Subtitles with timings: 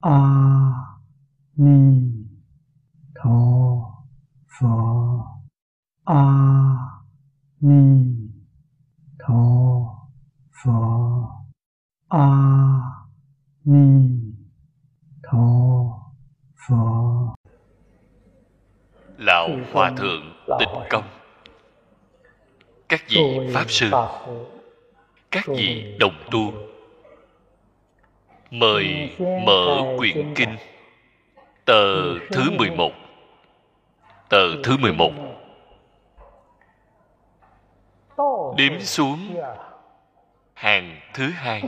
[0.00, 0.18] a
[1.56, 2.12] ni
[3.14, 3.40] tho
[4.60, 4.66] phở
[6.04, 6.24] a
[7.60, 8.06] ni
[9.18, 9.44] tho
[10.64, 10.72] phở
[12.08, 12.26] a
[13.64, 14.10] ni
[15.22, 15.38] tho
[16.68, 16.76] phở
[19.18, 21.04] lão hòa thượng tịnh công.
[22.88, 23.90] Các vị pháp sư.
[25.30, 26.69] Các vị đồng tu
[28.50, 30.56] mời mở quyển kinh,
[31.64, 32.92] tờ thứ 11
[34.28, 35.12] tờ thứ 11
[38.56, 39.18] đếm xuống
[40.54, 41.62] hàng thứ hai.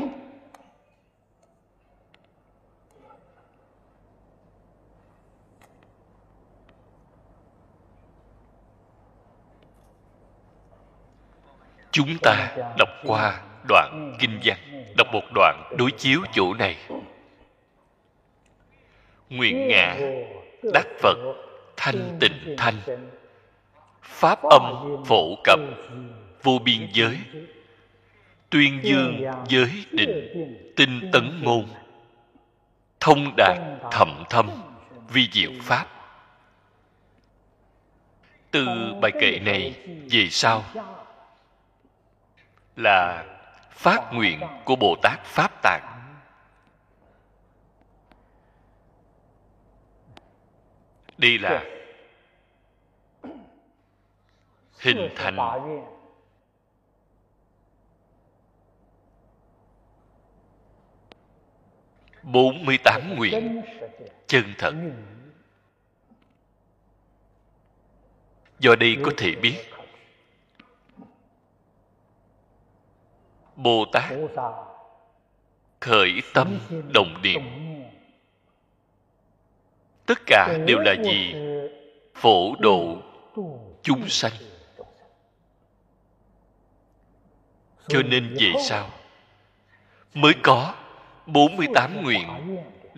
[11.90, 14.58] Chúng ta đọc qua đoạn kinh văn.
[14.96, 16.76] Đọc một đoạn đối chiếu chỗ này.
[19.30, 19.96] Nguyện ngã
[20.72, 21.18] đắc phật
[21.76, 22.74] thanh tịnh thanh.
[24.02, 25.60] pháp âm phổ cập
[26.42, 27.18] vô biên giới.
[28.50, 31.68] Tuyên dương giới định tinh tấn ngôn
[33.00, 33.58] thông đạt
[33.90, 34.50] thậm thâm
[35.08, 35.86] vi diệu pháp.
[38.50, 38.66] Từ
[39.00, 39.74] bài kệ này
[40.10, 40.64] về sau
[42.76, 43.24] là
[43.72, 45.92] phát nguyện của bồ tát pháp tạng.
[51.18, 51.64] Đây là
[54.78, 55.36] hình thành
[62.22, 63.62] 48 nguyện
[64.26, 64.74] chân thật.
[68.58, 69.71] Do đây có thể biết
[73.56, 74.12] bồ tát
[75.80, 76.58] khởi tâm
[76.94, 77.42] đồng niệm.
[80.06, 81.34] Tất cả đều là gì?
[82.14, 82.96] Phổ độ
[83.82, 84.32] chúng sanh.
[87.88, 88.90] Cho nên về sau
[90.14, 90.74] mới có
[91.26, 92.28] 48 nguyện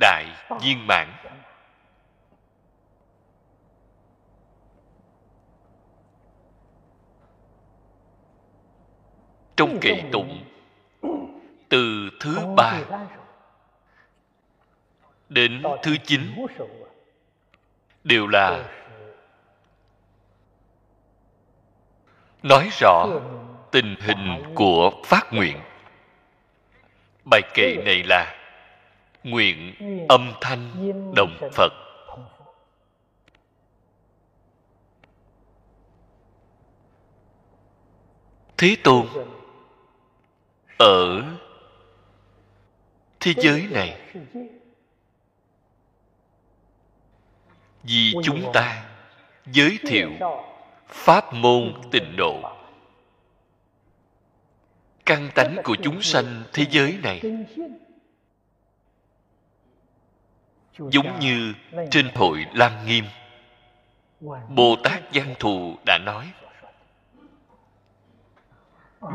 [0.01, 0.25] đại
[0.61, 1.24] viên mãn.
[9.57, 10.45] Trong kệ tụng
[11.69, 12.81] từ thứ ba
[15.29, 16.47] đến thứ chín
[18.05, 18.71] đều là
[22.43, 23.07] nói rõ
[23.71, 25.57] tình hình của phát nguyện.
[27.31, 28.37] Bài kệ này là
[29.25, 29.75] nguyện
[30.09, 31.73] âm thanh đồng phật.
[38.59, 39.07] thế tôn
[40.79, 41.23] ở
[43.21, 44.01] thế giới này.
[47.83, 48.91] vì chúng ta
[49.47, 50.11] giới thiệu
[50.89, 52.55] pháp môn tịnh độ.
[55.07, 57.21] căn tánh của chúng sanh thế giới này
[60.79, 61.55] giống như
[61.91, 63.05] trên hội lam nghiêm.
[64.49, 66.33] Bồ tát văn thù đã nói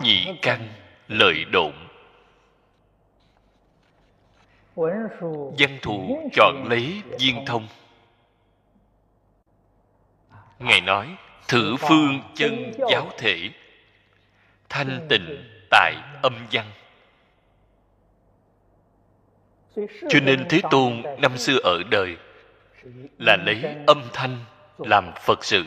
[0.02, 0.68] nhị căn
[1.10, 1.74] lợi độn.
[5.58, 7.68] Văn thù chọn lấy viên thông.
[10.60, 11.18] Ngài nói,
[11.48, 13.50] thử phương chân giáo thể,
[14.70, 16.72] thanh tịnh tại âm văn.
[20.10, 22.18] Cho nên thế tôn năm xưa ở đời
[23.20, 24.38] là lấy âm thanh
[24.78, 25.66] làm phật sự.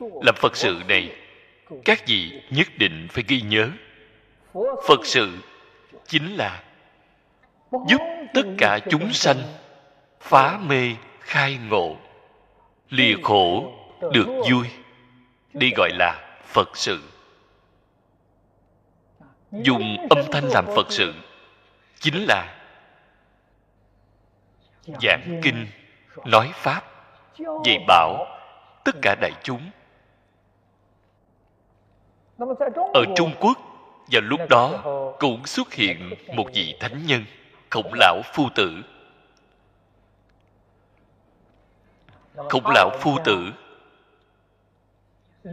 [0.00, 1.19] Làm phật sự này
[1.84, 3.70] các vị nhất định phải ghi nhớ.
[4.88, 5.38] Phật sự
[6.06, 6.62] chính là
[7.88, 8.00] giúp
[8.34, 9.36] tất cả chúng sanh
[10.20, 11.96] phá mê khai ngộ,
[12.88, 13.72] lìa khổ
[14.12, 14.66] được vui.
[15.52, 17.00] Đây gọi là phật sự.
[19.52, 21.14] Dùng âm thanh làm phật sự
[22.00, 22.56] chính là
[25.02, 25.66] giảng kinh,
[26.24, 26.82] nói pháp,
[27.64, 28.26] dạy bảo
[28.84, 29.70] tất cả đại chúng
[32.94, 33.58] ở trung quốc
[34.12, 34.82] vào lúc đó
[35.18, 37.24] cũng xuất hiện một vị thánh nhân
[37.70, 38.72] khổng lão phu tử.
[42.34, 43.50] Khổng lão phu tử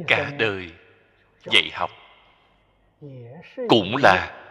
[0.07, 0.71] cả đời
[1.51, 1.89] dạy học.
[3.69, 4.43] Cũng là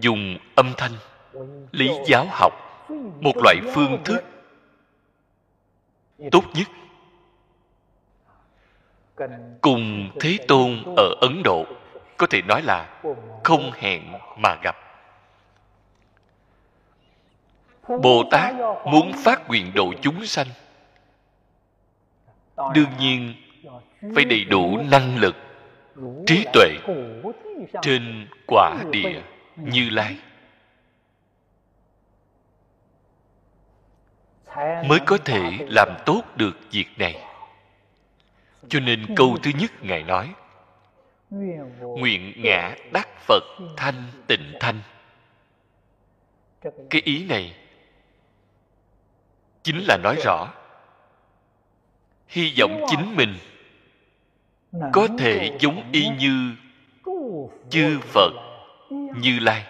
[0.00, 0.92] dùng âm thanh
[1.72, 2.52] lý giáo học
[3.20, 4.24] một loại phương thức
[6.30, 6.66] tốt nhất
[9.60, 11.64] cùng thế tôn ở ấn độ,
[12.16, 13.00] có thể nói là
[13.44, 14.02] không hẹn
[14.36, 14.76] mà gặp.
[18.02, 20.46] Bồ tát muốn phát nguyện độ chúng sanh.
[22.74, 23.34] Đương nhiên,
[24.14, 25.36] phải đầy đủ năng lực,
[26.26, 26.68] trí tuệ
[27.82, 29.22] trên quả địa
[29.56, 30.16] như lai.
[34.86, 37.29] Mới có thể làm tốt được việc này
[38.68, 40.34] cho nên câu thứ nhất ngài nói,
[41.80, 43.42] nguyện ngã đắc phật
[43.76, 44.80] thanh tịnh thanh.
[46.90, 47.56] Cái ý này
[49.62, 50.52] chính là nói rõ
[52.28, 53.34] hy vọng chính mình
[54.92, 56.54] có thể giống y như
[57.70, 58.30] chư phật,
[58.90, 59.66] như lai,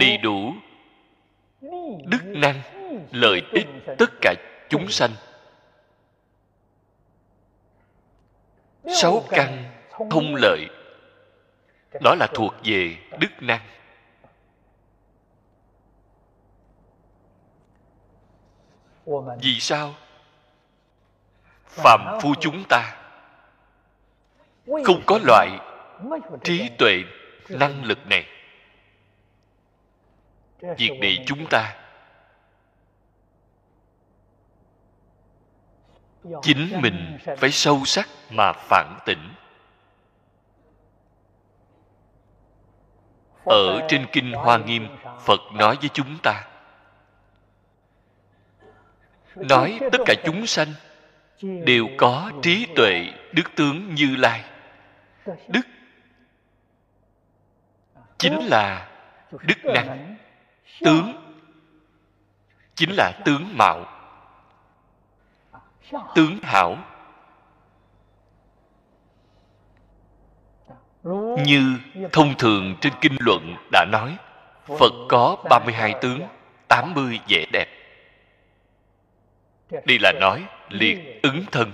[0.00, 0.54] đầy đủ
[2.06, 2.60] đức năng,
[3.12, 3.66] lợi ích
[3.98, 4.34] tất cả
[4.70, 5.10] chúng sanh.
[8.88, 9.64] Sáu căn
[10.10, 10.68] thông lợi.
[12.00, 13.60] đó là thuộc về đức năng.
[19.42, 19.94] Vì sao?
[21.66, 22.96] Phạm phu chúng ta
[24.66, 25.48] không có loại
[26.44, 27.02] trí tuệ
[27.48, 28.26] năng lực này.
[30.78, 31.76] Việc này chúng ta
[36.42, 39.34] chính mình phải sâu sắc mà phản tỉnh.
[43.44, 44.88] Ở trên kinh hoa nghiêm,
[45.20, 46.44] phật nói với chúng ta,
[49.36, 50.68] nói tất cả chúng sanh
[51.42, 54.44] đều có trí tuệ đức tướng như lai.
[55.48, 55.66] Đức
[58.18, 58.88] chính là
[59.30, 60.16] đức năng,
[60.80, 61.34] tướng
[62.74, 63.84] chính là tướng mạo,
[66.14, 66.76] tướng hảo.
[71.44, 71.78] Như
[72.12, 74.16] thông thường trên kinh luận đã nói,
[74.78, 76.20] phật có 32 tướng
[76.68, 77.66] 80 vẻ đẹp.
[79.70, 81.72] Đây là nói, liệt ứng thân.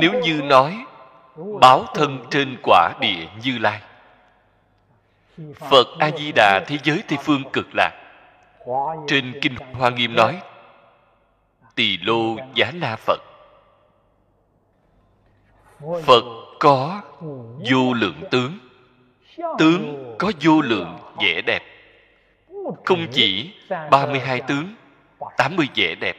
[0.00, 0.84] Nếu như nói,
[1.60, 3.82] báo thân trên quả địa như lai,
[5.54, 7.92] phật a di đà thế giới tây phương cực lạc.
[9.06, 10.42] Trên kinh hoa nghiêm nói,
[11.74, 13.20] tỳ lô giá na phật.
[15.80, 16.24] Phật
[16.62, 17.02] có
[17.70, 18.58] vô lượng tướng.
[19.58, 21.62] Tướng có vô lượng vẻ đẹp.
[22.84, 23.54] Không chỉ
[23.90, 24.74] 32 tướng
[25.36, 26.16] 80 vẻ đẹp.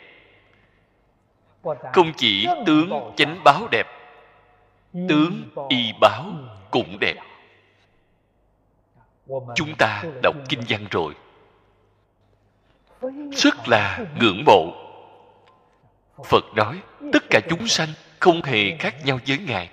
[1.93, 3.87] Không chỉ tướng chánh báo đẹp,
[4.93, 6.25] tướng y báo
[6.71, 7.15] cũng đẹp.
[9.55, 11.13] Chúng ta đọc kinh văn rồi.
[13.31, 14.73] Rất là ngưỡng mộ.
[16.25, 16.79] Phật nói,
[17.13, 19.69] tất cả chúng sanh không hề khác nhau với ngài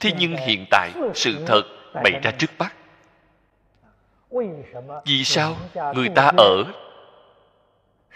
[0.00, 1.62] thế nhưng hiện tại sự thật
[1.94, 2.74] bày ra trước mắt.
[5.04, 5.56] Vì sao
[5.94, 6.64] người ta ở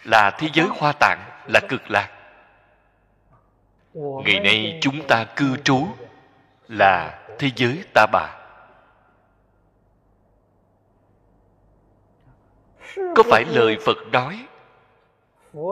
[0.04, 2.10] là thế giới hoa tạng, là cực lạc?
[3.94, 5.86] Ngày nay chúng ta cư trú
[6.68, 8.36] là thế giới ta bà.
[12.96, 14.46] Có phải lời phật nói,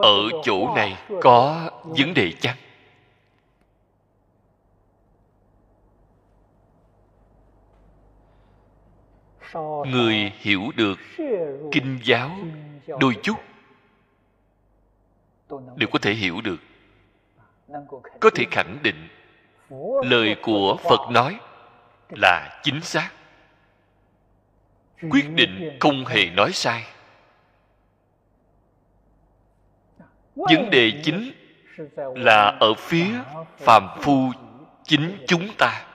[0.02, 2.56] ở chỗ này có vấn đề chăng?
[9.86, 10.98] Người hiểu được
[11.72, 12.30] kinh giáo
[13.00, 13.36] đôi chút
[15.76, 16.60] đều có thể hiểu được.
[18.20, 19.08] Có thể khẳng định
[20.04, 21.40] lời của phật nói
[22.10, 23.10] là chính xác.
[25.10, 26.84] Quyết định không hề nói sai.
[30.34, 31.32] Vấn đề chính
[32.14, 33.06] là ở phía
[33.56, 34.32] phàm phu
[34.84, 35.86] chính chúng ta.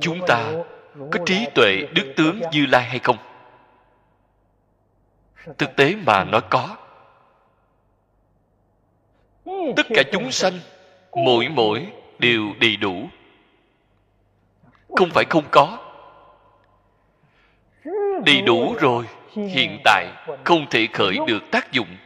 [0.00, 0.52] Chúng ta
[0.98, 3.16] có trí tuệ đức tướng như lai hay không?
[5.58, 6.76] Thực tế mà nói có.
[9.76, 10.52] Tất cả chúng sanh
[11.12, 11.86] mỗi mỗi
[12.18, 13.08] đều đầy đủ.
[14.96, 15.78] Không phải không có.
[18.24, 19.04] Đầy đủ rồi.
[19.36, 20.06] hiện tại
[20.44, 21.96] không thể khởi được tác dụng.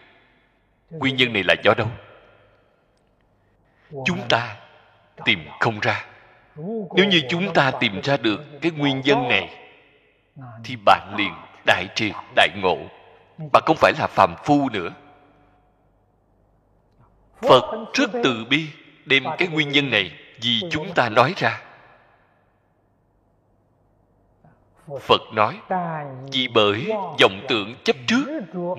[0.90, 1.88] Nguyên nhân này là do đâu?
[4.04, 4.56] Chúng ta
[5.24, 6.09] tìm không ra
[6.96, 9.56] nếu như chúng ta tìm ra được cái nguyên nhân này,
[10.64, 11.32] thì bạn liền
[11.66, 12.78] đại triệt đại ngộ.
[13.52, 14.88] Bạn không phải là phàm phu nữa.
[17.42, 17.62] Phật
[17.94, 18.66] rất từ bi
[19.06, 20.12] đem cái nguyên nhân này
[20.42, 21.62] vì chúng ta nói ra.
[25.00, 25.60] Phật nói,
[26.32, 28.26] vì bởi vọng tưởng chấp trước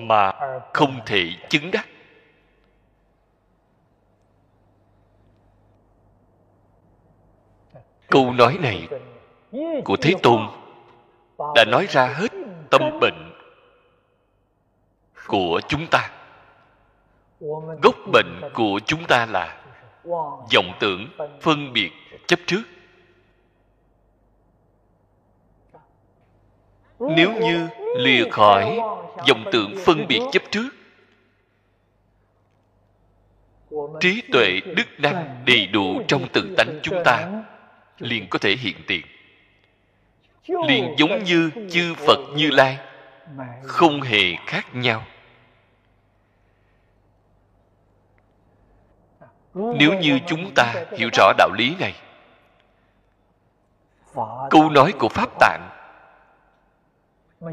[0.00, 0.32] mà
[0.72, 1.86] không thể chứng đắc.
[8.12, 8.88] Câu nói này
[9.84, 10.40] của thế tôn
[11.54, 12.32] đã nói ra hết
[12.70, 13.32] tâm bệnh
[15.26, 16.10] của chúng ta.
[17.82, 19.62] Gốc bệnh của chúng ta là
[20.54, 21.08] vọng tưởng
[21.40, 21.90] phân biệt
[22.26, 22.62] chấp trước.
[26.98, 28.80] Nếu như lìa khỏi
[29.28, 30.68] vọng tưởng phân biệt chấp trước,
[34.00, 37.42] trí tuệ đức năng đầy đủ trong tự tánh chúng ta
[38.02, 39.06] liền có thể hiện tiền.
[40.68, 42.78] Liền giống như chư phật như lai
[43.62, 45.04] không hề khác nhau.
[49.54, 51.94] Nếu như chúng ta hiểu rõ đạo lý này
[54.50, 55.68] câu nói của pháp tạng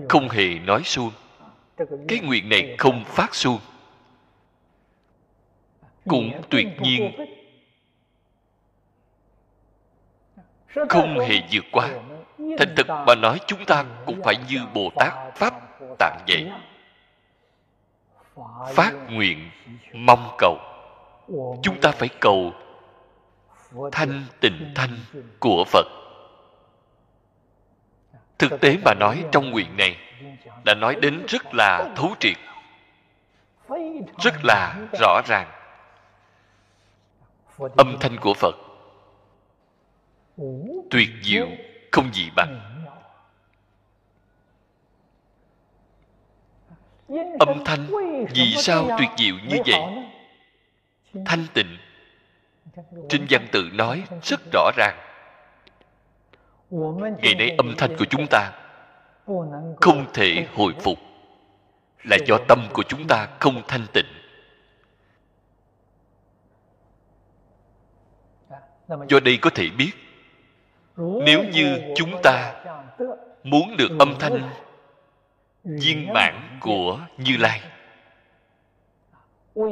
[0.10, 1.12] không hề nói suông.
[2.08, 3.60] Cái nguyện này không phát suông.
[6.08, 7.12] Cũng tuyệt nhiên
[10.90, 11.90] không hề vượt qua.
[12.58, 15.54] Thành thực mà nói chúng ta cũng phải như bồ tát pháp
[16.00, 16.52] tạng vậy.
[18.74, 19.50] Phát nguyện,
[19.94, 20.58] mong cầu.
[21.64, 22.54] Chúng ta phải cầu
[23.92, 24.98] thanh tịnh thanh
[25.40, 25.86] của phật.
[28.40, 29.98] Thực tế mà nói trong nguyện này
[30.66, 32.38] đã nói đến rất là thấu triệt,
[34.24, 35.48] rất là rõ ràng.
[37.78, 38.56] Âm thanh của phật
[40.90, 41.48] tuyệt diệu
[41.92, 42.66] không gì bằng.
[47.40, 47.88] Âm thanh
[48.34, 49.82] vì sao tuyệt diệu như vậy?
[51.26, 51.78] thanh tịnh.
[53.10, 54.98] Trên văn tự nói rất rõ ràng.
[57.22, 58.52] Ngày nay âm thanh của chúng ta
[59.82, 61.00] không thể hồi phục.
[62.04, 64.06] Là do tâm của chúng ta không thanh tịnh.
[69.10, 69.92] Do đây có thể biết
[71.00, 72.64] nếu như chúng ta
[73.44, 74.50] muốn được âm thanh
[75.64, 77.62] viên mãn của như lai,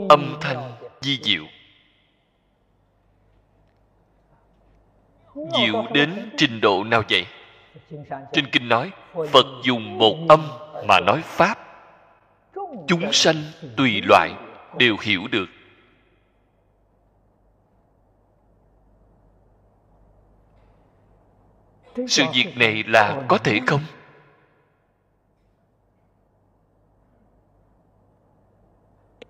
[0.10, 1.44] âm thanh di diệu
[5.36, 7.26] diệu đến trình độ nào vậy?
[8.34, 8.92] Trên kinh nói,
[9.32, 10.48] phật dùng một âm
[10.88, 11.58] mà nói pháp.
[12.88, 13.36] Chúng sanh
[13.78, 14.32] tùy loại
[14.78, 15.46] đều hiểu được.
[22.08, 23.82] Sự việc này là có thể không?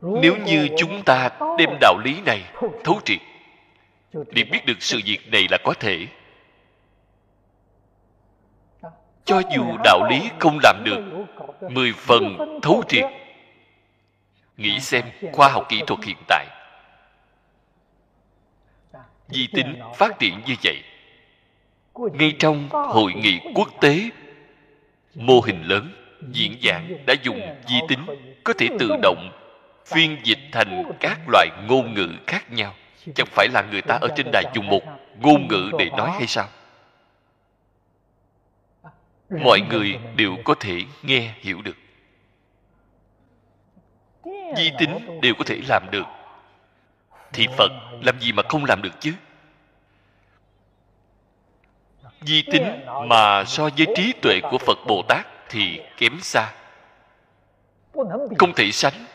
[0.02, 2.44] Nếu như chúng ta đem đạo lý này
[2.84, 3.20] thấu triệt,
[4.14, 6.08] để biết được sự việc này là có thể,
[9.26, 11.26] cho dù đạo lý không làm được
[11.70, 13.06] mười phần thấu triệt,
[14.58, 16.48] nghĩ xem khoa học kỹ thuật hiện tại.
[19.28, 20.84] Di tính phát triển như vậy
[22.14, 24.10] ngay trong hội nghị quốc tế,
[25.16, 25.94] mô hình lớn
[26.32, 28.06] diễn giảng đã dùng di tính
[28.44, 29.32] có thể tự động
[29.86, 32.74] phiên dịch thành các loại ngôn ngữ khác nhau.
[33.16, 34.82] Chẳng phải là người ta ở trên đài dùng một
[35.20, 36.48] ngôn ngữ để nói hay sao?
[39.30, 41.78] Mọi người đều có thể nghe hiểu được.
[44.58, 46.06] Di tính đều có thể làm được.
[47.34, 49.14] Thì phật làm gì mà không làm được chứ?
[52.22, 56.52] Di tính mà so với trí tuệ của phật bồ tát thì kém xa.
[58.38, 59.06] Không thể sánh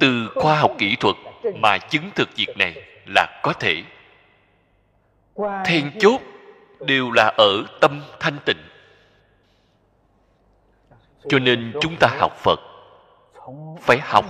[0.00, 1.16] từ khoa học kỹ thuật
[1.54, 2.74] mà chứng thực việc này
[3.06, 3.82] là có thể.
[5.64, 6.20] Then chốt
[6.80, 8.62] đều là ở tâm thanh tịnh.
[11.28, 12.60] Cho nên chúng ta học phật
[13.80, 14.24] phải học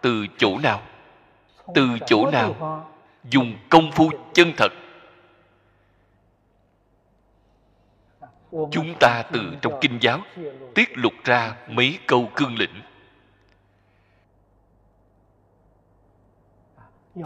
[0.00, 0.82] từ chỗ nào?
[1.74, 2.84] Từ chỗ nào?
[3.24, 4.72] Dùng công phu chân thật.
[8.70, 10.20] Chúng ta từ trong kinh giáo
[10.74, 12.82] tiết lục ra mấy câu cương lĩnh.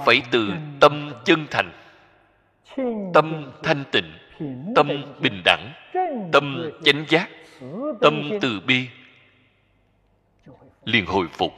[0.07, 1.73] Phải từ tâm chân thành,
[3.15, 4.19] tâm thanh tịnh,
[4.77, 4.89] tâm
[5.21, 5.73] bình đẳng,
[6.33, 7.29] tâm chánh giác,
[8.01, 8.89] tâm từ bi.
[10.85, 11.53] Liền hồi phục.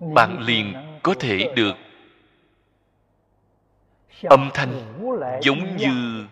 [0.00, 1.76] Bạn liền có thể được
[4.22, 5.00] âm thanh
[5.42, 6.26] giống như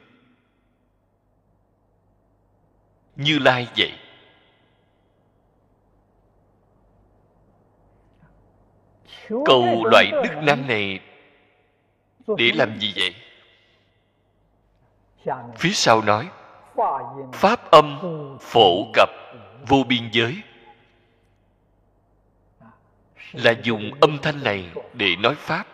[3.16, 3.92] như lai vậy.
[9.44, 11.00] Cầu loại đức năng này
[12.38, 13.14] để làm gì vậy?
[15.56, 16.28] Phía sau nói
[17.32, 17.98] pháp âm
[18.40, 19.08] phổ cập
[19.68, 20.42] vô biên giới.
[23.32, 25.73] Là dùng âm thanh này để nói pháp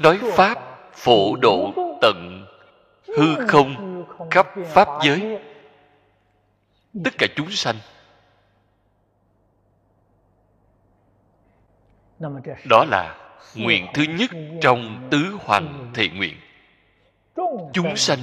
[0.00, 0.58] nói pháp
[0.92, 2.46] phổ độ tận,
[3.16, 5.38] hư không khắp pháp giới.
[7.04, 7.76] Tất cả chúng sanh.
[12.64, 13.16] Đó là
[13.54, 14.30] nguyện thứ nhất
[14.62, 16.36] trong tứ hoành thệ nguyện.
[17.72, 18.18] Chúng sanh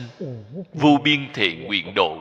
[0.74, 2.17] vô biên thệ nguyện độ.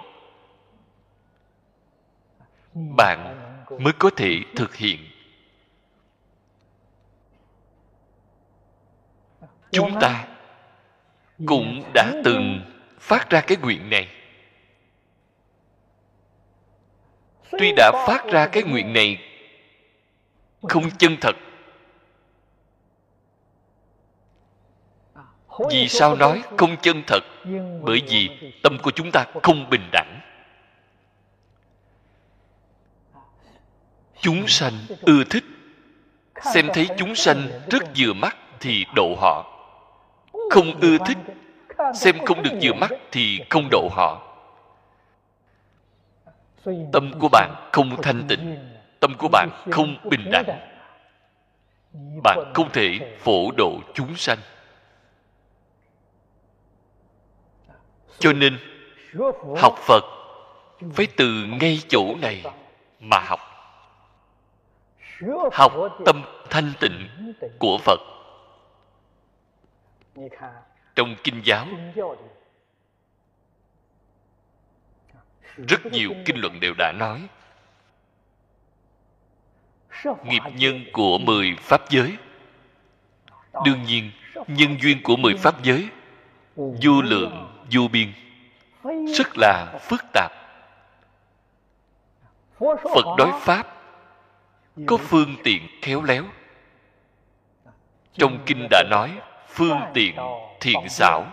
[2.75, 3.37] Bạn
[3.79, 4.99] mới có thể thực hiện
[9.77, 10.27] chúng ta
[11.47, 12.61] cũng đã từng
[12.99, 14.09] phát ra cái nguyện này.
[17.59, 19.19] Tuy đã phát ra cái nguyện này
[20.63, 21.37] không chân thật.
[25.71, 27.21] Vì sao nói không chân thật?
[27.83, 30.21] bởi vì tâm của chúng ta không bình đẳng.
[34.21, 35.45] chúng sanh ưa thích.
[36.55, 39.56] Xem thấy chúng sanh rất vừa mắt thì độ họ
[40.51, 41.19] không ưa thích
[41.95, 44.23] xem không được vừa mắt thì không độ họ.
[46.93, 48.57] Tâm của bạn không thanh tịnh.
[49.01, 50.47] tâm của bạn không bình đẳng.
[52.23, 54.39] bạn không thể phổ độ chúng sanh.
[58.19, 58.59] Cho nên
[59.57, 60.05] học phật
[60.93, 62.45] phải từ ngay chỗ này
[63.01, 63.41] mà học.
[65.53, 65.73] Học
[66.05, 67.09] tâm thanh tịnh
[67.59, 68.01] của phật
[70.95, 71.67] trong kinh giáo
[75.57, 77.29] rất nhiều kinh luận đều đã nói
[80.25, 82.17] nghiệp nhân của mười pháp giới.
[83.65, 84.11] đương nhiên
[84.47, 85.89] nhân duyên của mười pháp giới
[86.57, 88.13] vô lượng vô biên
[89.19, 90.33] rất là phức tạp.
[92.59, 93.77] Phật nói pháp
[94.87, 96.25] có phương tiện khéo léo.
[98.13, 99.19] Trong kinh đã nói
[99.57, 100.17] phương tiện,
[100.61, 101.25] thiện xảo.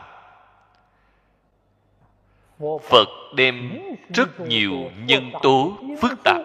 [2.89, 3.81] Phật đem
[4.13, 6.41] rất nhiều nhân tố phức tạp.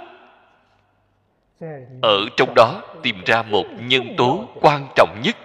[2.03, 5.37] Ở trong đó tìm ra một nhân tố quan trọng nhất.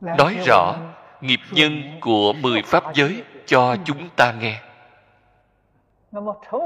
[0.00, 0.76] Nói rõ
[1.20, 4.69] nghiệp nhân của mười pháp giới cho chúng ta nghe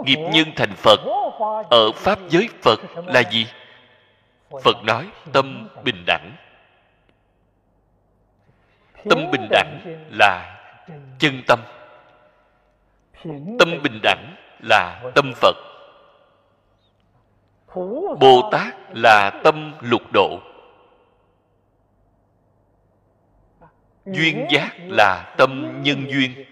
[0.04, 1.00] nghiệp nhân thành phật
[1.70, 3.46] ở pháp giới phật là gì?
[4.62, 6.36] Phật nói tâm bình đẳng.
[9.10, 9.80] Tâm bình đẳng
[10.10, 10.60] là
[11.18, 11.60] chân tâm.
[13.58, 15.56] Tâm bình đẳng là tâm phật.
[18.20, 20.38] Bồ tát là tâm lục độ.
[24.06, 26.44] Duyên giác là tâm nhân duyên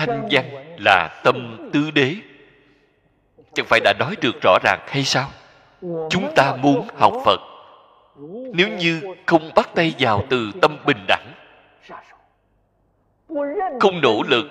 [0.00, 2.14] thanh văn là tâm tứ đế.
[3.54, 5.30] Chẳng phải đã nói được rõ ràng hay sao?
[5.82, 7.40] Chúng ta muốn học phật.
[8.54, 11.32] Nếu như không bắt tay vào từ tâm bình đẳng,
[13.80, 14.46] không nỗ lực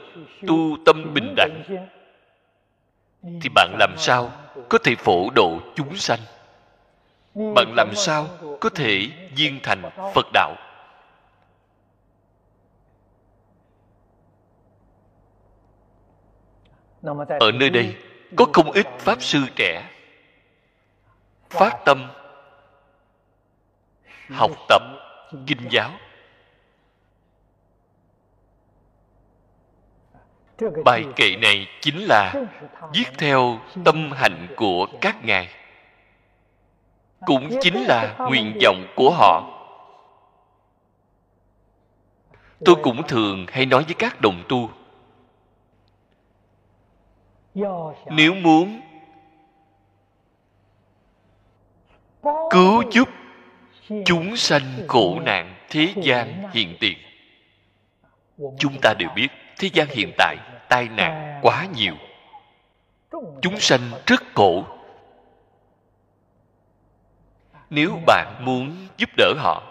[0.48, 1.64] tu tâm bình đẳng,
[3.42, 4.32] thì bạn làm sao
[4.70, 6.20] có thể phổ độ chúng sanh?
[7.36, 8.28] Bạn làm sao
[8.60, 9.82] có thể viên thành
[10.14, 10.56] phật đạo?
[17.40, 17.96] Ở nơi đây
[18.36, 19.90] có không ít pháp sư trẻ,
[21.50, 22.12] phát tâm,
[24.30, 24.82] học tập,
[25.48, 25.92] kinh giáo.
[30.86, 32.34] Bài kệ này chính là
[32.94, 35.50] viết theo tâm hạnh của các ngài,
[37.26, 39.56] cũng chính là nguyện vọng của họ.
[42.66, 44.70] Tôi cũng thường hay nói với các đồng tu
[48.06, 48.82] nếu muốn
[52.50, 53.10] cứu giúp
[54.06, 56.98] chúng sanh khổ nạn thế gian hiện tiền.
[58.60, 59.28] chúng ta đều biết
[59.60, 60.36] thế gian hiện tại
[60.70, 61.94] tai nạn quá nhiều.
[63.42, 64.64] chúng sanh rất khổ.
[67.70, 69.64] nếu bạn muốn giúp đỡ họ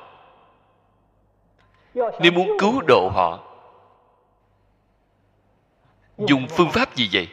[1.95, 3.45] nếu muốn cứu độ họ
[6.19, 7.29] dùng phương pháp gì vậy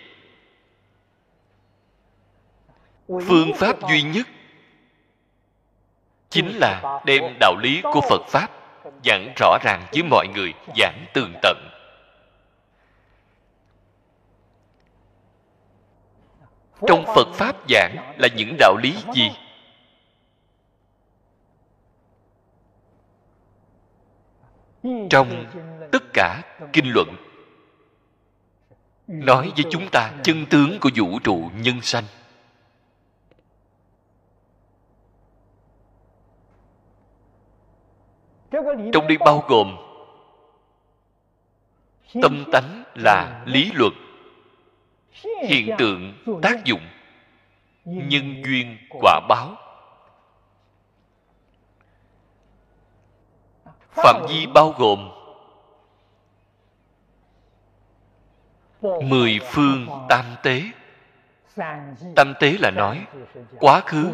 [3.08, 4.28] phương pháp duy nhất
[6.30, 8.48] chính là đem đạo lý của phật pháp
[9.06, 11.58] giảng rõ ràng với mọi người giảng tường tận.
[16.88, 19.30] Trong phật pháp giảng là những đạo lý gì?
[25.10, 25.46] trong
[25.92, 26.42] tất cả
[26.74, 27.16] kinh luận
[29.08, 32.04] nói với chúng ta chân tướng của vũ trụ nhân sanh
[38.94, 39.78] trong đây bao gồm
[42.22, 43.94] tâm tánh là lý luận,
[45.48, 46.82] hiện tượng tác dụng,
[47.86, 49.56] nhân duyên quả báo.
[53.92, 55.10] Phạm vi bao gồm
[58.82, 60.64] mười phương tam tế.
[62.16, 63.06] Tam tế là nói
[63.60, 64.12] quá khứ,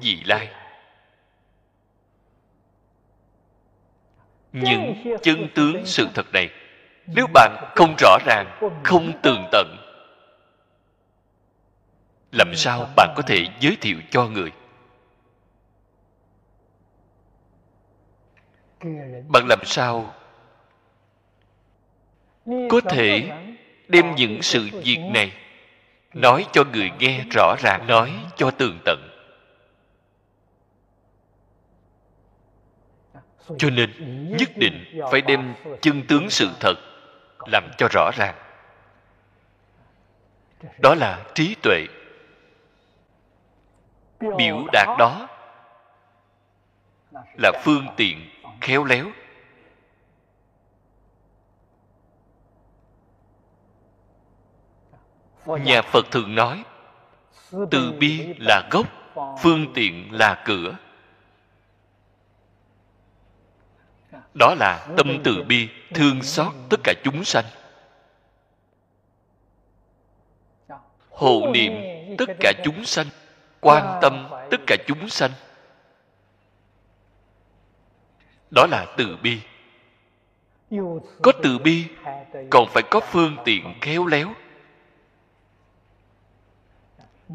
[0.00, 0.48] vị lai.
[4.54, 6.50] Những chân tướng sự thật này.
[7.06, 9.76] Nếu bạn không rõ ràng không tường tận
[12.32, 14.52] làm sao bạn có thể giới thiệu cho người?
[19.28, 20.14] Bạn làm sao
[22.46, 23.30] có thể
[23.88, 25.32] đem những sự việc này
[26.14, 29.13] nói cho người nghe rõ ràng nói cho tường tận
[33.58, 33.90] cho nên
[34.36, 36.74] nhất định phải đem chân tướng sự thật
[37.46, 38.34] làm cho rõ ràng.
[40.82, 41.86] Đó là trí tuệ
[44.36, 45.28] biểu đạt đó
[47.38, 48.30] là phương tiện
[48.60, 49.06] khéo léo.
[55.46, 56.64] Nhà phật thường nói,
[57.70, 58.86] từ bi là gốc,
[59.42, 60.76] phương tiện là cửa.
[64.34, 67.44] Đó là tâm từ bi, thương xót tất cả chúng sanh.
[71.10, 71.72] Hộ niệm
[72.18, 73.06] tất cả chúng sanh,
[73.60, 75.30] quan tâm tất cả chúng sanh.
[78.50, 79.40] Đó là từ bi.
[81.22, 81.84] Có từ bi,
[82.50, 84.34] còn phải có phương tiện khéo léo.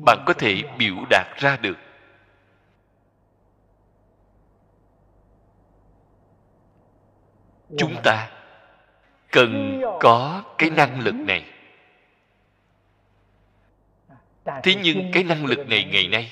[0.05, 1.77] Bạn có thể biểu đạt ra được.
[7.77, 8.29] Chúng ta
[9.31, 11.45] cần có cái năng lực này.
[14.63, 16.31] Thế nhưng cái năng lực này ngày nay,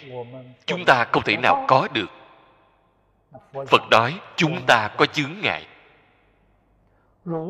[0.65, 2.11] chúng ta không thể nào có được.
[3.67, 5.65] Phật nói, chúng ta có chướng ngại.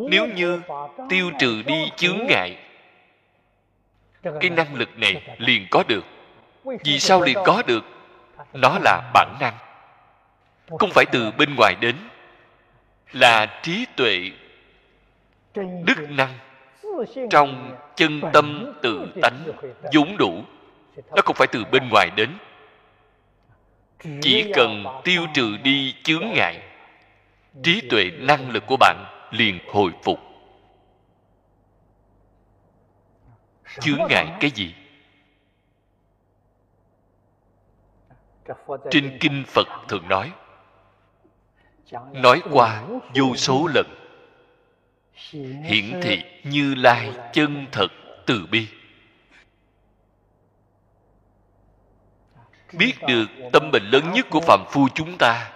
[0.10, 0.62] Nếu như
[1.10, 2.58] tiêu trừ đi chướng ngại,
[4.24, 6.06] cái năng lực này liền có được.
[6.84, 7.84] Vì sao liền có được?
[8.54, 9.58] Nó là bản năng.
[10.80, 11.96] Không phải từ bên ngoài đến
[13.12, 14.32] là trí tuệ,
[15.56, 16.34] đức năng
[17.30, 19.46] trong chân tâm tự tánh
[19.94, 20.44] vốn đủ.
[21.16, 22.38] Nó không phải từ bên ngoài đến.
[24.22, 26.62] Chỉ cần tiêu trừ đi chướng ngại,
[27.64, 30.20] trí tuệ năng lực của bạn liền hồi phục.
[33.82, 34.76] Chướng ngại cái gì?
[38.92, 40.32] Trên kinh phật thường nói
[42.14, 42.84] nói qua
[43.16, 43.86] vô số lần.
[45.64, 47.88] Hiển thị như lai chân thật
[48.26, 48.68] từ bi.
[52.74, 55.52] Biết được tâm bệnh lớn nhất của phạm phu chúng ta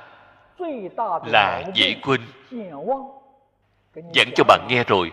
[1.26, 2.22] là dễ quên.
[3.96, 5.12] Giảng cho bạn nghe rồi.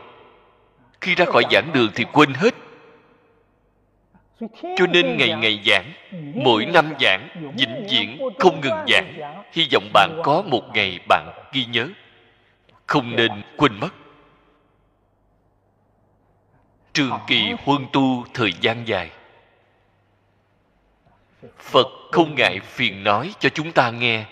[1.00, 2.54] Khi ra khỏi giảng đường thì quên hết
[4.76, 5.92] cho nên ngày ngày giảng
[6.34, 9.14] mỗi năm giảng vĩnh viễn không ngừng giảng.
[9.52, 11.88] hy vọng bạn có một ngày bạn ghi nhớ.
[12.86, 13.94] Không nên quên mất.
[16.92, 19.10] Trường kỳ huân tu thời gian dài.
[21.58, 24.24] Phật không ngại phiền nói cho chúng ta nghe.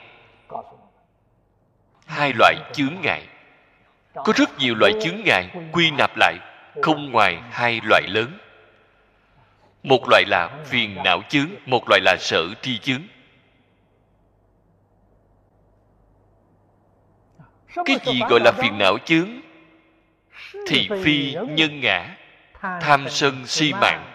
[2.07, 3.27] Hai loại chướng ngại.
[4.15, 6.39] Có rất nhiều loại chướng ngại quy nạp lại
[6.83, 8.39] không ngoài hai loại lớn
[9.87, 13.03] một loại là phiền não chướng một loại là sở tri chướng.
[17.85, 19.29] Cái gì gọi là phiền não chướng?
[20.67, 22.17] thị phi nhân ngã
[22.61, 24.13] tham sân si mạng.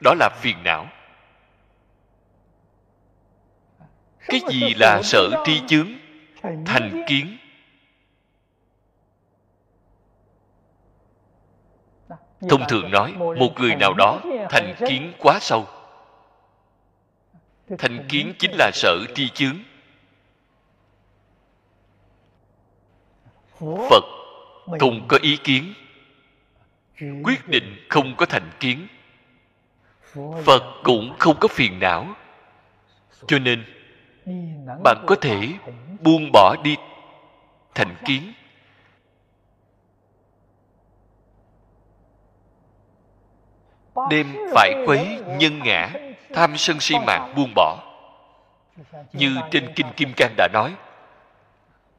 [0.00, 0.86] đó là phiền não.
[4.26, 5.88] Cái gì là sở tri chướng?
[6.66, 7.38] thành kiến
[12.48, 14.20] thông thường nói một người nào đó
[14.50, 15.66] thành kiến quá sâu.
[17.78, 19.56] Thành kiến chính là sở tri chướng.
[23.90, 24.04] Phật
[24.80, 25.74] không có ý kiến.
[27.24, 28.86] Quyết định không có thành kiến.
[30.44, 32.06] Phật cũng không có phiền não.
[33.26, 33.64] Cho nên
[34.84, 35.48] bạn có thể
[36.00, 36.76] buông bỏ đi
[37.74, 38.32] thành kiến
[44.10, 45.90] đêm phải quấy nhân ngã,
[46.34, 47.78] tham sân si mạng buông bỏ.
[49.12, 50.74] Như trên kinh kim cang đã nói,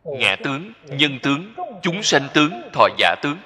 [0.03, 3.37] ngã tướng, nhân tướng, chúng sanh tướng, thọ giả tướng.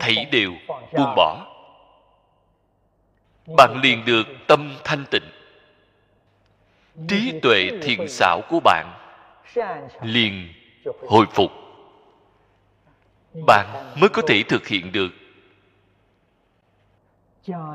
[0.00, 0.52] Thảy đều
[0.92, 1.46] buông bỏ.
[3.56, 5.30] Bạn liền được tâm thanh tịnh.
[7.08, 8.86] Trí tuệ thiện xảo của bạn
[10.02, 10.52] liền
[11.08, 11.50] hồi phục.
[13.46, 13.66] Bạn
[14.00, 15.08] mới có thể thực hiện được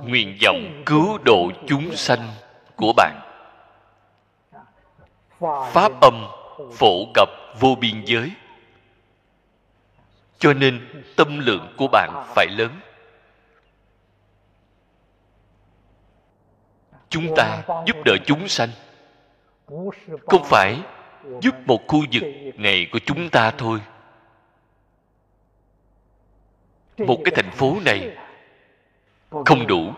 [0.04, 2.28] nguyện vọng cứu độ chúng sanh
[2.76, 3.22] của bạn.
[5.72, 6.28] Pháp âm
[6.74, 7.30] phổ cập
[7.60, 8.32] vô biên giới.
[10.40, 12.72] Cho nên tâm lượng của bạn phải lớn.
[17.10, 18.70] Chúng ta giúp đỡ chúng sanh.
[20.26, 20.82] Không phải
[21.42, 22.24] giúp một khu vực
[22.56, 23.80] này của chúng ta thôi.
[26.98, 28.18] Một cái thành phố này
[29.32, 29.94] không đủ.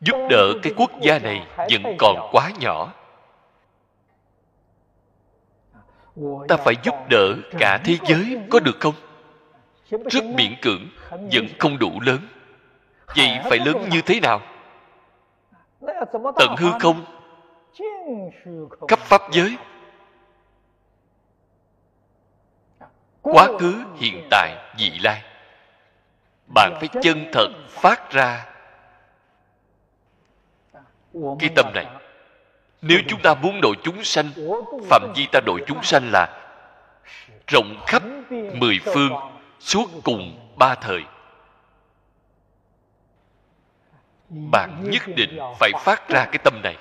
[0.00, 2.92] Giúp đỡ cái quốc gia này vẫn còn quá nhỏ.
[6.48, 8.94] Ta phải giúp đỡ cả thế giới có được không?
[9.90, 12.18] Rất miễn cưỡng vẫn không đủ lớn.
[13.16, 14.40] Vậy phải lớn như thế nào?
[16.36, 17.04] Tận hư không?
[18.88, 19.56] Cấp pháp giới.
[23.32, 25.22] quá khứ hiện tại vị lai
[26.54, 28.46] bạn phải chân thật phát ra
[31.38, 31.86] cái tâm này.
[32.82, 34.30] Nếu chúng ta muốn độ chúng sanh,
[34.90, 36.52] phạm vi ta độ chúng sanh là
[37.46, 39.12] rộng khắp mười phương
[39.60, 41.04] suốt cùng ba thời.
[44.28, 46.76] Bạn nhất định phải phát ra cái tâm này.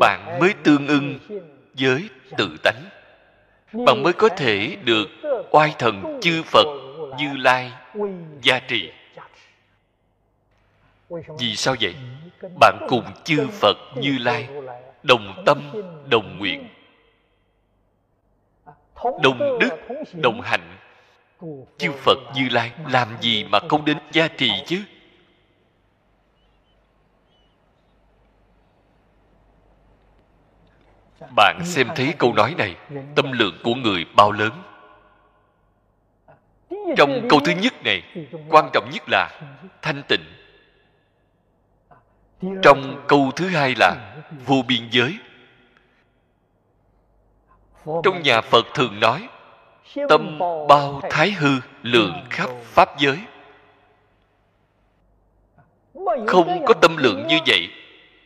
[0.00, 1.18] Bạn mới tương ưng
[1.78, 2.82] với tự tánh
[3.72, 5.06] bạn mới có thể được
[5.50, 6.66] oai thần chư phật
[7.18, 7.72] như lai
[8.42, 8.92] gia trì.
[11.38, 11.94] Vì sao vậy?
[12.60, 14.48] Bạn cùng chư phật như lai
[15.02, 15.72] đồng tâm,
[16.10, 16.68] đồng nguyện,
[19.22, 19.70] đồng đức,
[20.12, 20.76] đồng hạnh.
[21.78, 24.82] Chư phật như lai làm gì mà không đến gia trì chứ?
[31.36, 32.76] Bạn xem thấy câu nói này
[33.14, 34.62] tâm lượng của người bao lớn?
[36.96, 38.02] Trong câu thứ nhất này
[38.48, 39.40] quan trọng nhất là
[39.82, 40.24] thanh tịnh.
[42.62, 45.18] Trong câu thứ hai là vô biên giới.
[47.86, 49.28] Trong nhà phật thường nói
[50.08, 53.18] tâm bao thái hư lượng khắp pháp giới.
[56.26, 57.68] Không có tâm lượng như vậy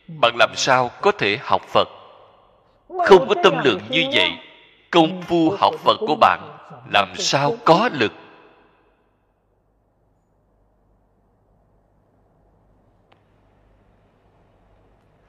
[0.07, 1.87] bạn làm sao có thể học phật
[3.05, 4.31] không có tâm lượng như vậy,
[4.91, 6.57] công phu học phật của bạn
[6.93, 8.11] làm sao có lực?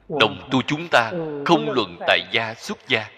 [0.09, 1.11] Đồng tu chúng ta
[1.45, 3.09] không luận tại gia xuất gia.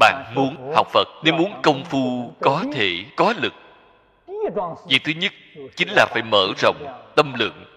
[0.00, 3.52] Bạn muốn học phật nếu muốn công phu có thể, có lực.
[4.88, 5.32] Việc thứ nhất
[5.76, 7.73] chính là phải mở rộng tâm lượng.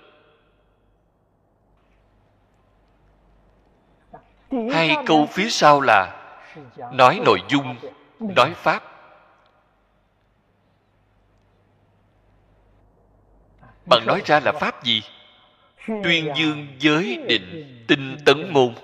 [4.52, 6.14] Hai câu phía sau là
[6.94, 7.76] nói nội dung
[8.20, 8.84] nói pháp.
[13.86, 15.04] Bạn nói ra là pháp gì?
[15.88, 18.76] Tuyên dương giới định tinh tấn môn.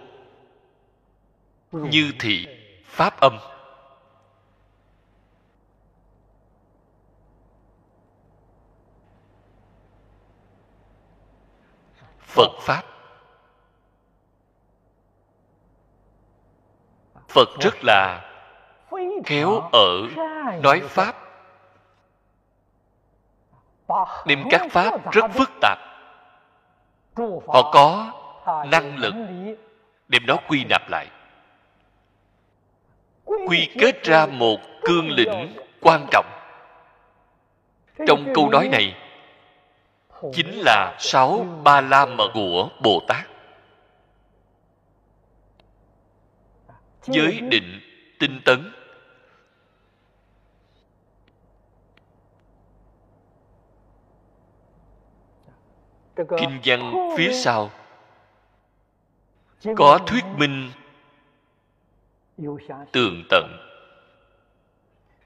[1.71, 2.47] Như thị
[2.86, 3.38] pháp âm.
[12.19, 12.92] Phật pháp
[17.34, 18.22] phật rất là
[19.26, 20.02] khéo ở
[20.62, 21.15] nói pháp.
[24.26, 25.78] Đem các pháp rất phức tạp.
[27.48, 28.12] Họ có
[28.72, 29.13] năng lực
[30.08, 31.08] đem nó quy nạp lại.
[33.26, 36.26] Quy kết ra một cương lĩnh quan trọng.
[38.08, 38.96] Trong câu nói này
[40.34, 43.33] chính là sáu ba la mật của bồ tát.
[47.05, 47.79] Giới định
[48.19, 48.71] tinh tấn.
[56.15, 57.71] Kinh văn phía sau.
[59.77, 60.71] Có thuyết minh
[62.91, 63.57] tường tận.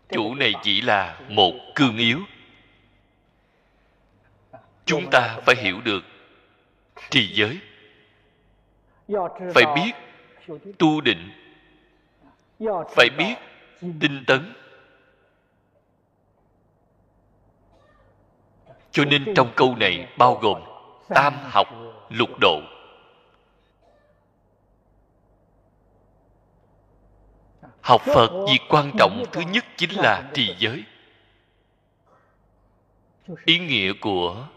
[0.09, 2.19] Chủ này chỉ là một cương yếu.
[4.85, 6.03] Chúng ta phải hiểu được
[7.09, 7.59] trì giới.
[9.53, 9.91] Phải biết
[10.79, 11.46] tu định
[12.89, 13.35] phải biết
[13.81, 14.53] tinh tấn.
[18.91, 20.61] Cho nên trong câu này bao gồm
[21.09, 21.67] tam học
[22.09, 22.61] lục độ.
[27.81, 30.83] Học phật việc quan trọng thứ nhất chính là trì giới.
[33.45, 34.47] Ý nghĩa của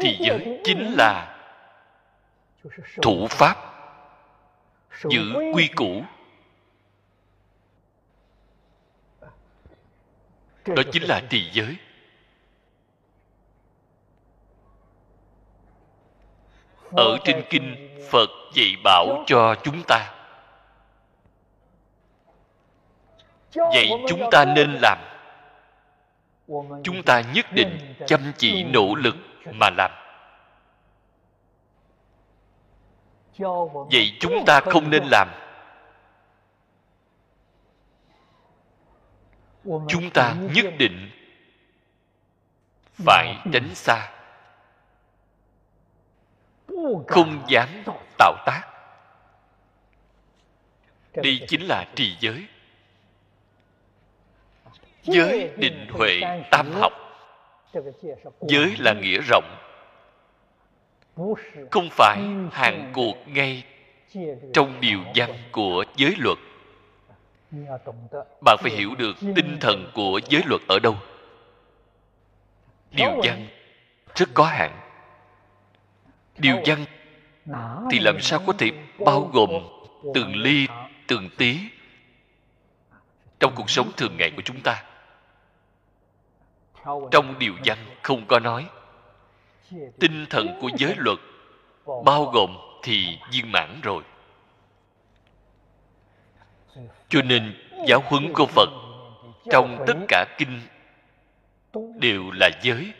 [0.00, 1.38] trì giới chính là
[3.02, 3.67] thủ pháp
[5.10, 6.02] giữ quy củ.
[10.66, 11.76] Đó chính là trì giới.
[16.92, 20.14] Ở trên kinh phật dạy bảo cho chúng ta.
[23.54, 24.98] Vậy chúng ta nên làm.
[26.84, 29.16] chúng ta nhất định chăm chỉ nỗ lực
[29.52, 29.90] mà làm
[33.90, 35.28] vậy chúng ta không nên làm.
[39.64, 41.10] Chúng ta nhất định
[42.94, 44.10] phải tránh xa.
[47.06, 47.68] Không dám
[48.18, 48.62] tạo tác.
[51.14, 52.46] Đây chính là trì giới.
[55.02, 56.20] Giới định huệ
[56.50, 56.92] tam học.
[58.40, 59.67] Giới là nghĩa rộng
[61.70, 62.18] không phải
[62.52, 63.64] hàng cuộc ngay
[64.52, 66.38] trong điều văn của giới luật.
[68.44, 70.96] Bạn phải hiểu được tinh thần của giới luật ở đâu.
[72.90, 73.46] Điều văn
[74.14, 74.80] rất có hạn.
[76.38, 76.84] Điều văn
[77.90, 79.50] thì làm sao có thể bao gồm
[80.14, 80.66] từng ly,
[81.06, 81.58] từng tí
[83.40, 84.84] trong cuộc sống thường ngày của chúng ta?
[87.10, 88.66] Trong điều văn không có nói
[90.00, 91.18] tinh thần của giới luật,
[92.04, 94.02] bao gồm thì viên mãn rồi.
[97.08, 97.54] Cho nên,
[97.86, 98.68] giáo huấn của phật
[99.50, 100.60] trong tất cả kinh
[102.00, 102.92] đều là giới.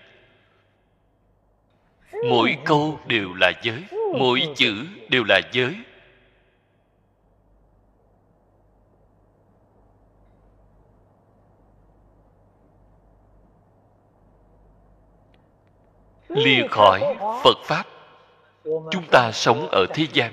[2.30, 3.84] Mỗi câu đều là giới,
[4.18, 5.74] mỗi chữ đều là giới.
[16.38, 17.84] Lìa khỏi phật pháp.
[18.64, 20.32] Chúng ta sống ở thế gian.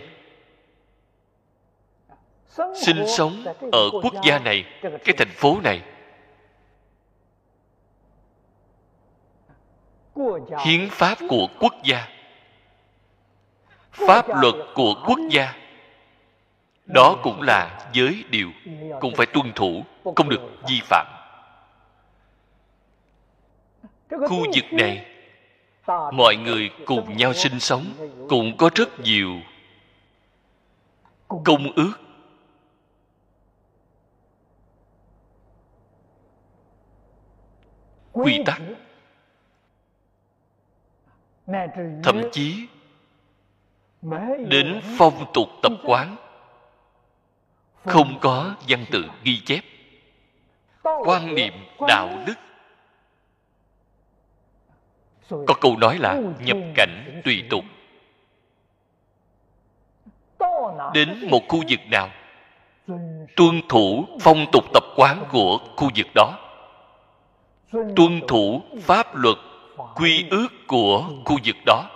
[2.75, 5.81] Sinh sống ở quốc gia này, cái thành phố này.
[10.65, 12.07] Hiến pháp của quốc gia.
[13.91, 15.53] Pháp luật của quốc gia.
[16.85, 18.49] Đó cũng là giới điều.
[19.01, 19.83] Cũng phải tuân thủ,
[20.15, 21.07] không được vi phạm.
[24.09, 25.14] Khu vực này
[25.87, 27.85] mọi người cùng nhau sinh sống,
[28.29, 29.39] cũng có rất nhiều
[31.45, 31.93] công ước.
[38.11, 38.61] Quy tắc.
[42.03, 42.67] Thậm chí,
[44.47, 46.15] đến phong tục tập quán,
[47.85, 49.61] không có văn tự ghi chép.
[50.83, 51.53] Quan niệm
[51.87, 52.44] đạo đức
[55.29, 57.65] có câu nói là nhập cảnh tùy tục.
[60.93, 62.09] Đến một khu vực nào?
[63.35, 66.39] Tuân thủ phong tục tập quán của khu vực đó.
[67.71, 69.37] Tuân thủ pháp luật
[69.95, 71.89] quy ước của khu vực đó.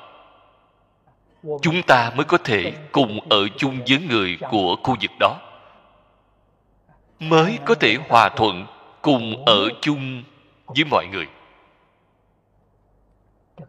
[1.62, 5.38] Chúng ta mới có thể cùng ở chung với người của khu vực đó.
[7.20, 8.65] Mới có thể hòa thuận
[9.02, 10.24] cùng ở chung
[10.65, 11.28] với mọi người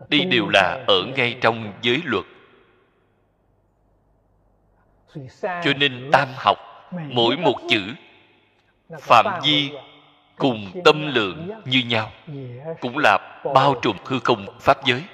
[0.08, 2.24] đi đều là ở ngay trong giới luật.
[5.42, 6.58] Cho nên tam học,
[7.08, 7.80] mỗi một chữ,
[9.00, 9.70] phạm vi
[10.36, 12.10] cùng tâm lượng như nhau,
[12.80, 15.04] cũng là bao trùm hư không pháp giới.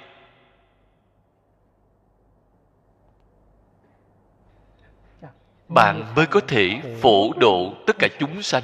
[5.68, 8.62] Bạn mới có thể phổ độ tất cả chúng sanh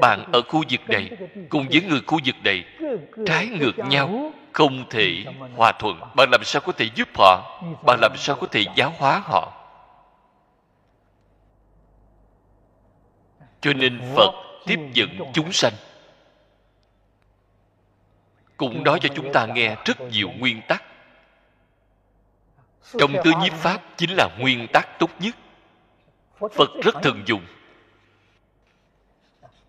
[0.00, 1.10] bạn ở khu vực này
[1.48, 2.64] cùng với người khu vực này
[3.26, 5.24] trái ngược nhau, không thể
[5.56, 6.00] hòa thuận.
[6.16, 7.62] Bạn làm sao có thể giúp họ?
[7.86, 9.52] Bạn làm sao có thể giáo hóa họ?
[13.60, 14.30] Cho nên phật
[14.66, 15.72] tiếp dẫn chúng sanh.
[18.56, 20.84] Cũng nói cho chúng ta nghe rất nhiều nguyên tắc.
[22.98, 25.36] Trong tứ nhiếp pháp chính là nguyên tắc tốt nhất.
[26.40, 27.46] Phật rất thường dùng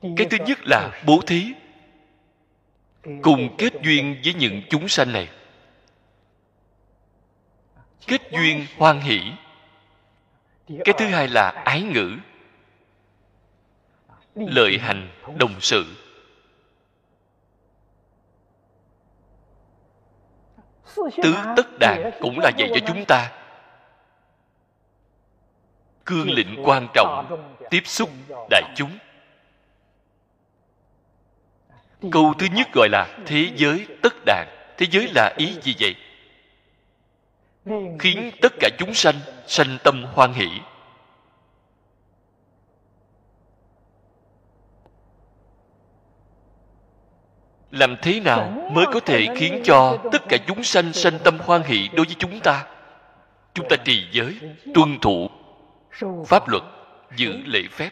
[0.02, 1.54] cái thứ nhất là bố thí,
[3.22, 5.30] cùng kết duyên với những chúng sanh này.
[8.08, 9.22] Kết duyên hoan hỷ.
[10.68, 12.12] Cái thứ hai là ái ngữ,
[14.36, 15.86] lợi hành đồng sự.
[20.96, 23.32] Tứ tất đàn cũng là dạy cho chúng ta.
[26.06, 27.28] Cương lĩnh quan trọng
[27.70, 28.10] tiếp xúc
[28.50, 28.98] đại chúng
[32.12, 34.48] câu thứ nhất gọi là thế giới tất đàn.
[34.78, 35.96] Thế giới là ý gì vậy?
[38.00, 39.16] Khiến tất cả chúng sanh
[39.48, 40.48] sanh tâm hoan hỷ.
[47.72, 51.64] Làm thế nào mới có thể khiến cho tất cả chúng sanh sanh tâm hoan
[51.64, 52.66] hỷ đối với chúng ta?
[53.54, 54.38] Chúng ta trì giới,
[54.74, 55.30] tuân thủ
[56.28, 56.64] pháp luật,
[57.16, 57.90] giữ lễ phép.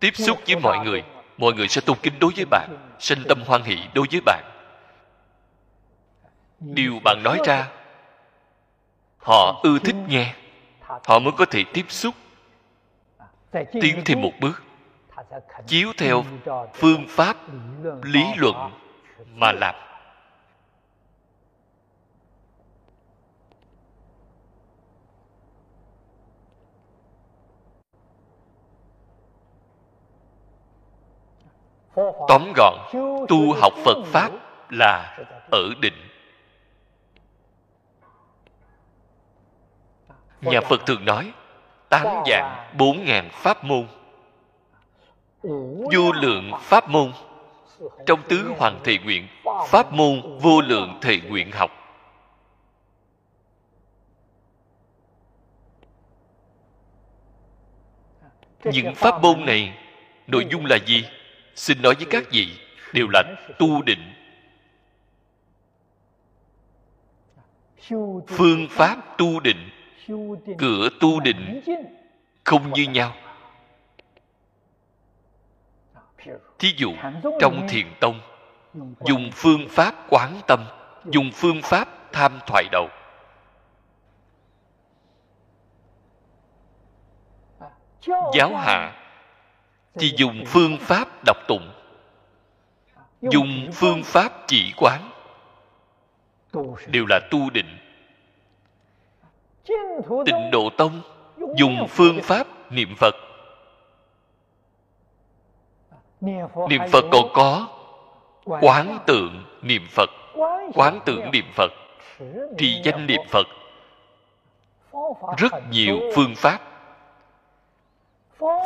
[0.00, 1.02] Tiếp xúc với mọi người
[1.38, 4.44] mọi người sẽ tôn kính đối với bạn sanh tâm hoan hỷ đối với bạn.
[6.60, 7.68] Điều bạn nói ra
[9.18, 10.34] họ ưa thích nghe.
[11.04, 12.14] họ mới có thể tiếp xúc.
[13.72, 14.62] Tiến thêm một bước.
[15.66, 16.24] Chiếu theo
[16.74, 17.36] phương pháp
[18.02, 18.70] lý luận
[19.34, 19.74] mà làm
[32.28, 32.74] tóm gọn,
[33.28, 34.30] tu học phật pháp
[34.70, 35.18] là
[35.50, 35.94] ở định.
[40.40, 41.32] Nhà phật thường nói,
[41.88, 43.86] tám dạng bốn ngàn pháp môn.
[45.92, 47.12] Vô lượng pháp môn,
[48.06, 49.28] trong tứ hoàng thệ nguyện,
[49.68, 51.70] pháp môn vô lượng thệ nguyện học.
[58.64, 59.78] Những pháp môn này
[60.26, 61.04] nội dung là gì?
[61.56, 62.58] Xin nói với các vị,
[62.92, 63.22] đều là
[63.58, 64.12] tu định.
[68.28, 69.70] Phương pháp tu định,
[70.58, 71.62] cửa tu định,
[72.44, 73.12] không như nhau.
[76.58, 76.92] Thí dụ,
[77.40, 78.20] trong thiền tông,
[79.04, 80.64] dùng phương pháp quán tâm,
[81.04, 82.88] dùng phương pháp tham thoại đầu.
[88.34, 89.05] Giáo hạ
[89.98, 91.70] thì dùng phương pháp đọc tụng.
[93.20, 95.10] Dùng phương pháp chỉ quán.
[96.86, 97.78] Đều là tu định.
[100.26, 101.00] Tịnh độ tông,
[101.56, 103.14] dùng phương pháp niệm phật.
[106.68, 107.68] Niệm phật còn có
[108.44, 110.10] quán tượng niệm phật.
[110.74, 111.72] Quán tượng niệm phật.
[112.58, 113.46] Trì danh niệm phật.
[115.36, 116.75] Rất nhiều phương pháp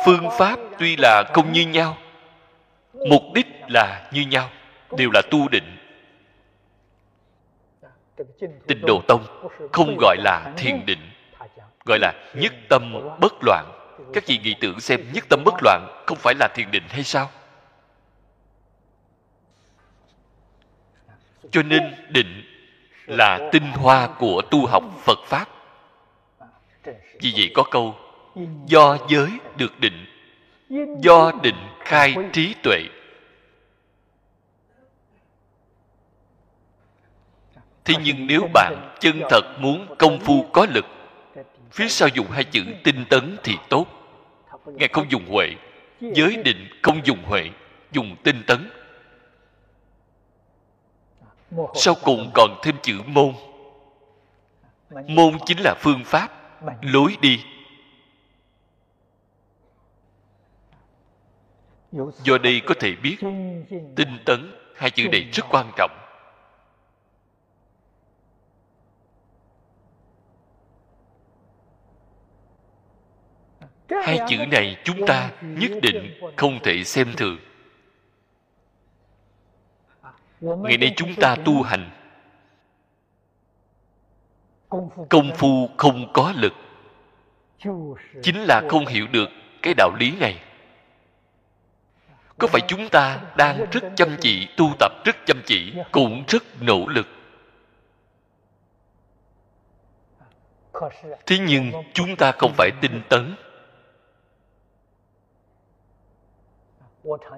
[0.05, 1.97] phương pháp tuy là không như nhau,
[2.93, 4.49] mục đích là như nhau,
[4.97, 5.77] đều là tu định.
[8.67, 11.11] Tịnh độ tông không gọi là thiền định,
[11.85, 13.65] gọi là nhất tâm bất loạn.
[14.13, 17.03] Các vị nghĩ tưởng xem nhất tâm bất loạn không phải là thiền định hay
[17.03, 17.29] sao?
[21.51, 22.43] Cho nên định
[23.05, 25.45] là tinh hoa của tu học phật pháp.
[27.21, 27.95] Vì vậy có câu
[28.65, 30.05] do giới được định.
[31.01, 32.79] Do định khai trí tuệ.
[37.85, 40.85] Thế nhưng nếu bạn chân thật muốn công phu có lực,
[41.71, 43.85] phía sau dùng hai chữ tinh tấn thì tốt.
[44.65, 45.47] Ngài không dùng huệ,
[46.01, 47.49] giới định không dùng huệ,
[47.91, 48.69] dùng tinh tấn.
[51.75, 53.33] Sau cùng còn thêm chữ môn.
[55.07, 56.29] Môn chính là phương pháp,
[56.81, 57.39] lối đi.
[61.91, 63.17] Do đây có thể biết
[63.95, 65.91] tinh tấn hai chữ này rất quan trọng.
[73.89, 77.37] Hai chữ này chúng ta nhất định không thể xem thường.
[80.41, 81.89] Ngày nay chúng ta tu hành,
[85.09, 86.53] công phu không có lực.
[88.23, 89.29] Chính là không hiểu được
[89.61, 90.50] cái đạo lý này
[92.41, 96.43] có phải chúng ta đang rất chăm chỉ, tu tập rất chăm chỉ, cũng rất
[96.61, 97.07] nỗ lực?
[101.25, 103.35] Thế nhưng chúng ta không phải tinh tấn.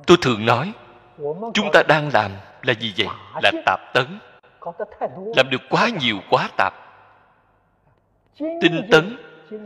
[0.07, 0.73] Tôi thường nói,
[1.53, 2.31] chúng ta đang làm
[2.61, 3.07] là gì vậy?
[3.43, 4.19] Là tạp tấn.
[5.35, 6.73] Làm được quá nhiều quá tạp.
[8.37, 9.17] Tinh tấn,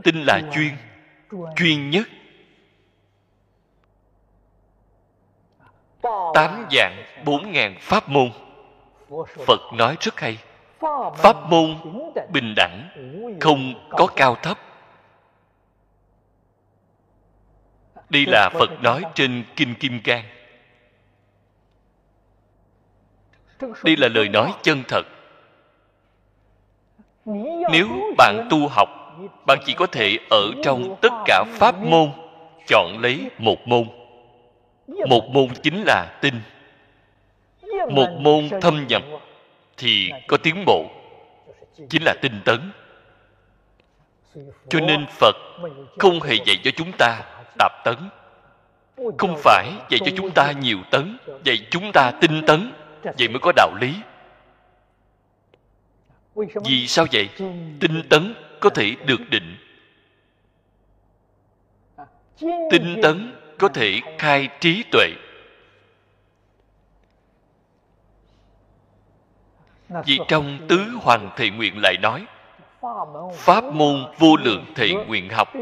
[0.03, 0.77] tinh là chuyên.
[1.55, 2.07] Chuyên nhất
[6.33, 8.31] tám dạng bốn ngàn pháp môn.
[9.45, 10.37] Phật nói rất hay.
[11.17, 11.75] Pháp môn
[12.29, 12.89] bình đẳng,
[13.39, 14.59] không có cao thấp.
[18.09, 20.23] Đây là phật nói trên kinh kim cang.
[23.59, 25.05] Đây là lời nói chân thật.
[27.71, 27.87] Nếu
[28.17, 28.89] bạn tu học,
[29.45, 32.11] bạn chỉ có thể ở trong tất cả pháp môn,
[32.67, 33.87] chọn lấy một môn
[34.87, 36.41] một môn chính là tinh
[37.89, 39.03] một môn thâm nhập
[39.77, 40.85] thì có tiến bộ.
[41.89, 42.71] chính là tinh tấn.
[44.69, 45.35] Cho nên phật
[45.99, 47.21] không hề dạy cho chúng ta
[47.57, 47.95] tạp tấn.
[49.17, 52.71] Không phải dạy cho chúng ta nhiều tấn dạy chúng ta tinh tấn.
[53.03, 53.93] Vậy mới có đạo lý.
[56.65, 57.29] Vì sao vậy?
[57.79, 59.57] tinh tấn có thể được định.
[62.71, 65.07] Tinh tấn có thể khai trí tuệ.
[70.05, 72.25] Vì trong tứ hoàng thệ nguyện lại nói,
[73.33, 75.53] pháp môn vô lượng thệ nguyện học,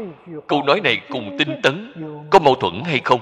[0.46, 1.92] câu nói này cùng tinh tấn
[2.30, 3.20] có mâu thuẫn hay không?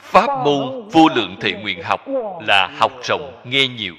[0.00, 2.00] Pháp môn vô lượng thệ nguyện học
[2.40, 3.94] là học rộng, nghe nhiều.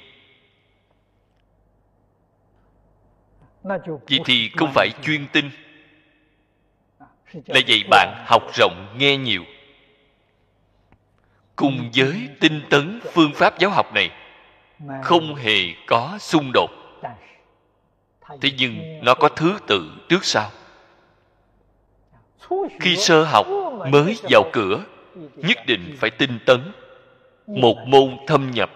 [3.62, 5.50] Vậy thì không phải chuyên tinh
[7.46, 9.44] là dạy bạn học rộng nghe nhiều.
[11.56, 14.10] Cùng với tinh tấn phương pháp giáo học này
[15.02, 16.70] không hề có xung đột.
[18.40, 20.50] Thế nhưng nó có thứ tự trước sau.
[22.80, 23.46] Khi sơ học
[23.90, 24.84] mới vào cửa
[25.36, 26.72] nhất định phải tinh tấn
[27.46, 28.70] một môn thâm nhập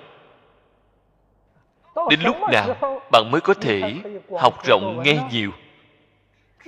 [2.10, 3.94] đến lúc nào bạn mới có thể
[4.38, 5.50] học rộng nghe nhiều?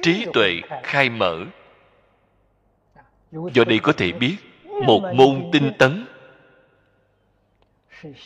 [0.02, 1.38] Trí tuệ khai mở.
[3.32, 4.36] Do đây có thể biết
[4.86, 6.06] một môn tinh tấn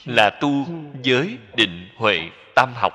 [0.04, 0.50] là tu
[1.02, 2.92] giới định huệ tam học.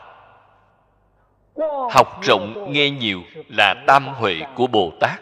[1.92, 5.22] Học rộng nghe nhiều là tam huệ của bồ tát.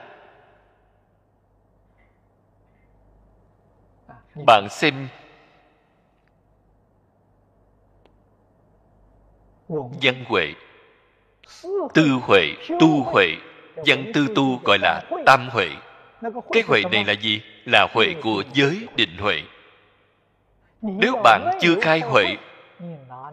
[4.45, 5.07] Bạn xem
[9.69, 10.53] văn huệ.
[11.93, 13.35] Tư huệ, tu huệ
[13.75, 15.69] văn tư tu gọi là tam huệ.
[16.51, 17.41] Cái huệ này là gì?
[17.65, 19.41] Là huệ của giới định huệ.
[20.81, 22.37] Nếu bạn chưa khai huệ,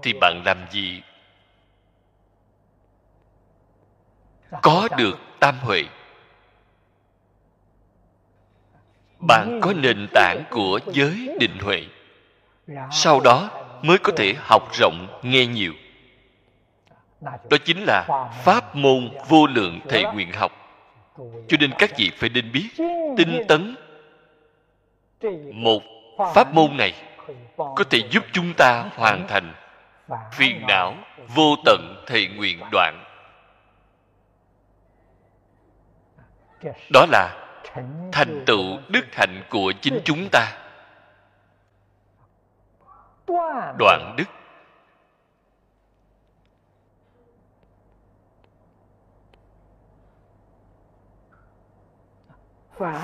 [0.02, 1.02] thì bạn làm gì?
[4.62, 5.84] Có được tam huệ.
[9.18, 11.86] Bạn có nền tảng của giới định huệ.
[12.90, 13.50] Sau đó
[13.82, 15.72] mới có thể học rộng, nghe nhiều
[17.22, 20.52] đó chính là pháp môn vô lượng thệ nguyện học.
[21.48, 22.68] cho nên các vị phải nên biết
[23.16, 23.76] tinh tấn
[25.54, 25.82] một
[26.34, 26.92] pháp môn này
[27.56, 29.54] có thể giúp chúng ta hoàn thành
[30.32, 30.94] phiền não
[31.34, 33.04] vô tận thệ nguyện đoạn.
[36.92, 37.48] Đó là
[38.12, 40.52] thành tựu đức hạnh của chính chúng ta.
[43.78, 44.24] Đoạn đức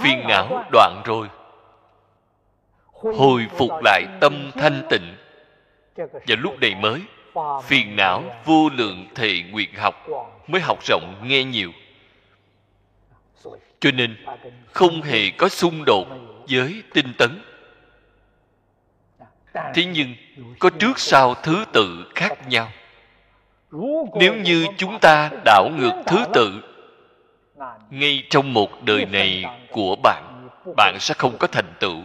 [0.03, 1.29] phiền não đoạn rồi.
[2.93, 5.15] Hồi phục lại tâm thanh tịnh.
[5.97, 7.01] Và lúc này mới,
[7.63, 10.07] phiền não vô lượng thệ nguyện học
[10.47, 11.73] mới học rộng nghe nhiều.
[13.81, 14.17] Cho nên
[14.73, 16.07] không hề có xung đột
[16.49, 17.43] với tinh tấn.
[19.75, 20.15] Thế nhưng
[20.59, 22.73] có trước sau thứ tự khác nhau.
[24.15, 26.63] Nếu như chúng ta đảo ngược thứ tự
[27.91, 32.03] ngay trong một đời này của bạn bạn sẽ không có thành tựu.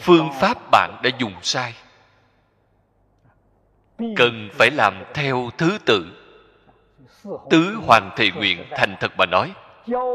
[0.00, 1.74] Phương pháp bạn đã dùng sai.
[4.16, 6.06] Cần phải làm theo thứ tự.
[7.50, 9.52] Tứ hoàng thề nguyện thành thật mà nói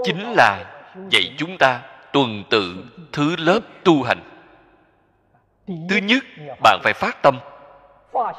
[0.04, 1.82] chính là dạy chúng ta
[2.14, 4.20] tuần tự thứ lớp tu hành.
[5.68, 6.24] Thứ nhất
[6.64, 7.40] bạn phải phát tâm.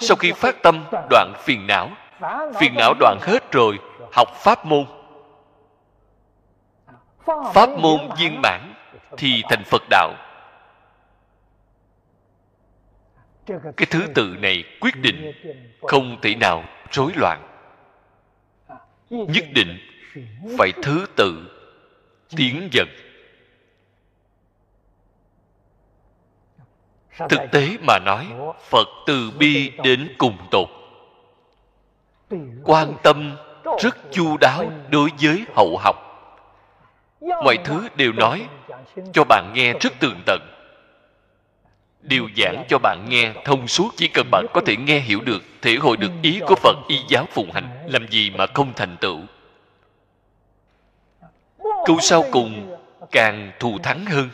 [0.00, 1.90] Sau khi phát tâm đoạn phiền não
[2.60, 3.78] phiền não đoạn hết rồi,
[4.12, 4.84] học pháp môn.
[7.54, 8.74] Pháp môn viên mãn
[9.16, 10.14] thì thành phật đạo.
[13.46, 15.32] Cái thứ tự này quyết định
[15.82, 17.48] không thể nào rối loạn.
[19.10, 19.78] Nhất định
[20.58, 21.58] phải thứ tự
[22.36, 22.88] tiến dần.
[27.28, 28.26] Thực tế mà nói,
[28.60, 30.68] phật từ bi đến cùng tột
[32.64, 33.36] quan tâm
[33.80, 35.96] rất chu đáo đối với hậu học.
[37.20, 38.46] Mọi thứ đều nói
[39.12, 40.40] cho bạn nghe rất tường tận.
[42.02, 45.42] Đều giảng cho bạn nghe thông suốt chỉ cần bạn có thể nghe hiểu được,
[45.62, 48.96] thể hội được ý của phật, y giáo phụng hành, làm gì mà không thành
[49.00, 49.20] tựu.
[51.86, 52.76] Câu sau cùng
[53.10, 54.28] càng thù thắng hơn.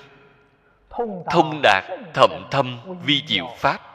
[1.30, 1.84] Thông đạt
[2.14, 3.87] thậm thâm vi diệu pháp.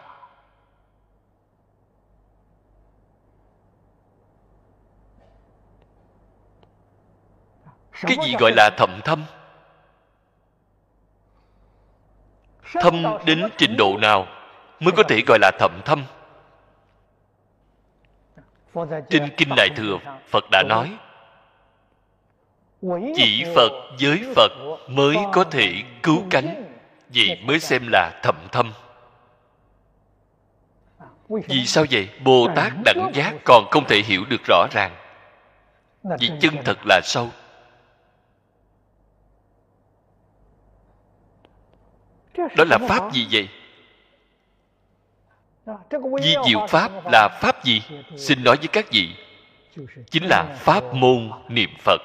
[8.01, 9.23] Cái gì gọi là thậm thâm?
[12.73, 14.27] Thâm đến trình độ nào
[14.79, 16.03] mới có thể gọi là thậm thâm?
[19.09, 19.97] Trên kinh đại thừa
[20.29, 20.97] phật đã nói
[23.15, 24.51] chỉ phật với phật
[24.87, 25.73] mới có thể
[26.03, 26.63] cứu cánh.
[27.15, 28.73] Vậy mới xem là thậm thâm.
[31.29, 32.09] Vì sao vậy?
[32.23, 34.95] Bồ tát đẳng giác còn không thể hiểu được rõ ràng.
[36.19, 37.29] Vì chân thật là sâu
[42.37, 43.49] đó là pháp gì vậy?
[46.21, 47.81] Di diệu pháp là pháp gì?
[48.17, 49.15] Xin nói với các vị.
[50.11, 52.01] Chính là pháp môn niệm phật.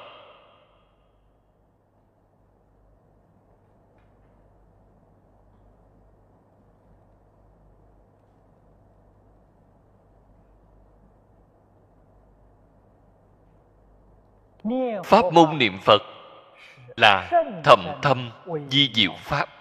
[15.05, 16.03] Pháp môn niệm phật
[16.97, 17.31] là
[17.65, 18.31] thầm thâm
[18.71, 19.58] di diệu pháp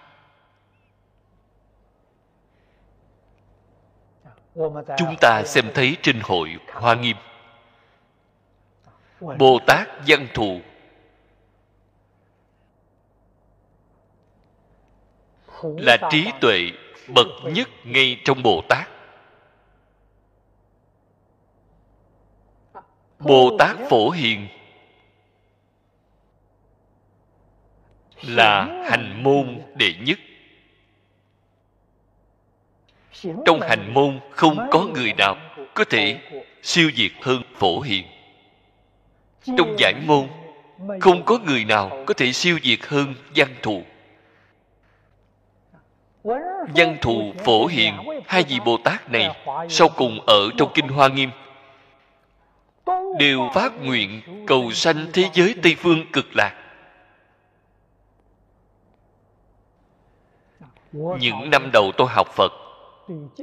[4.96, 7.16] chúng ta xem thấy trên hội hoa nghiêm.
[9.20, 10.60] Bồ tát văn thù.
[15.62, 16.70] Là trí tuệ
[17.14, 18.88] bậc nhất ngay trong bồ tát
[23.18, 24.48] bồ tát phổ hiền
[28.22, 30.18] là hành môn đệ nhất
[33.22, 35.36] trong hành môn không có người nào
[35.74, 36.20] có thể
[36.62, 38.04] siêu diệt hơn phổ hiền.
[39.56, 40.28] Trong giải môn,
[41.00, 43.82] không có người nào có thể siêu diệt hơn văn thù.
[46.74, 47.94] Văn thù, phổ hiền,
[48.26, 49.36] hai vị bồ tát này
[49.68, 51.30] sau cùng ở trong kinh hoa nghiêm,
[53.18, 56.54] đều phát nguyện cầu sanh thế giới tây phương cực lạc.
[60.92, 62.67] Những năm đầu tôi học phật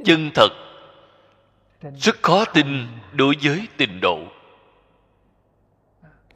[0.04, 0.48] chân thật.
[1.80, 4.18] Rất khó tin đối với tình độ.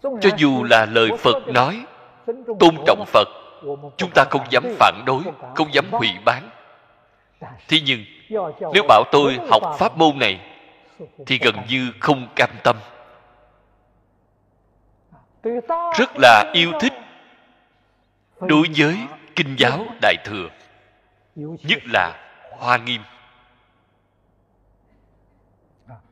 [0.02, 1.84] Cho dù là lời phật nói
[2.60, 3.28] tôn trọng phật
[3.96, 5.22] chúng ta không dám phản đối
[5.54, 6.50] không dám hủy bán.
[7.68, 8.04] Thế nhưng
[8.74, 10.40] nếu bảo tôi học pháp môn này
[11.26, 12.76] thì gần như không cam tâm.
[15.98, 16.92] Rất là yêu thích
[18.40, 18.96] đối với
[19.36, 20.48] kinh giáo đại thừa
[21.38, 23.00] nhất là hoa nghiêm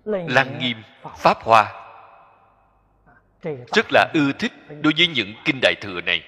[0.09, 0.83] lăng nghiêm
[1.17, 1.73] pháp hoa.
[3.75, 6.23] Rất là ưa thích đối với những kinh đại thừa này.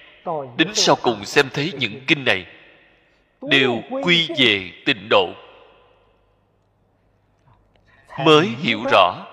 [0.57, 2.45] Đến sau cùng xem thấy những kinh này
[3.41, 5.29] đều quy về tịnh độ.
[8.19, 9.25] Mới hiểu rõ.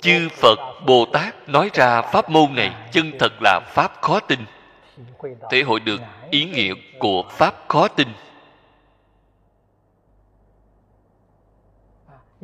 [0.00, 4.40] Chư phật bồ tát nói ra pháp môn này chân thật là pháp khó tin.
[5.50, 6.00] Thể hội được
[6.30, 8.08] ý nghĩa của pháp khó tin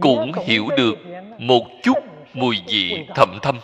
[0.00, 0.94] cũng hiểu được
[1.38, 1.98] một chút
[2.34, 3.58] mùi vị thậm thâm.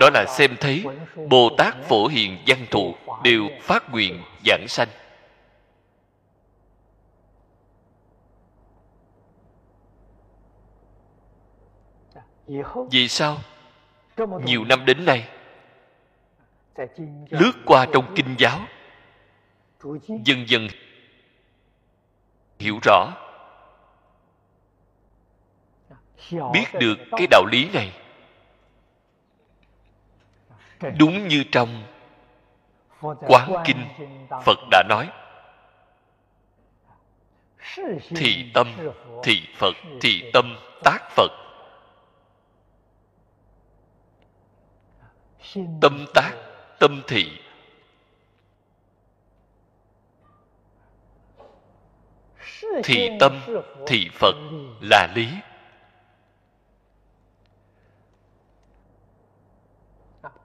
[0.00, 0.84] Đó là xem thấy
[1.30, 2.94] bồ tát phổ hiền văn thù
[3.24, 4.88] đều phát nguyện giảng sanh.
[12.90, 13.38] Vì sao?
[14.44, 15.28] Nhiều năm đến nay
[17.30, 18.60] lướt qua trong kinh giáo
[20.24, 20.68] dần dần
[22.58, 23.12] hiểu rõ.
[26.30, 27.92] Biết được cái đạo lý này.
[30.98, 31.82] Đúng như trong
[33.02, 33.88] quán kinh
[34.44, 35.08] phật đã nói.
[38.16, 38.72] Thì tâm,
[39.22, 41.30] thì phật, thì tâm tác phật.
[45.80, 46.32] Tâm tác,
[46.78, 47.40] tâm thị
[52.84, 53.40] thì tâm
[53.86, 54.34] thì phật
[54.80, 55.28] là lý.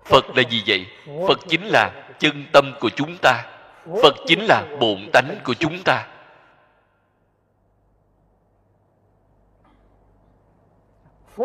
[0.05, 0.85] Phật là gì vậy?
[1.27, 3.45] Phật chính là chân tâm của chúng ta.
[4.03, 6.07] Phật chính là bổn tánh của chúng ta.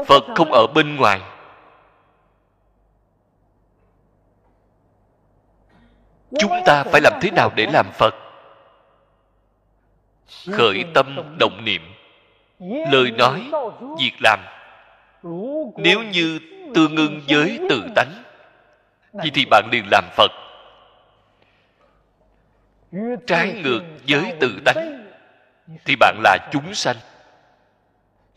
[0.06, 1.20] Phật không ở bên ngoài.
[6.38, 8.25] Chúng ta phải làm thế nào để làm phật
[10.52, 11.82] khởi tâm động niệm.
[12.92, 13.50] Lời nói,
[13.98, 14.40] việc làm.
[15.76, 16.40] Nếu như
[16.74, 18.22] tương ưng với tự tánh,
[19.22, 20.30] thì thì bạn liền làm phật.
[23.26, 25.08] Trái ngược với tự tánh,
[25.84, 26.96] thì bạn là chúng sanh.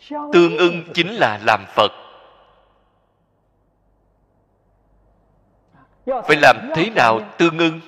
[0.09, 1.91] Tương ưng chính là làm phật.
[6.05, 7.79] Phải làm thế nào tương ưng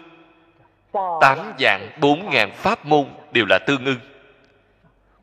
[0.94, 4.00] tám dạng bốn ngàn pháp môn đều là tương ưng.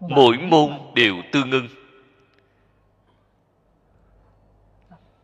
[0.01, 1.69] Mỗi môn đều tương ưng.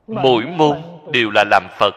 [0.06, 0.82] Mỗi môn
[1.12, 1.94] đều là làm phật.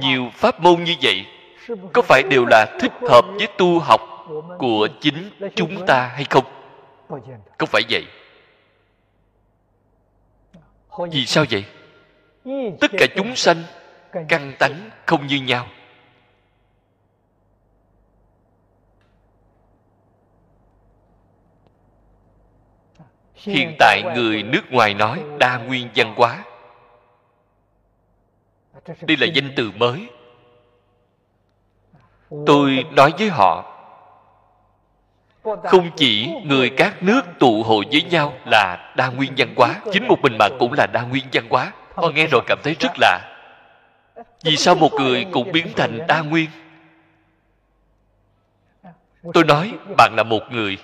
[0.00, 1.26] Nhiều pháp môn như vậy,
[1.92, 4.00] có phải đều là thích hợp với tu học
[4.58, 6.44] của chính chúng ta hay không?
[7.58, 8.06] Không phải vậy?
[11.10, 11.64] Vì sao vậy?
[12.80, 13.62] Tất cả chúng sanh
[14.28, 15.66] căn tánh không như nhau.
[23.34, 26.44] Hiện tại người nước ngoài nói đa nguyên văn hóa.
[29.00, 30.08] Đây là danh từ mới.
[32.46, 33.68] Tôi nói với họ
[35.42, 40.08] không chỉ người các nước tụ hội với nhau là đa nguyên văn hóa chính
[40.08, 41.72] một mình bạn cũng là đa nguyên văn hóa.
[41.94, 43.31] Họ nghe rồi cảm thấy rất lạ
[44.44, 46.50] vì sao một người cũng biến thành đa nguyên?
[49.34, 50.78] Tôi nói, bạn là một người.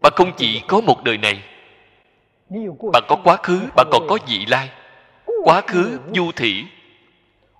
[0.00, 1.42] Bạn không chỉ có một đời này.
[2.92, 4.70] Bạn có quá khứ, bạn còn có vị lai.
[5.44, 6.64] Quá khứ du thị.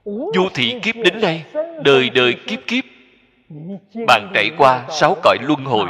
[0.04, 1.44] Du thị kiếp đến nay,
[1.84, 2.84] đời đời kiếp kiếp.
[4.06, 5.88] Bạn trải qua sáu cõi luân hồi.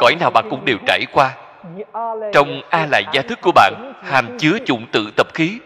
[0.00, 1.36] Cõi nào bạn cũng đều trải qua.
[2.32, 5.58] Trong a lại gia thức của bạn, hàm chứa chủng tự tập khí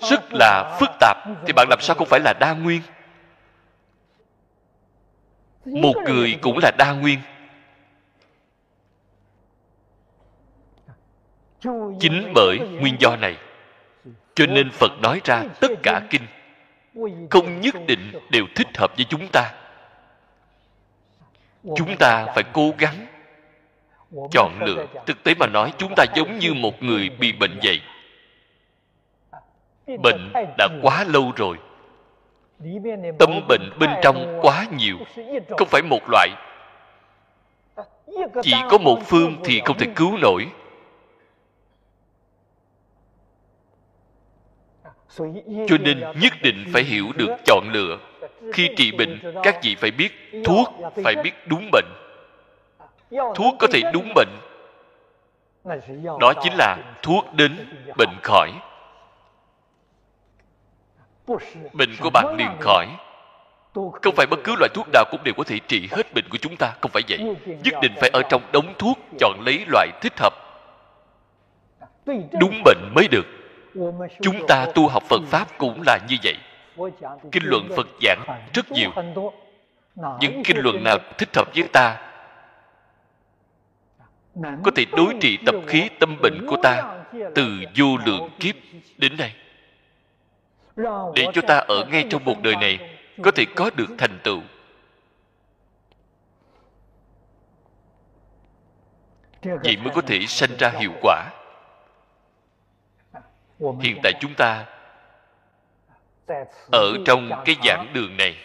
[0.00, 1.16] rất là phức tạp,
[1.46, 2.82] thì bạn làm sao không phải là đa nguyên?
[5.64, 7.18] Một người cũng là đa nguyên.
[12.00, 13.36] Chính bởi nguyên do này,
[14.34, 16.26] cho nên phật nói ra tất cả kinh,
[17.30, 19.54] không nhất định đều thích hợp với chúng ta.
[21.76, 23.06] Chúng ta phải cố gắng
[24.30, 24.86] chọn lựa.
[25.06, 27.80] Thực tế mà nói, chúng ta giống như một người bị bệnh vậy
[29.86, 31.56] bệnh đã quá lâu rồi.
[33.18, 34.96] Tâm bệnh bên trong quá nhiều.
[35.58, 36.28] không phải một loại.
[38.42, 40.46] Chỉ có một phương thì không thể cứu nổi.
[45.68, 47.98] Cho nên nhất định phải hiểu được chọn lựa.
[48.52, 50.12] Khi trị bệnh các vị phải biết
[50.44, 50.74] thuốc
[51.04, 51.88] phải biết đúng bệnh.
[53.10, 54.28] Thuốc có thể đúng bệnh.
[56.20, 57.56] Đó chính là thuốc đến
[57.96, 58.50] bệnh khỏi
[61.72, 62.86] bệnh của bạn liền khỏi.
[63.74, 66.38] không phải bất cứ loại thuốc nào cũng đều có thể trị hết bệnh của
[66.38, 67.18] chúng ta không phải vậy.
[67.64, 70.32] Nhất định phải ở trong đống thuốc chọn lấy loại thích hợp.
[72.40, 73.26] Đúng bệnh mới được.
[74.22, 76.36] Chúng ta tu học phật pháp cũng là như vậy.
[77.32, 78.90] Kinh luận phật giảng rất nhiều.
[80.20, 82.00] những kinh luận nào thích hợp với ta
[84.64, 86.96] có thể đối trị tập khí tâm bệnh của ta
[87.34, 87.46] từ
[87.76, 88.54] vô lượng kiếp
[88.96, 89.34] đến nay
[91.14, 94.40] để cho ta ở ngay trong một đời này có thể có được thành tựu.
[99.42, 101.30] vậy mới có thể sanh ra hiệu quả.
[103.80, 104.66] Hiện tại chúng ta
[106.72, 108.36] ở trong cái giảng đường này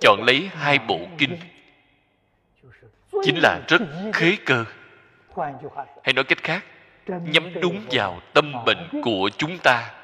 [0.00, 1.36] chọn lấy hai bộ kinh.
[3.22, 3.82] chính là rất
[4.12, 4.64] khế cơ.
[6.02, 6.64] hay nói cách khác
[7.06, 10.03] nhắm đúng vào tâm bệnh của chúng ta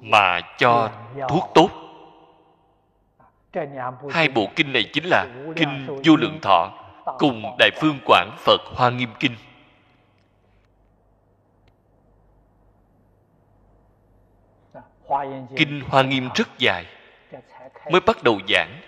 [0.00, 0.90] mà cho
[1.28, 1.70] thuốc tốt.
[4.10, 6.70] Hai bộ kinh này chính là kinh vô lượng thọ
[7.18, 9.36] cùng đại phương quảng phật hoa nghiêm kinh.
[15.56, 16.86] Kinh hoa nghiêm rất dài
[17.92, 18.80] mới bắt đầu giảng.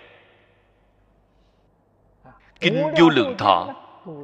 [2.59, 3.67] Kinh vô lượng thọ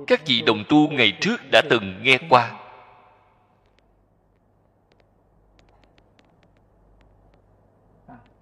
[0.08, 2.52] các vị đồng tu ngày trước đã từng nghe qua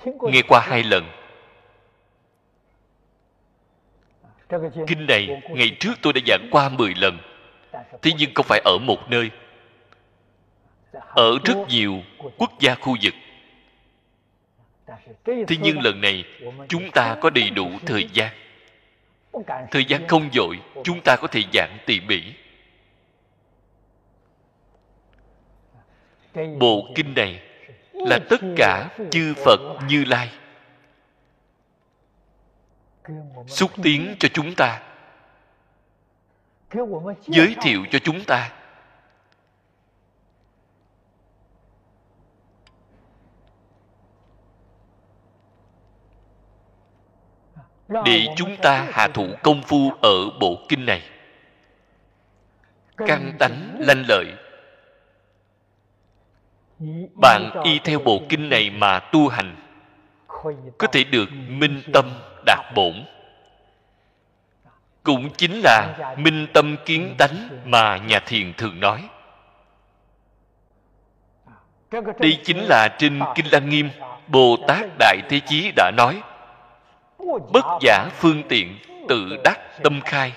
[0.05, 1.11] nghe qua hai lần.
[4.87, 7.17] Kinh này ngày trước tôi đã giảng qua mười lần.
[8.01, 9.31] thế nhưng không phải ở một nơi.
[11.15, 12.01] Ở rất nhiều
[12.37, 13.13] quốc gia khu vực.
[15.25, 16.23] Thế nhưng lần này
[16.67, 18.33] chúng ta có đầy đủ thời gian.
[19.71, 22.21] Thời gian không dội chúng ta có thể giảng tỉ mỉ.
[26.59, 27.41] Bộ kinh này
[28.05, 30.31] là tất cả chư phật như lai.
[33.47, 34.81] Xúc tiến cho chúng ta.
[37.21, 38.51] Giới thiệu cho chúng ta.
[48.05, 51.01] Để chúng ta hạ thủ công phu ở bộ kinh này.
[52.97, 54.25] Căn tánh lanh lợi
[57.21, 59.55] bạn y theo bộ kinh này mà tu hành,
[60.77, 62.05] có thể được minh tâm
[62.45, 63.05] đạt bổn.
[65.03, 69.09] Cũng chính là minh tâm kiến tánh mà nhà thiền thường nói.
[72.19, 73.89] Đây chính là trên kinh lăng nghiêm,
[74.27, 76.21] bồ tát đại thế chí đã nói,
[77.53, 78.77] bất giả phương tiện
[79.09, 80.33] tự đắc tâm khai.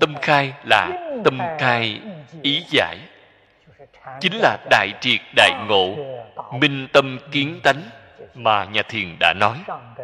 [0.00, 2.00] Tâm khai là tâm khai
[2.42, 2.98] ý giải
[4.20, 5.96] chính là đại triệt, đại ngộ,
[6.52, 7.82] minh tâm kiến tánh
[8.34, 9.58] mà nhà thiền đã nói.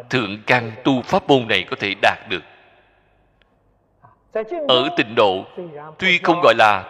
[0.09, 2.43] Thượng căn tu pháp môn này có thể đạt được.
[4.67, 5.45] Ở tịnh độ,
[5.99, 6.83] tuy không gọi là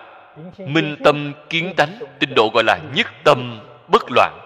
[0.57, 4.39] minh tâm kiến tánh, tịnh độ gọi là nhất tâm bất loạn.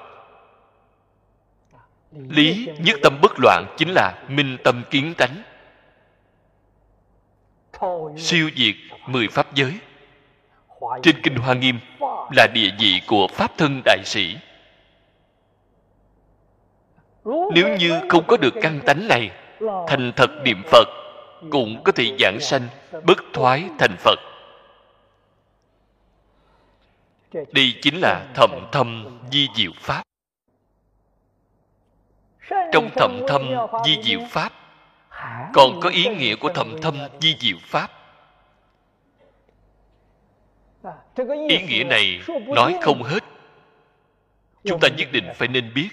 [2.11, 5.43] Lý nhất tâm bất loạn chính là minh tâm kiến tánh.
[8.18, 8.76] Siêu diệt
[9.07, 9.74] mười pháp giới
[11.03, 11.80] trên kinh hoa nghiêm
[12.32, 14.38] là địa vị của pháp thân đại sĩ.
[17.25, 19.32] Nếu như không có được căn tánh này,
[19.88, 20.88] thành thật niệm phật
[21.51, 22.67] cũng có thể giảng sanh
[23.03, 24.19] bất thoái thành phật.
[27.34, 30.03] Đây chính là thầm thâm di diệu pháp.
[32.73, 33.41] Trong thầm thâm
[33.86, 34.51] di diệu pháp,
[35.53, 37.97] còn có ý nghĩa của thầm thâm di diệu pháp
[41.49, 43.23] ý nghĩa này nói không hết.
[44.63, 45.89] Chúng ta nhất định phải nên biết.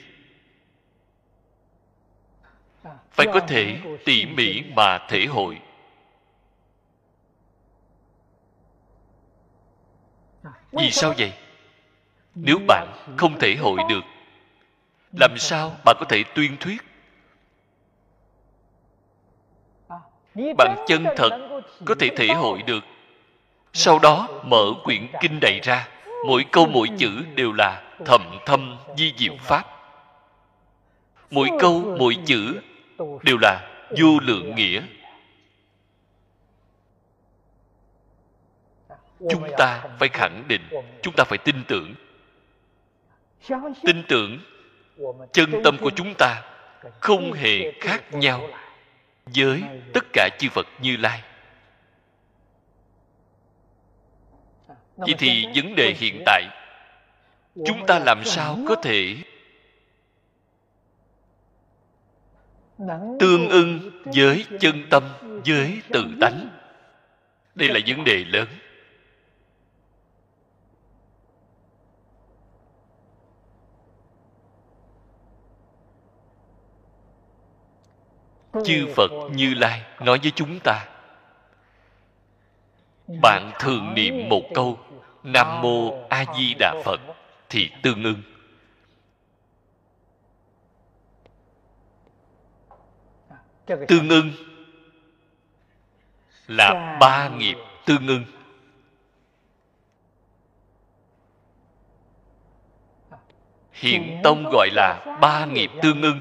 [3.11, 5.61] Phải có thể tỉ mỉ mà thể hội.
[10.73, 11.33] Vì sao vậy?
[12.35, 14.05] Nếu bạn không thể hội được
[15.19, 16.83] làm sao bạn có thể tuyên thuyết?
[20.57, 22.85] Bạn chân thật có thể thể hội được
[23.75, 25.89] sau đó mở quyển kinh này ra,
[26.27, 29.65] mỗi câu mỗi chữ đều là thầm thâm di diệu pháp.
[31.31, 32.61] Mỗi câu mỗi chữ
[32.99, 34.83] đều là vô lượng nghĩa.
[39.31, 40.63] Chúng ta phải khẳng định,
[41.03, 41.95] chúng ta phải tin tưởng.
[43.85, 44.39] Tin tưởng,
[45.33, 46.43] chân tâm của chúng ta
[47.01, 48.49] không hề khác nhau
[49.25, 49.63] với
[49.95, 51.23] tất cả chư phật như lai.
[54.97, 56.45] Vậy thì vấn đề hiện tại.
[57.67, 59.17] Chúng ta làm sao có thể
[63.21, 65.03] tương ưng với chân tâm
[65.47, 66.49] với tự tánh.
[67.55, 68.49] Đây là vấn đề lớn.
[78.65, 80.94] Chư phật như lai nói với chúng ta
[83.07, 84.79] bạn thường niệm một câu,
[85.23, 87.01] nam mô a di đà phật,
[87.49, 88.23] thì tương ưng.
[93.89, 94.31] Tương ưng
[96.47, 98.25] là ba nghiệp tương ưng.
[103.73, 106.21] Hiện tông gọi là ba nghiệp tương ưng.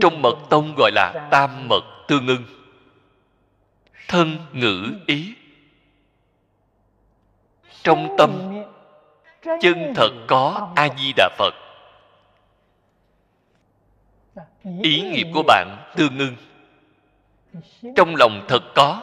[0.00, 2.44] Trong mật tông gọi là tam mật tương ưng
[4.14, 5.34] thân ngữ ý.
[7.82, 8.62] Trong tâm,
[9.42, 11.54] chân thật có a di đà phật.
[14.82, 16.36] Ý nghiệp của bạn tương ưng.
[17.96, 19.02] Trong lòng thật có.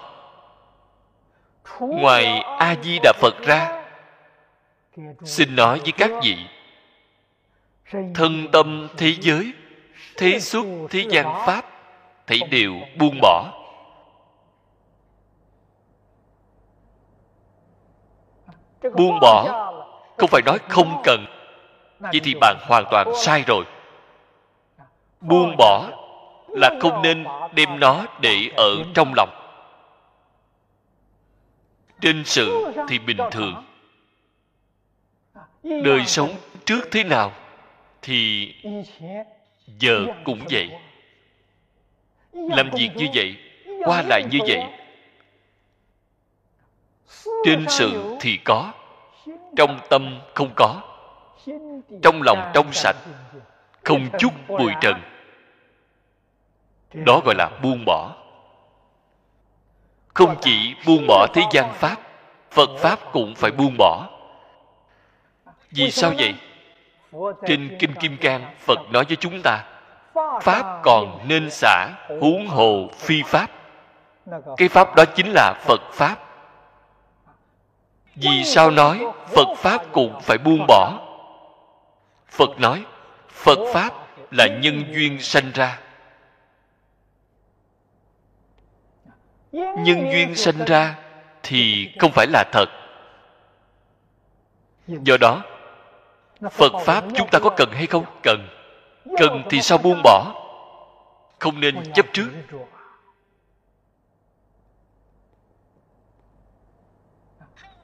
[1.80, 2.26] Ngoài
[2.60, 3.84] a di đà phật ra,
[5.24, 6.38] xin nói với các vị,
[7.92, 9.54] thân tâm thế giới,
[10.18, 11.66] thế xuất, thế gian pháp
[12.28, 13.61] thấy đều buông bỏ.
[18.90, 19.68] Buông bỏ.
[20.18, 21.26] không phải nói không cần.
[22.00, 23.66] Vậy thì bạn hoàn toàn sai rồi.
[25.22, 25.90] Buông bỏ
[26.48, 29.30] là không nên đem nó để ở trong lòng.
[32.02, 33.64] Trên sự thì bình thường.
[35.64, 36.30] đời sống
[36.66, 37.32] trước thế nào
[38.02, 38.54] thì
[39.68, 40.70] giờ cũng vậy.
[42.34, 43.36] Làm việc như vậy
[43.86, 44.81] qua lại như vậy
[47.46, 48.72] trên sự thì có,
[49.58, 50.82] trong tâm không có.
[52.04, 52.96] Trong lòng trong sạch,
[53.84, 55.02] không chút bụi trần.
[56.94, 58.16] Đó gọi là buông bỏ.
[60.14, 61.96] Không chỉ buông bỏ thế gian pháp,
[62.52, 64.08] phật pháp cũng phải buông bỏ.
[65.72, 66.36] Vì sao vậy?
[67.48, 69.64] Trên kinh kim cang, phật nói với chúng ta,
[70.42, 71.88] pháp còn nên xả
[72.22, 73.48] huống hồ phi pháp.
[74.58, 76.31] Cái pháp đó chính là phật pháp
[78.22, 81.00] vì sao nói phật pháp cũng phải buông bỏ?
[82.30, 82.86] Phật nói,
[83.30, 83.94] phật pháp
[84.32, 85.80] là nhân duyên sanh ra.
[89.52, 90.96] Nhân duyên sanh ra
[91.44, 92.66] thì không phải là thật.
[94.88, 95.42] Do đó,
[96.52, 98.06] phật pháp chúng ta có cần hay không?
[98.24, 98.48] Cần.
[99.18, 100.34] Cần thì sao buông bỏ?
[101.40, 102.30] Không nên chấp trước.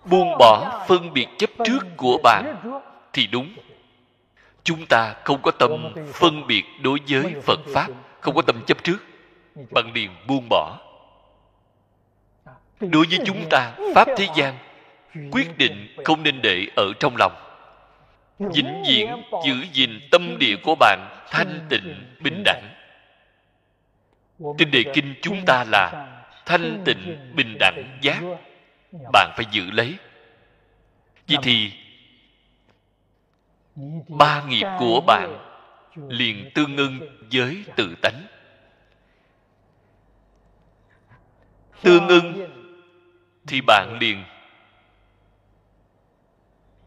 [0.06, 2.56] Buông bỏ phân biệt chấp trước của bạn
[3.14, 3.54] thì đúng.
[4.64, 7.88] Chúng ta không có tâm phân biệt đối với phật pháp,
[8.20, 8.98] không có tâm chấp trước.
[9.72, 10.78] Bằng liền buông bỏ.
[12.80, 14.54] Đối với chúng ta, pháp thế gian
[15.32, 17.34] quyết định không nên để ở trong lòng.
[18.40, 22.70] Vĩnh viễn giữ gìn tâm địa của bạn thanh tịnh, bình đẳng.
[24.58, 26.08] Trên đề kinh chúng ta là
[26.46, 28.22] thanh tịnh, bình đẳng giác
[28.92, 29.98] bạn phải giữ lấy.
[31.28, 31.72] Vậy thì
[34.08, 35.38] ba nghiệp của bạn
[35.96, 37.00] liền tương ưng
[37.32, 38.28] với tự tánh.
[41.82, 42.50] Tương ưng
[43.48, 44.24] thì bạn liền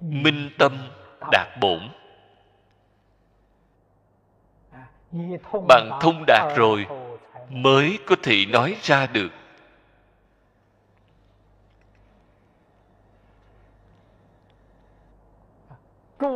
[0.01, 0.79] minh tâm
[1.33, 1.89] đạt bổn.
[5.69, 6.87] Bạn thông đạt rồi
[7.49, 9.29] mới có thể nói ra được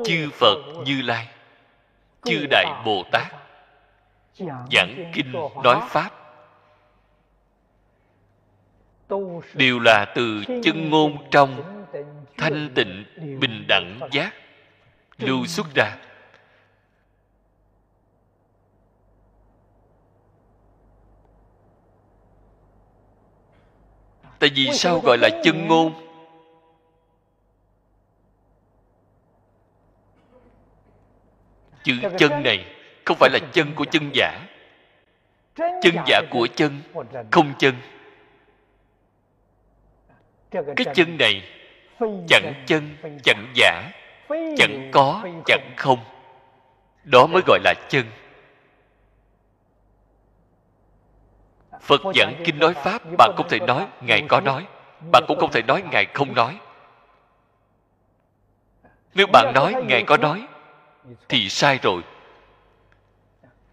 [0.05, 1.29] chư phật như lai
[2.25, 3.27] chư đại bồ tát
[4.73, 5.33] giảng kinh
[5.65, 6.11] nói pháp.
[9.55, 11.85] Đều là từ chân ngôn trong
[12.37, 13.05] thanh tịnh
[13.41, 14.33] bình đẳng giác.
[15.19, 15.97] Lưu xuất ra
[24.39, 26.04] tại vì sao gọi là chân ngôn
[31.85, 32.65] chữ chân này
[33.05, 34.41] không phải là chân của chân giả.
[35.57, 36.81] Chân giả của chân
[37.31, 37.75] không chân.
[40.51, 41.43] Cái chân này
[42.29, 43.91] chẳng chân chẳng giả
[44.57, 45.99] chẳng có chẳng không.
[47.05, 48.07] Đó mới gọi là chân.
[51.81, 54.67] Phật giảng kinh nói pháp bạn không thể nói ngài có nói
[55.13, 56.59] bạn cũng không thể nói ngài không nói.
[59.15, 60.47] Nếu bạn nói ngài có nói
[61.29, 62.03] thì sai rồi.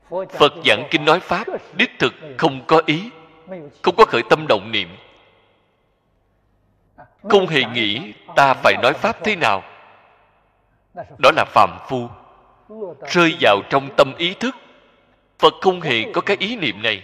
[0.09, 3.09] Phật giảng kinh nói pháp, đích thực không có ý,
[3.81, 4.97] không có khởi tâm động niệm.
[7.29, 9.63] Không hề nghĩ ta phải nói pháp thế nào.
[11.17, 12.09] Đó là phàm phu,
[13.07, 14.55] rơi vào trong tâm ý thức.
[15.39, 17.03] Phật không hề có cái ý niệm này.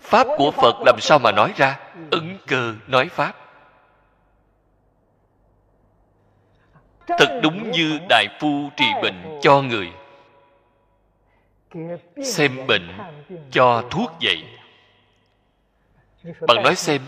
[0.00, 1.78] Pháp của phật làm sao mà nói ra?
[2.10, 3.45] Ứng cơ nói pháp.
[7.06, 9.92] Thật đúng như đại phu trị bệnh cho người.
[12.24, 12.98] Xem bệnh
[13.50, 14.44] cho thuốc vậy
[16.40, 17.02] bạn nói xem.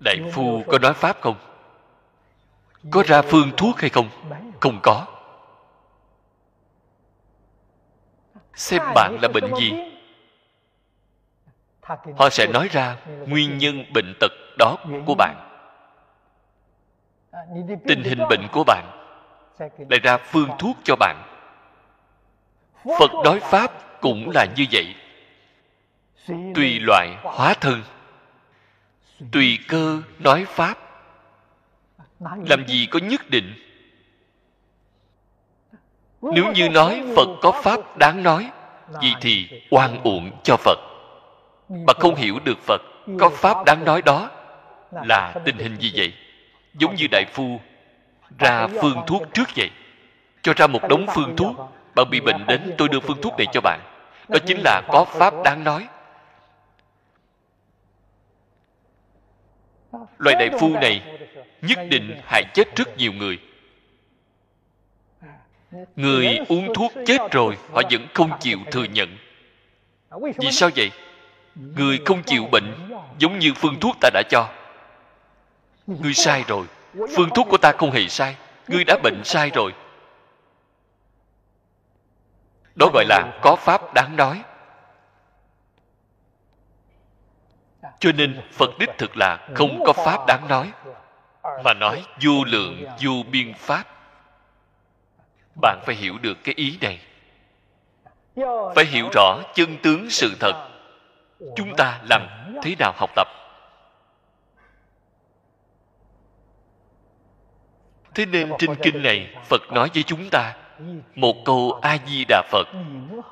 [0.00, 1.36] Đại phu có nói pháp không?
[2.90, 4.08] Có ra phương thuốc hay không?
[4.60, 5.06] Không có.
[8.54, 9.72] Xem bạn là bệnh gì?
[12.16, 14.76] Họ sẽ nói ra nguyên nhân bệnh tật đó
[15.06, 15.36] của bạn.
[17.86, 18.84] Tình hình bệnh của bạn
[19.90, 21.16] lại ra phương thuốc cho bạn.
[22.98, 24.94] Phật nói pháp cũng là như vậy.
[26.54, 27.82] Tùy loại hóa thân
[29.32, 30.78] tùy cơ nói pháp.
[32.20, 33.54] Làm gì có nhất định?
[36.22, 38.50] Nếu như nói phật có pháp đáng nói
[38.88, 40.78] vậy thì oan uổng cho phật
[41.68, 42.82] mà không hiểu được phật
[43.18, 44.30] có pháp đáng nói đó
[44.92, 46.12] là tình hình gì vậy?
[46.74, 47.60] Giống như đại phu
[48.38, 49.70] ra phương thuốc trước vậy
[50.42, 51.56] cho ra một đống phương thuốc.
[51.94, 53.80] bạn bị bệnh đến tôi đưa phương thuốc này cho bạn.
[54.28, 55.88] Đó chính là có pháp đáng nói.
[60.18, 61.02] Loại đại phu này
[61.62, 63.38] nhất định hại chết rất nhiều người.
[65.96, 69.16] Người uống thuốc chết rồi họ vẫn không chịu thừa nhận.
[70.38, 70.90] Vì sao vậy
[71.56, 74.48] người không chịu bệnh giống như phương thuốc ta đã cho.
[75.86, 76.66] Ngươi sai rồi.
[77.16, 78.36] Phương thuốc của ta không hề sai.
[78.68, 79.72] Ngươi đã bệnh sai rồi.
[82.74, 84.42] Đó gọi là có pháp đáng nói.
[87.98, 90.72] Cho nên phật đích thực là không có pháp đáng nói.
[91.64, 93.84] Mà nói vô lượng, vô biên pháp.
[95.60, 97.00] Bạn phải hiểu được cái ý này.
[98.74, 100.65] Phải hiểu rõ chân tướng sự thật
[101.56, 102.28] chúng ta làm
[102.62, 103.28] thế nào học tập?
[108.14, 110.56] Thế nên trên kinh này, phật nói với chúng ta,
[111.14, 112.68] một câu a di đà phật,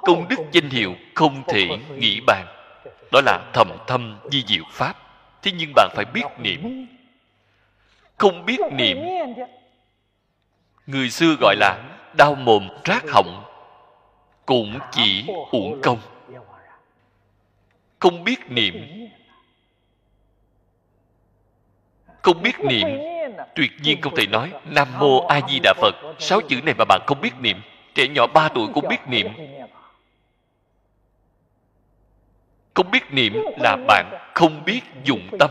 [0.03, 2.47] công đức danh hiệu không thể nghĩ bàn.
[3.13, 4.95] Đó là thầm thâm di diệu pháp.
[5.43, 6.87] Thế nhưng bạn phải biết niệm.
[8.17, 8.99] Không biết niệm,
[10.87, 11.79] người xưa gọi là
[12.17, 13.45] đau mồm rác họng,
[14.47, 15.99] cũng chỉ uổng công
[18.05, 19.09] không biết niệm.
[22.23, 22.87] Không biết niệm.
[23.55, 26.85] Tuyệt nhiên không thể nói, nam mô a di đà phật, sáu chữ này mà
[26.85, 27.63] bạn không biết niệm.
[27.95, 29.29] Trẻ nhỏ ba tuổi cũng biết niệm.
[32.75, 35.51] Không biết niệm là bạn không biết dùng tâm.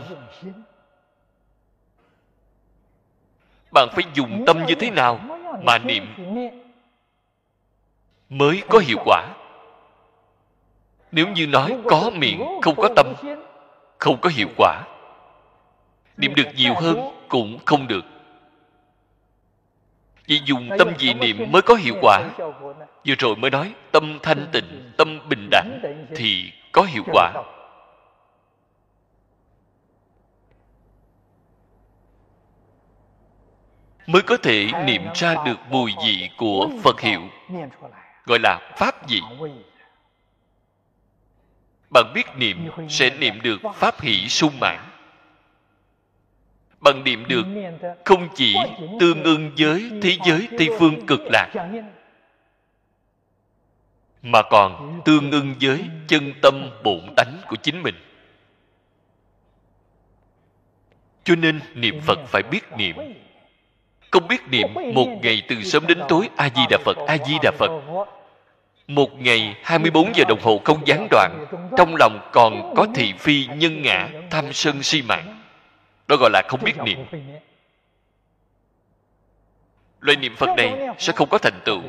[3.72, 5.20] Bạn phải dùng tâm như thế nào
[5.62, 6.06] mà niệm
[8.28, 9.43] mới có hiệu quả?
[11.14, 13.14] Nếu như nói có miệng, không có tâm,
[13.98, 14.82] không có hiệu quả
[16.16, 16.96] niệm được nhiều hơn
[17.28, 18.04] cũng không được.
[20.26, 22.28] Vì dùng tâm gì niệm mới có hiệu quả.
[23.06, 25.80] Vừa rồi mới nói, tâm thanh tịnh, tâm bình đẳng
[26.16, 27.32] thì có hiệu quả.
[34.06, 37.20] Mới có thể niệm ra được mùi vị của phật hiệu,
[38.26, 39.20] gọi là pháp vị
[41.94, 44.80] bạn biết niệm sẽ niệm được pháp hỷ sung mãn.
[46.80, 47.46] Bạn niệm được
[48.04, 48.54] không chỉ
[49.00, 51.52] tương ưng với thế giới tây phương cực lạc
[54.22, 57.94] mà còn tương ưng với chân tâm bổn tánh của chính mình.
[61.24, 62.96] Cho nên niệm phật phải biết niệm.
[64.10, 67.34] không biết niệm một ngày từ sớm đến tối a di đà phật a di
[67.42, 67.70] đà phật
[68.86, 73.46] một ngày 24 giờ đồng hồ không gián đoạn, trong lòng còn có thị phi
[73.46, 75.40] nhân ngã, tham sân si mạng.
[76.08, 76.98] Đó gọi là không biết niệm.
[80.00, 81.82] Loại niệm phật này sẽ không có thành tựu.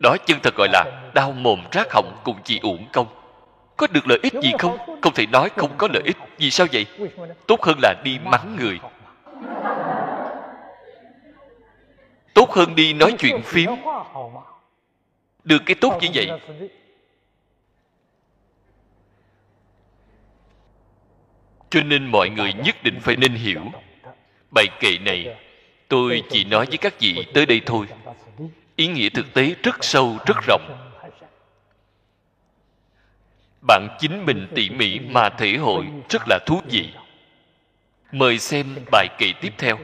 [0.00, 3.06] Đó chân thật gọi là đau mồm rác họng cùng chị uổng công.
[3.76, 4.78] Có được lợi ích gì không?
[5.02, 6.16] Không thể nói không có lợi ích.
[6.38, 6.86] Vì sao vậy?
[7.46, 8.80] Tốt hơn là đi mắng người.
[12.34, 13.70] Tốt hơn đi nói chuyện phím
[15.44, 16.30] được cái tốt như vậy.
[21.74, 23.62] cho nên mọi người nhất định phải nên hiểu.
[24.50, 25.36] Bài kệ này
[25.88, 27.86] tôi chỉ nói với các vị tới đây thôi.
[28.76, 30.90] Ý nghĩa thực tế rất sâu rất rộng.
[33.68, 36.92] Bạn chính mình tỉ mỉ mà thể hội rất là thú vị.
[38.12, 39.78] Mời xem bài kệ tiếp theo.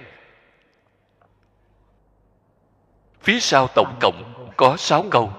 [3.23, 5.33] Phía sau tổng cộng có sáu câu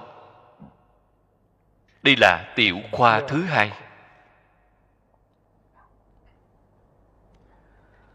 [2.03, 3.72] đây là tiểu khoa thứ hai.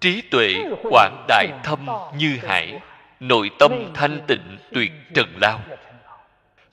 [0.00, 1.86] Trí tuệ quảng đại thâm
[2.16, 2.80] như hải
[3.20, 5.60] nội tâm thanh tịnh tuyệt trần lao.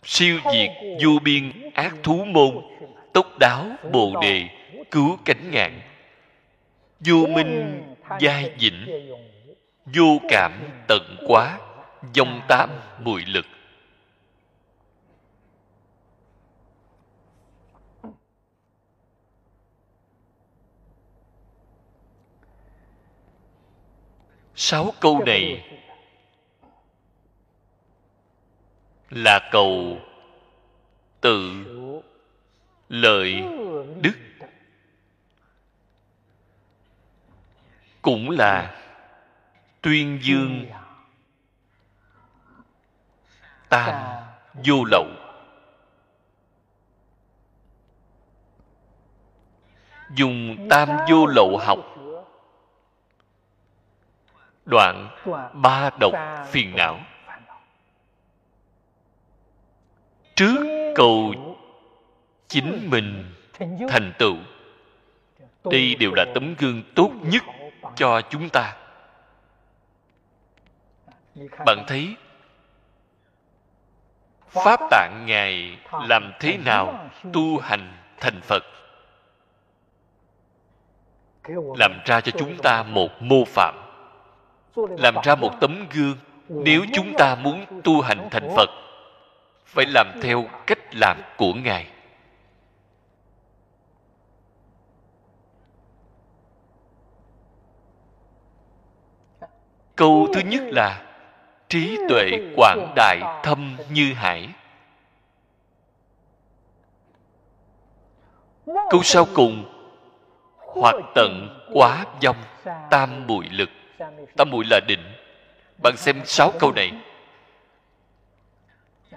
[0.04, 0.70] Siêu diệt
[1.02, 2.56] vô biên ác thú môn
[3.14, 4.48] tốc đáo bồ đề
[4.92, 5.82] cứu cánh ngạn.
[7.00, 7.84] Vô minh
[8.20, 9.10] giai dĩnh
[9.86, 10.52] vô cảm
[10.88, 11.60] tận quá
[12.14, 12.70] dòng tám
[13.00, 13.46] mùi lực
[24.66, 25.70] sáu câu này
[29.10, 29.98] là cầu
[31.22, 31.66] tự
[32.90, 33.44] lợi
[34.02, 34.14] đức.
[38.02, 38.82] Cũng là
[39.82, 40.66] tuyên dương
[43.70, 43.96] tam
[44.66, 45.08] vô lậu.
[50.16, 51.93] Dùng tam vô lậu học
[54.66, 55.10] đoạn
[55.54, 56.14] ba độc
[56.48, 57.00] phiền não.
[60.36, 61.34] Trước cầu
[62.48, 63.34] chính mình
[63.90, 64.36] thành tựu,
[65.64, 67.44] đây đều là tấm gương tốt nhất
[67.96, 68.76] cho chúng ta.
[71.66, 72.16] Bạn thấy
[74.50, 78.64] pháp tạng ngài làm thế nào tu hành thành phật?
[81.78, 83.83] Làm ra cho chúng ta một mô phạm
[84.76, 86.18] làm ra một tấm gương.
[86.50, 88.70] Nếu chúng ta muốn tu hành thành phật,
[89.66, 91.88] phải làm theo cách làm của ngài.
[99.96, 101.06] Câu thứ nhất là,
[101.70, 104.50] trí tuệ quảng đại thâm như hải.
[108.66, 109.66] Câu sau cùng
[110.58, 112.44] hoặc tận quá vong
[112.90, 113.70] tam bụi lực
[114.36, 115.14] tam muội là định.
[115.84, 116.92] Bạn xem sáu câu này.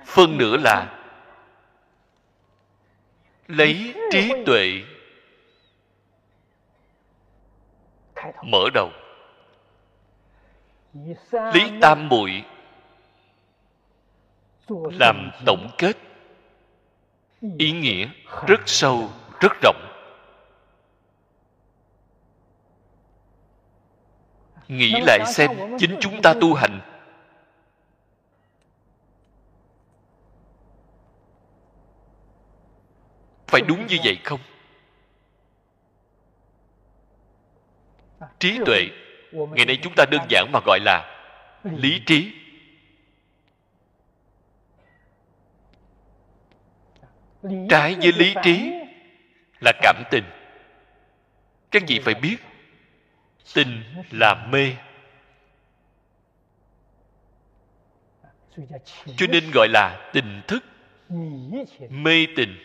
[0.05, 0.99] Phân nữa là
[3.49, 4.83] lấy trí tuệ
[8.43, 8.91] mở đầu.
[11.53, 12.45] Lý tam muội
[15.01, 15.97] làm tổng kết
[17.59, 18.09] ý nghĩa
[18.47, 19.96] rất sâu, rất rộng.
[24.69, 26.81] Nghĩ lại xem chính chúng ta tu hành.
[33.47, 34.41] Phải đúng như vậy không?
[38.39, 38.89] Trí tuệ
[39.33, 41.23] ngày nay chúng ta đơn giản mà gọi là
[41.65, 42.33] lý trí.
[47.71, 48.73] Trái với lý trí
[49.61, 50.25] là cảm tình.
[51.71, 52.37] Các vị phải biết
[53.55, 54.73] tình là mê.
[59.17, 60.65] Cho nên gọi là tình thức,
[61.91, 62.57] mê tình.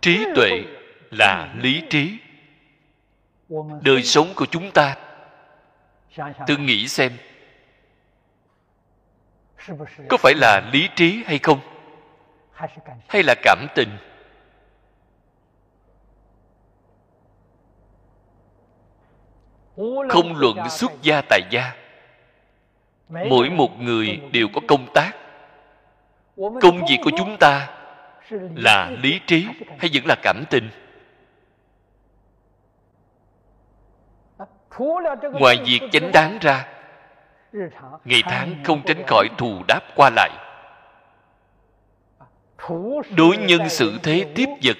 [0.00, 0.64] Trí tuệ
[1.10, 2.18] là lý trí.
[3.82, 4.96] Đời sống của chúng ta
[6.46, 7.12] tự nghĩ xem,
[10.08, 11.75] có phải là lý trí hay không?
[13.08, 13.88] Hay là cảm tình?
[20.08, 21.72] Không luận xuất gia tại gia.
[23.08, 25.12] Mỗi một người đều có công tác.
[26.36, 27.78] Công việc của chúng ta
[28.54, 29.46] là lý trí
[29.78, 30.70] hay vẫn là cảm tình?
[35.32, 36.66] Ngoài việc chánh đáng ra
[38.04, 40.45] ngày tháng không tránh khỏi thù đáp qua lại
[43.16, 44.76] đối nhân xử thế tiếp vật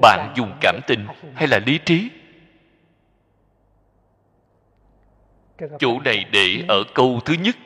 [0.00, 2.08] bạn dùng cảm tình hay là lý trí?
[5.78, 7.56] Chỗ này để ở câu thứ nhất.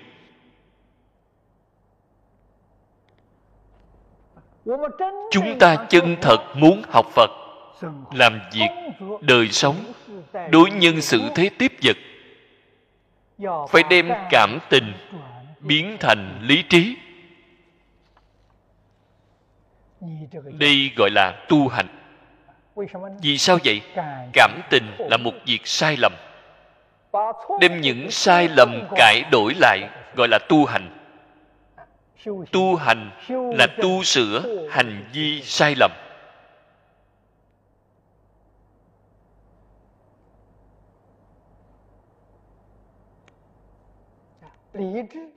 [5.30, 7.30] Chúng ta chân thật muốn học phật
[8.12, 8.68] làm việc
[9.20, 9.76] đời sống.
[10.50, 11.96] Đối nhân xử thế tiếp vật
[13.68, 14.92] phải đem cảm tình
[15.60, 16.96] biến thành lý trí
[20.58, 21.86] đây gọi là tu hành.
[23.22, 23.80] Vì sao vậy?
[24.32, 26.12] Cảm tình là một việc sai lầm.
[27.60, 30.98] Đem những sai lầm cải đổi lại, gọi là tu hành.
[32.52, 33.10] Tu hành
[33.56, 35.90] là tu sửa hành vi sai lầm.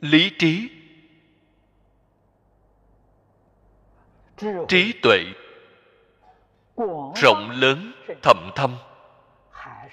[0.01, 0.69] Lý trí
[4.67, 5.19] trí tuệ
[7.15, 7.91] rộng lớn
[8.21, 8.75] thầm thâm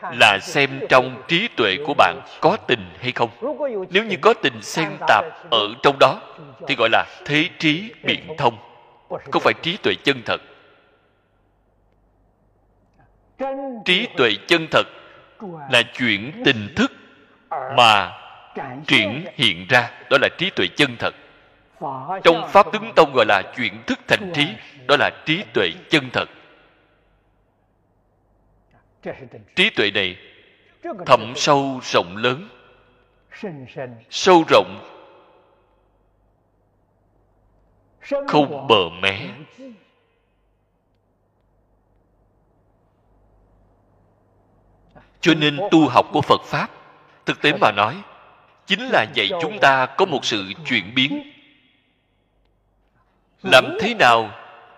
[0.01, 3.29] là xem trong trí tuệ của bạn có tình hay không.
[3.89, 6.21] Nếu như có tình xen tạp ở trong đó,
[6.67, 8.57] thì gọi là thế trí biện thông.
[9.31, 10.41] Không phải trí tuệ chân thật
[13.85, 14.87] trí tuệ chân thật
[15.71, 16.91] là chuyển tình thức
[17.77, 18.11] mà
[18.87, 19.91] triển hiện ra.
[20.09, 21.15] Đó là trí tuệ chân thật.
[22.23, 24.47] Trong pháp tướng tông gọi là chuyển thức thành trí
[24.87, 26.29] đó là trí tuệ chân thật.
[29.55, 30.17] Trí tuệ này
[31.05, 32.49] thậm sâu rộng lớn.
[34.09, 34.85] Sâu rộng
[38.27, 39.27] không bờ mé.
[45.21, 46.69] Cho nên tu học của phật pháp,
[47.25, 48.01] thực tế mà nói,
[48.65, 51.31] chính là dạy chúng ta có một sự chuyển biến.
[53.43, 54.31] Làm thế nào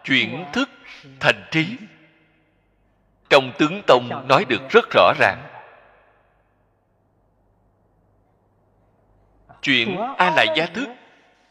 [0.04, 0.70] chuyển thức
[1.20, 1.78] thành trí?
[3.30, 5.48] Trong tướng tông nói được rất rõ ràng.
[9.62, 10.90] Chuyển a lại gia thức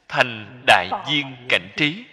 [0.08, 2.04] thành đại viên cảnh trí.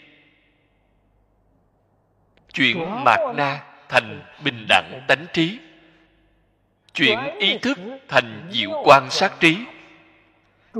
[2.53, 5.59] Chuyển mạt na thành bình đẳng tánh trí
[6.97, 9.57] chuyển ý thức thành diệu quan sát trí.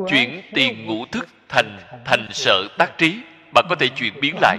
[0.10, 3.20] Chuyển tiền ngũ thức thành thành sợ tác trí.
[3.54, 4.58] Bạn có thể chuyển biến lại.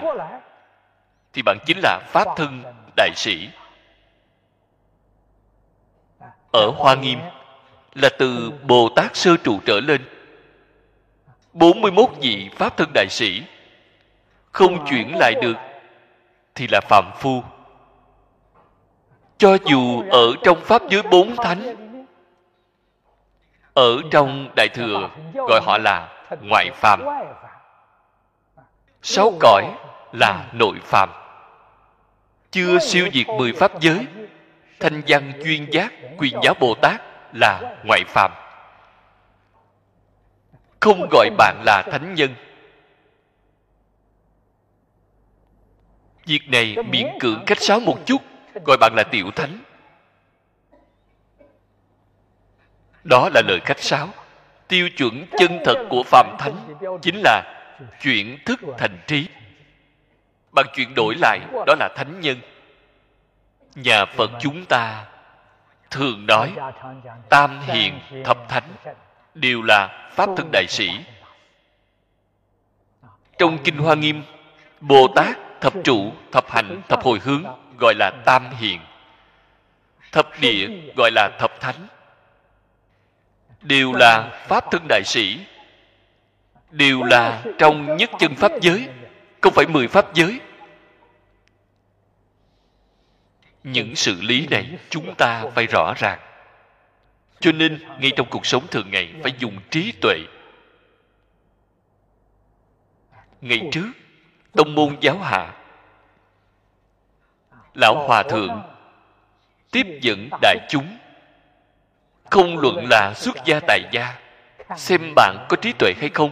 [1.32, 2.62] Thì bạn chính là pháp thân
[2.96, 3.48] đại sĩ.
[6.52, 7.18] Ở hoa nghiêm
[7.94, 10.00] là từ bồ tát sơ trụ trở lên.
[11.52, 13.42] 41 vị pháp thân đại sĩ.
[14.52, 15.56] Không chuyển lại được
[16.54, 17.42] thì là phạm phu
[19.38, 21.74] cho dù ở trong pháp giới bốn thánh,
[23.74, 26.08] ở trong đại thừa gọi họ là
[26.40, 27.02] ngoại phàm.
[29.02, 29.64] Sáu cõi
[30.12, 31.08] là nội phàm.
[32.50, 34.06] Chưa siêu diệt mười pháp giới,
[34.80, 37.02] thanh văn chuyên giác, quyền giáo bồ tát
[37.32, 38.30] là ngoại phàm.
[40.80, 42.34] Không gọi bạn là thánh nhân.
[46.26, 48.22] Việc này miễn cưỡng cách sáo một chút
[48.64, 49.58] gọi bạn là tiểu thánh.
[53.04, 54.08] Đó là lời khách sáo.
[54.68, 57.42] Tiêu chuẩn chân thật của phạm thánh chính là
[58.02, 59.26] chuyển thức thành trí.
[60.52, 62.40] Bạn chuyển đổi lại, đó là thánh nhân.
[63.74, 65.06] Nhà phật chúng ta
[65.90, 66.52] thường nói,
[67.28, 68.70] tam hiền thập thánh
[69.34, 70.90] đều là pháp thân đại sĩ.
[73.38, 74.22] Trong kinh hoa nghiêm,
[74.80, 77.44] bồ tát thập trụ, thập hành, thập hồi hướng
[77.78, 78.80] gọi là tam hiền,
[80.12, 81.86] thập địa gọi là thập thánh,
[83.62, 85.38] đều là pháp thân đại sĩ,
[86.70, 88.88] đều là trong nhất chân pháp giới,
[89.40, 90.40] không phải mười pháp giới.
[93.62, 96.18] Những sự lý này chúng ta phải rõ ràng.
[97.40, 100.18] Cho nên ngay trong cuộc sống thường ngày phải dùng trí tuệ.
[103.40, 103.90] Ngày trước,
[104.52, 105.57] tông môn giáo hạ
[107.74, 108.62] lão hòa thượng,
[109.70, 110.96] tiếp dẫn đại chúng.
[112.30, 114.14] Không luận là xuất gia tài gia,
[114.76, 116.30] xem bạn có trí tuệ hay không.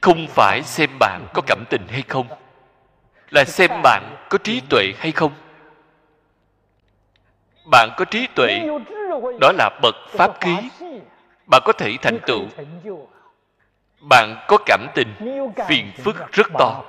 [0.00, 2.26] Không phải xem bạn có cảm tình hay không,
[3.30, 5.32] là xem bạn có trí tuệ hay không.
[7.70, 8.60] Bạn có trí tuệ,
[9.40, 10.56] đó là bậc pháp khí.
[11.46, 12.42] Bạn có thể thành tựu.
[14.00, 15.14] Bạn có cảm tình,
[15.68, 16.82] phiền phức rất to.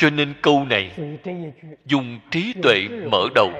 [0.00, 0.90] Cho nên câu này
[1.86, 3.52] dùng trí tuệ mở đầu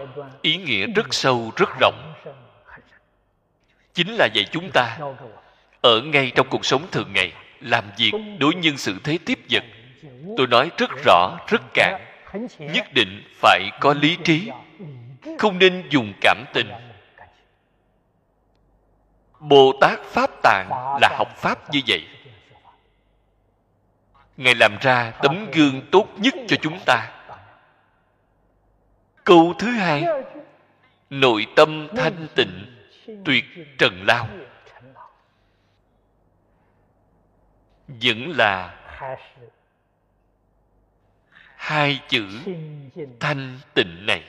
[0.42, 2.14] ý nghĩa rất sâu rất rộng.
[3.94, 4.98] Chính là dạy chúng ta
[5.80, 9.64] ở ngay trong cuộc sống thường ngày làm việc đối nhân sự thế tiếp vật.
[10.36, 12.00] Tôi nói rất rõ rất cạn
[12.58, 14.50] nhất định phải có lý trí
[15.38, 16.70] không nên dùng cảm tình.
[19.40, 20.68] Bồ tát pháp tạng
[21.00, 22.06] là học pháp như vậy
[24.36, 27.12] ngài làm ra tấm gương tốt nhất cho chúng ta.
[29.24, 30.04] Câu thứ hai
[31.10, 32.76] nội tâm thanh tịnh
[33.24, 33.44] tuyệt
[33.78, 34.28] trần lao.
[37.88, 38.76] Vẫn là
[41.56, 42.26] hai chữ
[43.20, 44.24] thanh tịnh này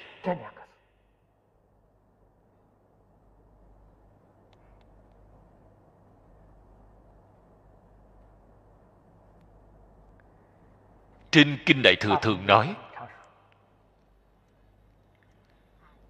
[11.31, 12.75] trên kinh đại thừa thường nói,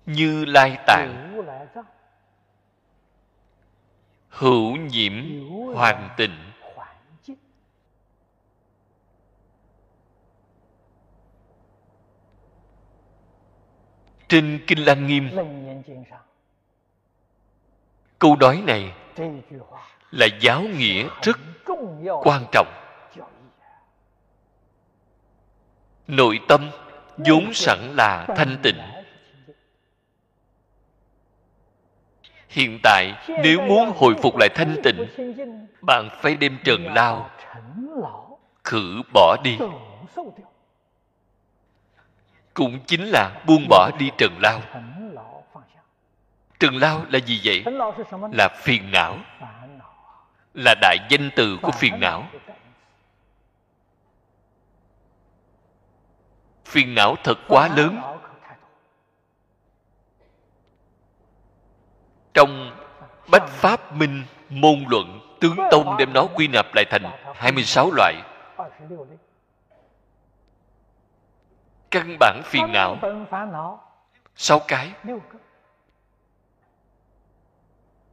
[0.06, 1.42] như lai tạng,
[4.30, 5.14] hữu nhiễm
[5.76, 6.52] hoàn tịnh
[14.30, 15.30] trên kinh lăng nghiêm,
[18.20, 18.94] câu nói này
[20.12, 21.40] là giáo nghĩa rất
[22.24, 22.68] quan trọng.
[26.12, 26.70] Nội tâm
[27.18, 28.78] vốn sẵn là thanh tịnh.
[32.50, 33.14] Hiện tại,
[33.44, 35.08] nếu muốn hồi phục lại thanh tịnh,
[35.82, 37.30] bạn phải đem trần lao,
[38.64, 39.58] khử bỏ đi.
[42.54, 44.62] Cũng chính là buông bỏ đi trần lao.
[46.60, 47.64] Trần lao là gì vậy?
[48.32, 49.18] Là phiền não.
[50.54, 52.28] Là đại danh từ của phiền não.
[56.72, 58.02] Phiền não thật quá lớn.
[62.34, 62.72] Trong
[63.32, 67.04] bách pháp minh, môn luận, tướng tông đem nó quy nạp lại thành
[67.36, 68.14] 26 loại.
[71.92, 72.98] Căn bản phiền não.
[74.36, 74.92] Sáu cái.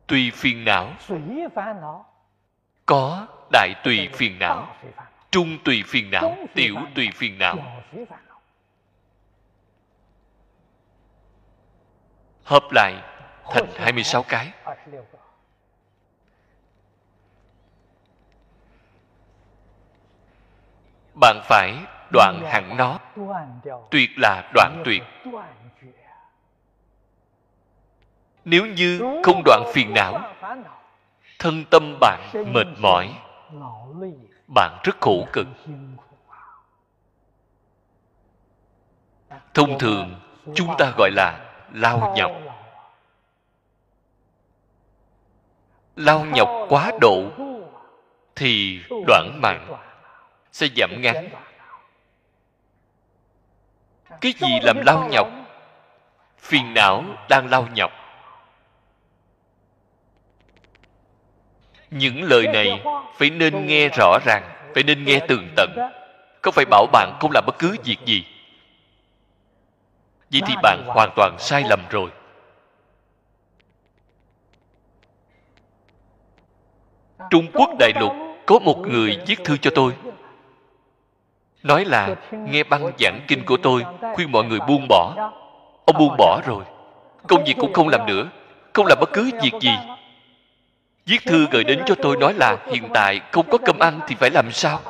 [0.06, 0.90] Tùy phiền não.
[2.86, 4.76] Có đại tùy phiền não,
[5.30, 7.56] trung tùy phiền não, tiểu tùy phiền não.
[12.48, 13.02] Hợp lại
[13.50, 14.50] thành 26 cái.
[21.20, 21.74] Bạn phải
[22.12, 22.98] đoạn hẳn nó.
[23.90, 25.02] tuyệt là đoạn tuyệt.
[28.44, 30.34] nếu như không đoạn phiền não
[31.38, 32.20] thân tâm bạn
[32.52, 33.14] mệt mỏi.
[34.54, 35.46] bạn rất khổ cực.
[39.54, 40.20] thông thường
[40.54, 42.32] chúng ta gọi là lao nhọc.
[45.97, 47.24] lao nhọc quá độ
[48.36, 49.77] thì đoạn mạng
[50.53, 51.28] sẽ giảm ngắn
[54.20, 55.28] cái gì làm lao nhọc?
[56.39, 57.93] phiền não đang lao nhọc.
[61.90, 62.82] Những lời này
[63.16, 65.70] phải nên nghe rõ ràng phải nên nghe tường tận.
[66.43, 68.24] không phải bảo bạn không làm bất cứ việc gì
[70.32, 72.10] vậy thì bạn hoàn toàn sai lầm rồi.
[77.30, 78.12] Trung quốc đại lục
[78.46, 79.92] có một người viết thư cho tôi.
[81.62, 83.84] nói là nghe băng giảng kinh của tôi
[84.14, 85.30] khuyên mọi người buông bỏ.
[85.86, 86.64] ông buông bỏ rồi.
[87.28, 88.28] Công việc cũng không làm nữa.
[88.72, 89.72] Không làm bất cứ việc gì.
[91.06, 94.14] viết thư gửi đến cho tôi nói là hiện tại không có cơm ăn thì
[94.14, 94.80] phải làm sao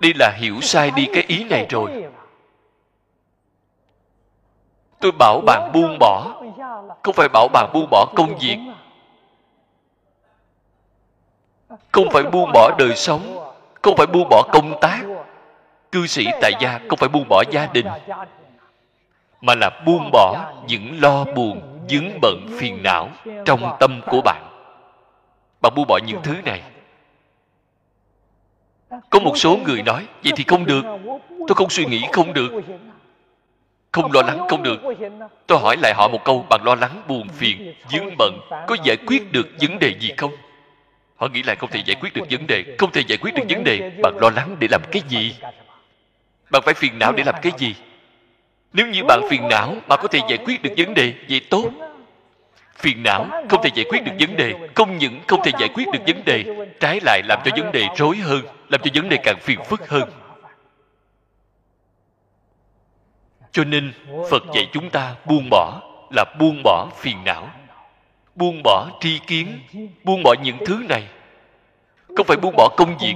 [0.00, 2.04] đây là hiểu sai đi cái ý này rồi.
[5.00, 6.42] Tôi bảo bạn buông bỏ.
[7.02, 8.58] Không phải bảo bạn buông bỏ công việc.
[11.92, 13.52] Không phải buông bỏ đời sống.
[13.82, 15.02] Không phải buông bỏ công tác.
[15.92, 17.86] Cư sĩ tại gia không phải buông bỏ gia đình.
[19.40, 23.08] Mà là buông bỏ những lo buồn dướng bận phiền não
[23.44, 24.42] trong tâm của bạn.
[25.60, 26.62] Bạn buông bỏ những thứ này
[29.10, 30.82] có một số người nói, vậy thì không được.
[31.28, 32.52] Tôi không suy nghĩ không được.
[33.92, 34.80] Không lo lắng không được.
[35.46, 38.96] Tôi hỏi lại họ một câu bạn lo lắng, buồn, phiền, dướng bận có giải
[39.06, 40.32] quyết được vấn đề gì không?
[41.16, 42.64] Họ nghĩ lại không thể giải quyết được vấn đề.
[42.78, 43.90] Không thể giải quyết được vấn đề.
[44.02, 45.34] Bạn lo lắng để làm cái gì?
[46.50, 47.74] Bạn phải phiền não để làm cái gì?
[48.72, 51.12] Nếu như bạn phiền não mà có thể giải quyết được vấn đề.
[51.28, 51.70] Vậy tốt
[52.78, 54.54] phiền não không thể giải quyết được vấn đề.
[54.74, 56.44] không những không thể giải quyết được vấn đề
[56.80, 59.88] trái lại làm cho vấn đề rối hơn làm cho vấn đề càng phiền phức
[59.88, 60.10] hơn.
[63.52, 63.92] Cho nên
[64.30, 65.80] phật dạy chúng ta buông bỏ
[66.10, 67.48] là buông bỏ phiền não
[68.34, 69.58] buông bỏ tri kiến
[70.04, 71.08] buông bỏ những thứ này.
[72.16, 73.14] Không phải buông bỏ công việc.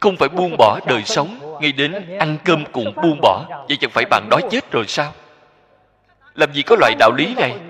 [0.00, 3.44] Không phải buông bỏ đời sống ngay đến ăn cơm cũng buông bỏ.
[3.68, 5.12] vậy chẳng phải bạn đói chết rồi sao
[6.34, 7.60] làm gì có loại đạo lý này?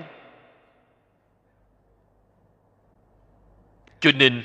[3.99, 4.43] Cho nên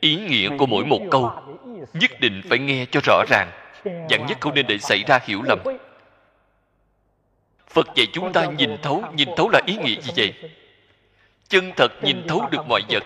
[0.00, 1.32] ý nghĩa của mỗi một câu
[1.92, 3.50] nhất định phải nghe cho rõ ràng.
[3.84, 5.58] Dặn nhất không nên để xảy ra hiểu lầm.
[7.68, 10.50] Phật dạy chúng ta nhìn thấu nhìn thấu là ý nghĩa gì vậy?
[11.48, 13.04] Chân thật nhìn thấu được mọi vật.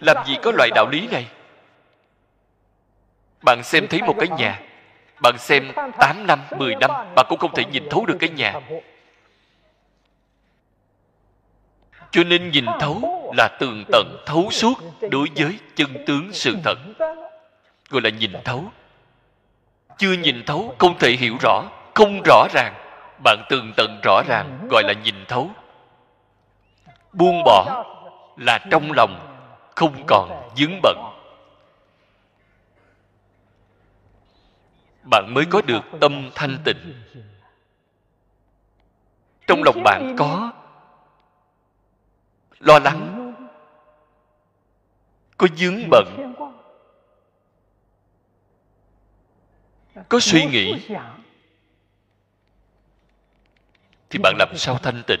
[0.00, 1.26] Làm gì có loại đạo lý này?
[3.44, 4.60] Bạn xem thấy một cái nhà.
[5.22, 8.60] Bạn xem 8 năm, 10 năm Bạn cũng không thể nhìn thấu được cái nhà.
[12.12, 14.74] Cho nên nhìn thấu là tường tận thấu suốt
[15.10, 16.78] Đối với chân tướng sự thật.
[17.90, 18.64] Gọi là nhìn thấu.
[19.98, 21.64] Chưa nhìn thấu không thể hiểu rõ,
[21.94, 22.74] Không rõ ràng.
[23.24, 25.50] Bạn tường tận rõ ràng, gọi là nhìn thấu.
[27.12, 27.84] Buông bỏ
[28.36, 29.38] là trong lòng,
[29.76, 30.98] Không còn dướng bận.
[35.10, 37.02] Bạn mới có được tâm thanh tịnh.
[39.46, 40.52] Trong lòng bạn có
[42.62, 43.34] lo lắng,
[45.36, 46.34] có dướng bận,
[50.08, 50.88] có suy nghĩ,
[54.10, 55.20] thì bạn làm sao thanh tịnh?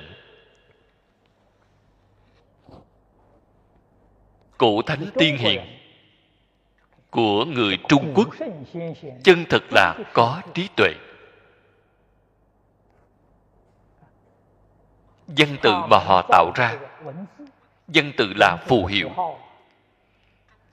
[4.58, 5.60] Cổ thánh tiên hiền
[7.10, 8.28] của người trung quốc,
[9.24, 10.94] chân thật là có trí tuệ.
[15.36, 16.78] Dân tự mà họ tạo ra.
[17.88, 19.10] Dân tự là phù hiệu.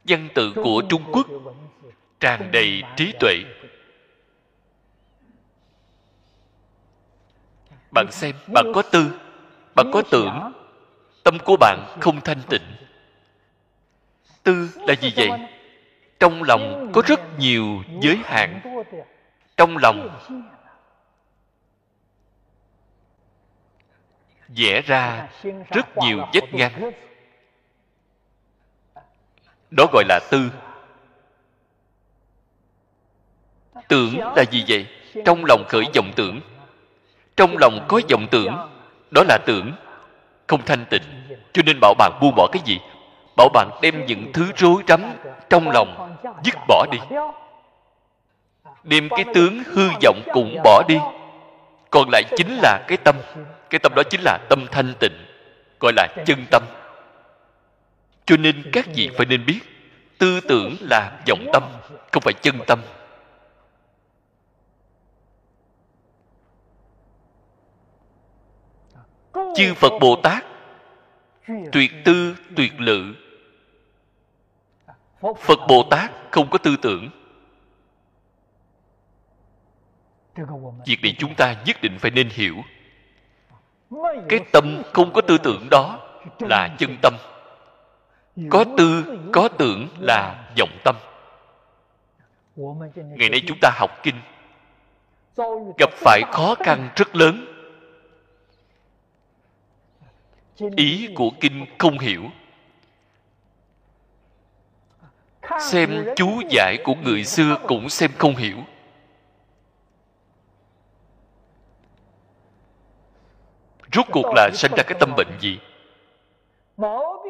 [0.06, 1.28] Dân tự của trung quốc
[2.20, 3.36] tràn đầy trí tuệ.
[7.92, 9.20] Bạn xem, bạn có tư,
[9.76, 10.54] bạn có tưởng,
[11.24, 12.62] tâm của bạn không thanh tịnh.
[14.44, 15.30] Tư là gì vậy?
[16.20, 18.62] Trong lòng có rất nhiều giới hạn.
[19.58, 20.20] Trong lòng
[24.56, 25.28] vẽ ra
[25.72, 26.92] rất nhiều vết ngăn.
[29.72, 30.52] Đó gọi là tư.
[33.88, 34.88] Tưởng là gì vậy?
[35.26, 36.42] Trong lòng khởi vọng tưởng.
[37.36, 38.56] Trong lòng có vọng tưởng,
[39.12, 39.72] đó là tưởng.
[40.48, 41.04] Không thanh tịnh,
[41.54, 42.80] cho nên bảo bạn buông bỏ cái gì?
[43.38, 45.04] Bảo bạn đem những thứ rối rắm
[45.50, 46.98] trong lòng dứt bỏ đi.
[48.84, 50.98] Đem cái tướng hư vọng cũng bỏ đi
[51.90, 53.16] còn lại chính là cái tâm.
[53.70, 55.26] Cái tâm đó chính là tâm thanh tịnh,
[55.80, 56.64] gọi là chân tâm.
[58.26, 59.60] Cho nên các vị phải nên biết,
[60.18, 61.64] tư tưởng là vọng tâm,
[62.12, 62.80] không phải chân tâm.
[69.56, 70.46] Chư phật bồ tát,
[71.72, 73.14] tuyệt tư, tuyệt lự.
[75.22, 77.10] Phật bồ tát không có tư tưởng.
[80.86, 82.56] Việc này chúng ta nhất định phải nên hiểu.
[84.30, 86.00] Cái tâm không có tư tưởng đó
[86.40, 87.14] là chân tâm.
[88.50, 90.96] có tư có tưởng là vọng tâm.
[92.96, 94.16] Ngày nay chúng ta học kinh.
[95.78, 97.46] Gặp phải khó khăn rất lớn.
[100.76, 102.24] Ý của kinh không hiểu.
[105.60, 108.58] Xem chú giải của người xưa cũng xem không hiểu
[113.94, 115.60] rốt cuộc là sinh ra cái tâm bệnh gì?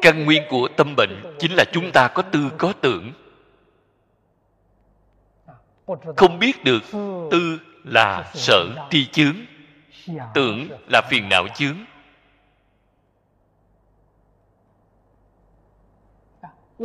[0.02, 3.12] Căn nguyên của tâm bệnh chính là chúng ta có tư có tưởng.
[6.16, 6.82] Không biết được
[7.30, 9.34] tư là sở tri chướng.
[10.34, 11.76] Tưởng là phiền não chướng.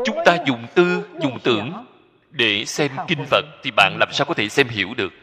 [0.05, 1.85] Chúng ta dùng tư, dùng tưởng
[2.31, 5.13] để xem kinh phật thì bạn làm sao có thể xem hiểu được?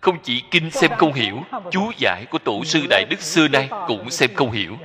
[0.00, 3.68] Không chỉ kinh xem không hiểu chú giải của tổ sư đại đức xưa nay
[3.86, 4.76] cũng xem không hiểu.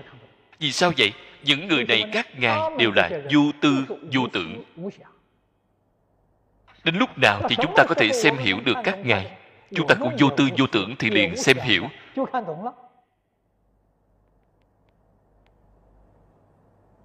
[0.59, 1.13] Vì sao vậy?
[1.43, 4.63] Những người này các ngài đều là vô tư vô tưởng.
[6.83, 9.37] đến lúc nào thì chúng ta có thể xem hiểu được các ngài.
[9.75, 11.87] chúng ta cũng vô tư vô tưởng thì liền xem hiểu.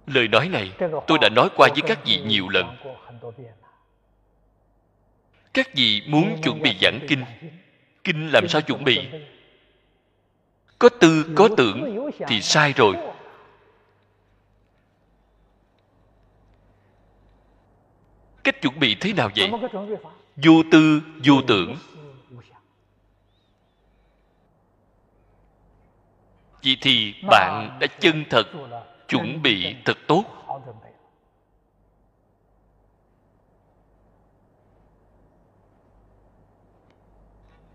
[0.05, 0.71] lời nói này
[1.07, 2.77] tôi đã nói qua với các vị nhiều lần.
[5.53, 7.23] các vị muốn chuẩn bị giảng kinh
[8.03, 9.07] kinh làm sao chuẩn bị?
[10.79, 12.95] Có tư có tưởng thì sai rồi.
[18.43, 19.51] cách chuẩn bị thế nào vậy?
[20.35, 21.75] Vô tư vô tưởng.
[26.63, 28.43] vậy thì bạn đã chân thật
[29.07, 30.23] chuẩn bị thật tốt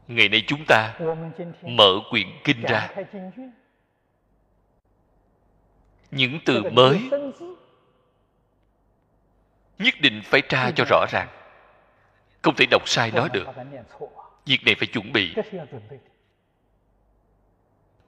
[0.09, 0.99] ngày nay chúng ta
[1.63, 2.91] mở quyển kinh ra.
[6.11, 7.11] Những từ mới
[9.79, 11.29] nhất định phải tra cho rõ ràng.
[12.43, 13.47] Không thể đọc sai nó được.
[14.47, 15.35] Việc này phải chuẩn bị.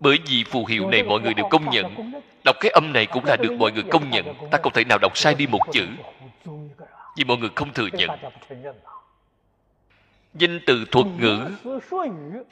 [0.00, 2.12] Bởi vì phù hiệu này mọi người đều công nhận.
[2.44, 4.34] Đọc cái âm này cũng là được mọi người công nhận.
[4.50, 5.86] Ta không thể nào đọc sai đi một chữ.
[7.16, 8.10] Vì mọi người không thừa nhận
[10.38, 11.50] danh từ thuật ngữ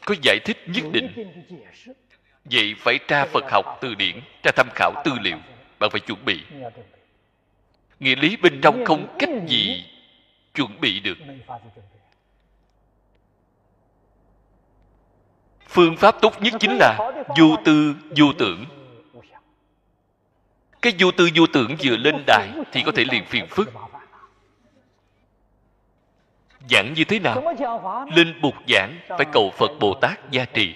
[0.05, 1.09] có giải thích nhất định.
[2.45, 5.37] Vậy phải tra phật học từ điển, tra tham khảo tư liệu.
[5.79, 6.41] Bạn phải chuẩn bị.
[8.01, 9.85] Nghĩa lý bên trong không cách gì
[10.55, 11.19] chuẩn bị được.
[15.69, 18.65] Phương pháp tốt nhất chính là vô tư, vô tưởng.
[20.83, 23.73] Cái vô tư, vô tưởng vừa lên đài thì có thể liền phiền phức
[26.71, 27.55] giảng như thế nào?
[28.17, 30.75] Lên bục giảng, phải cầu phật bồ tát gia trì.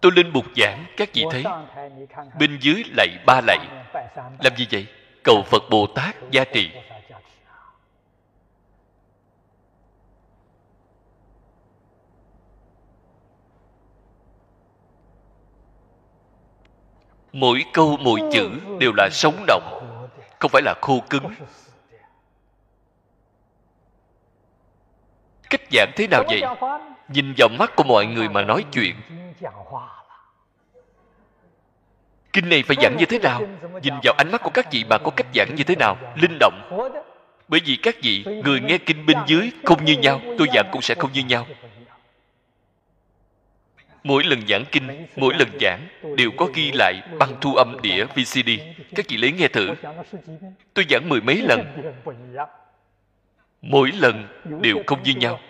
[0.00, 1.44] Tôi lên bục giảng các vị thấy.
[2.38, 3.58] Bên dưới lạy ba lạy.
[4.44, 4.86] Làm gì vậy?
[5.24, 6.70] Cầu phật bồ tát gia trì.
[17.32, 19.89] Mỗi câu, mỗi chữ đều là sống động
[20.40, 21.24] không phải là khô cứng.
[25.50, 26.42] Cách giảng thế nào vậy?
[27.08, 28.94] Nhìn vào mắt của mọi người mà nói chuyện.
[32.32, 33.42] Kinh này phải giảng như thế nào?
[33.82, 35.96] Nhìn vào ánh mắt của các vị mà có cách giảng như thế nào?
[36.16, 36.88] Linh động.
[37.48, 40.82] Bởi vì các vị, người nghe kinh bên dưới không như nhau, tôi giảng cũng
[40.82, 41.46] sẽ không như nhau
[44.04, 45.86] mỗi lần giảng kinh, mỗi lần giảng
[46.16, 48.50] đều có ghi lại băng thu âm đĩa vcd
[48.94, 49.68] các vị lấy nghe thử.
[50.74, 51.64] Tôi giảng mười mấy lần.
[53.62, 54.26] Mỗi lần
[54.62, 55.40] đều không như nhau.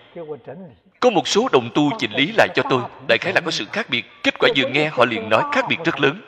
[0.99, 2.81] Có một số đồng tu chỉnh lý lại cho tôi.
[3.07, 4.05] Đại khái là có sự khác biệt.
[4.23, 6.21] Kết quả vừa nghe, họ liền nói khác biệt rất lớn.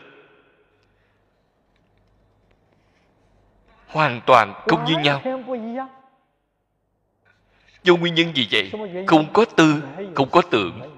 [3.88, 5.22] Hoàn toàn không như nhau.
[7.84, 8.72] Do nguyên nhân gì vậy?
[9.08, 9.84] Không có tư,
[10.16, 10.93] không có tưởng.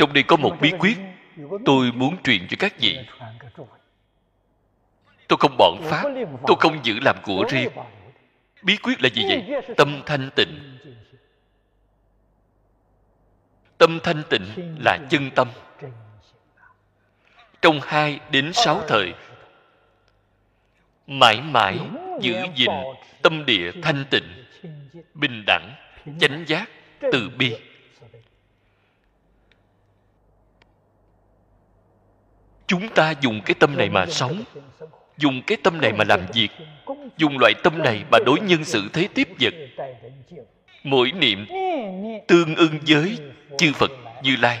[0.00, 0.98] Trong đây có một bí quyết.
[1.64, 2.98] Tôi muốn truyền cho các vị.
[5.28, 6.04] Tôi không bọn pháp.
[6.46, 7.68] Tôi không giữ làm của riêng.
[8.62, 9.62] Bí quyết là gì vậy?
[9.76, 10.78] Tâm thanh tịnh.
[13.78, 15.48] Tâm thanh tịnh là chân tâm.
[17.62, 19.14] Trong hai đến sáu thời,
[21.06, 21.78] mãi mãi
[22.20, 22.70] giữ gìn
[23.22, 24.44] tâm địa thanh tịnh,
[25.14, 25.74] bình đẳng,
[26.20, 26.68] chánh giác
[27.12, 27.56] từ bi.
[32.70, 34.44] Chúng ta dùng cái tâm này mà sống,
[35.18, 36.48] dùng cái tâm này mà làm việc,
[37.16, 39.54] dùng loại tâm này mà đối nhân xử thế tiếp vật.
[40.84, 41.46] Mỗi niệm
[42.28, 43.18] tương ưng với
[43.58, 43.90] chư phật
[44.22, 44.60] như lai.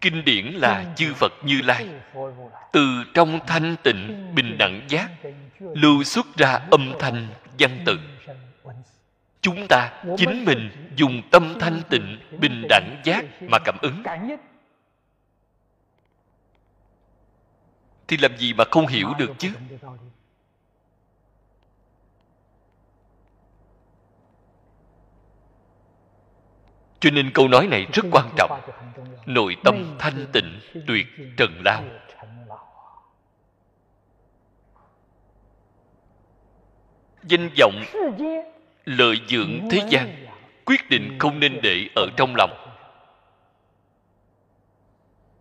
[0.00, 1.86] Kinh điển là chư phật như lai.
[2.72, 5.08] Từ trong thanh tịnh, bình đẳng giác,
[5.60, 7.28] lưu xuất ra âm thanh,
[7.58, 7.98] văn tự.
[9.40, 14.02] Chúng ta chính mình dùng tâm thanh tịnh, bình đẳng giác mà cảm ứng.
[18.12, 19.50] Thì làm gì mà không hiểu được chứ?
[27.00, 28.60] Cho nên câu nói này rất quan trọng.
[29.26, 31.06] Nội tâm thanh tịnh, tuyệt
[31.36, 31.84] trần lao.
[37.22, 37.82] Danh vọng
[38.84, 40.26] lợi dưỡng thế gian,
[40.64, 42.50] quyết định không nên để ở trong lòng.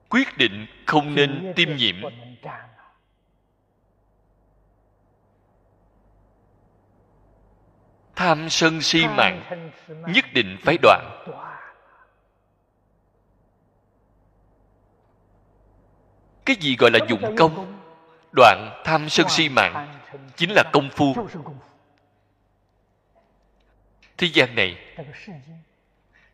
[0.10, 1.96] Quyết định không nên tiêm nhiễm
[8.22, 11.18] tham sân si mạng nhất định phải đoạn.
[16.46, 17.78] cái gì gọi là dụng công?
[18.36, 20.00] đoạn tham sân si mạng
[20.36, 21.16] chính là công phu.
[24.18, 24.96] Thế gian này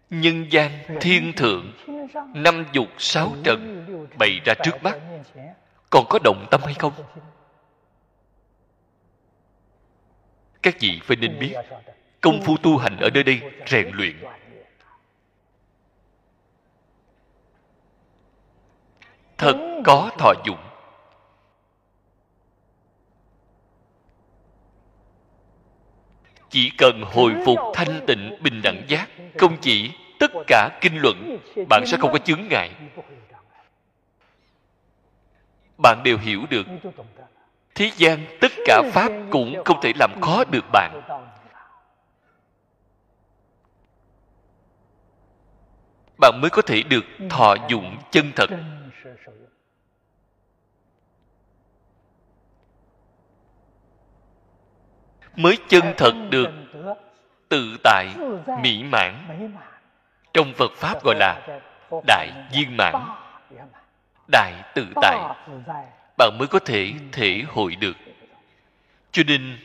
[0.09, 0.71] nhân gian
[1.01, 1.73] thiên thượng
[2.33, 3.85] năm dục sáu trần
[4.19, 4.97] bày ra trước mắt
[5.89, 6.93] còn có động tâm hay không?
[10.61, 11.53] Các vị phải nên biết,
[12.21, 14.15] công phu tu hành ở nơi đây rèn luyện.
[19.37, 19.55] Thật
[19.85, 20.57] có thọ dụng.
[26.49, 29.07] Chỉ cần hồi phục thanh tịnh bình đẳng giác,
[29.37, 31.37] không chỉ tất cả kinh luận,
[31.69, 32.71] bạn sẽ không có chướng ngại
[35.77, 36.65] bạn đều hiểu được.
[37.75, 41.01] Thế gian tất cả pháp cũng không thể làm khó được bạn.
[46.17, 48.49] Bạn mới có thể được thọ dụng chân thật.
[55.35, 56.47] Mới chân thật được
[57.49, 58.07] tự tại,
[58.61, 59.13] mỹ mãn.
[60.33, 61.59] Trong phật pháp gọi là
[62.07, 62.95] đại viên mãn
[64.31, 65.17] đại tự tại.
[66.17, 67.97] Bạn mới có thể thể hội được.
[69.11, 69.57] Cho nên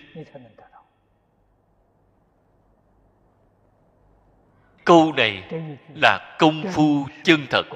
[4.85, 5.43] câu này
[5.95, 7.67] là công phu chân thật.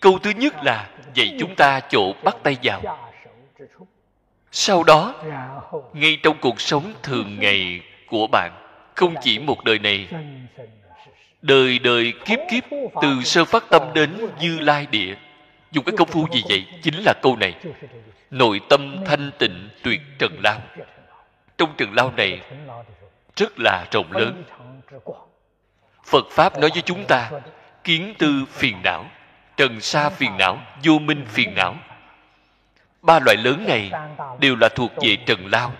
[0.00, 3.10] Câu thứ nhất là dạy chúng ta chỗ bắt tay vào.
[4.52, 5.14] Sau đó
[5.92, 8.52] ngay trong cuộc sống thường ngày của bạn
[8.94, 10.08] không chỉ một đời này
[11.42, 12.64] đời đời kiếp kiếp
[13.02, 15.14] từ sơ phát tâm đến như lai địa
[15.72, 16.66] dùng cái công phu gì vậy?
[16.82, 17.54] Chính là câu này.
[18.30, 20.60] Nội tâm thanh tịnh tuyệt trần lao.
[21.58, 22.40] Trong trần lao này
[23.36, 24.44] rất là rộng lớn.
[26.04, 27.30] Phật pháp nói với chúng ta,
[27.84, 29.04] kiến tư phiền não,
[29.56, 31.74] trần sa phiền não, vô minh phiền não.
[33.02, 33.90] Ba loại lớn này
[34.40, 35.72] đều là thuộc về trần lao.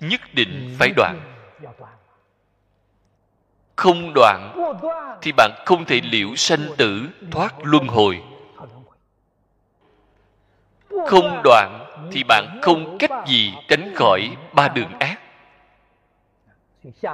[0.00, 1.20] Nhất định phải đoạn
[3.80, 4.52] không đoạn,
[5.22, 8.22] thì bạn không thể liễu sanh tử, thoát luân hồi.
[11.06, 15.20] Không đoạn, thì bạn không cách gì tránh khỏi ba đường ác.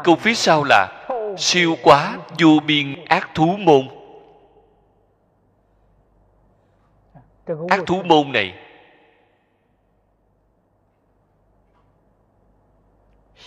[0.05, 3.89] Câu phía sau là, siêu quá vô biên ác thú môn.
[7.69, 8.55] Ác thú môn này,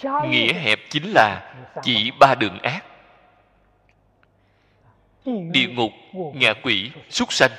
[0.03, 2.83] nghĩa hẹp chính là chỉ ba đường ác
[5.51, 7.51] địa ngục ngạ quỷ súc sanh.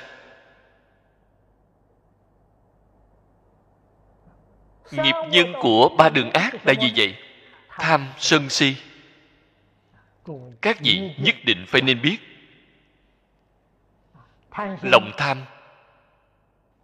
[4.91, 7.15] Nghiệp nhân của ba đường ác là gì vậy?
[7.69, 8.75] Tham sân si.
[10.61, 12.17] Các vị nhất định phải nên biết.
[14.81, 15.45] Lòng tham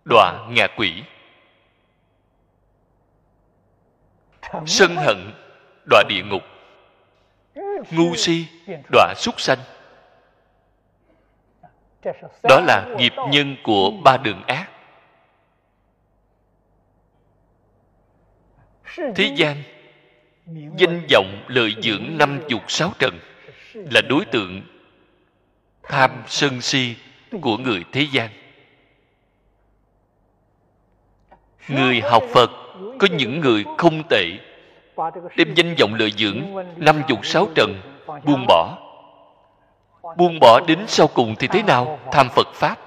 [0.06, 1.04] đọa ngạ quỷ.
[4.66, 5.34] Sân hận
[5.90, 6.44] đọa địa ngục.
[7.92, 8.46] Ngu si
[8.92, 9.60] đọa súc sanh
[12.44, 14.70] đó là nghiệp nhân của ba đường ác.
[19.16, 19.64] Thế gian,
[20.78, 23.20] danh vọng lợi dưỡng năm dục sáu trần
[23.74, 24.62] là đối tượng
[25.84, 26.96] tham sân si
[27.42, 28.30] của người thế gian.
[31.68, 32.52] Người học phật
[33.00, 34.26] có những người không tệ,
[35.38, 36.44] đem danh vọng lợi dưỡng
[36.78, 37.82] năm dục sáu trần
[38.26, 38.87] buông bỏ
[40.18, 42.00] buông bỏ đến sau cùng thì thế nào?
[42.12, 42.78] Tham phật pháp.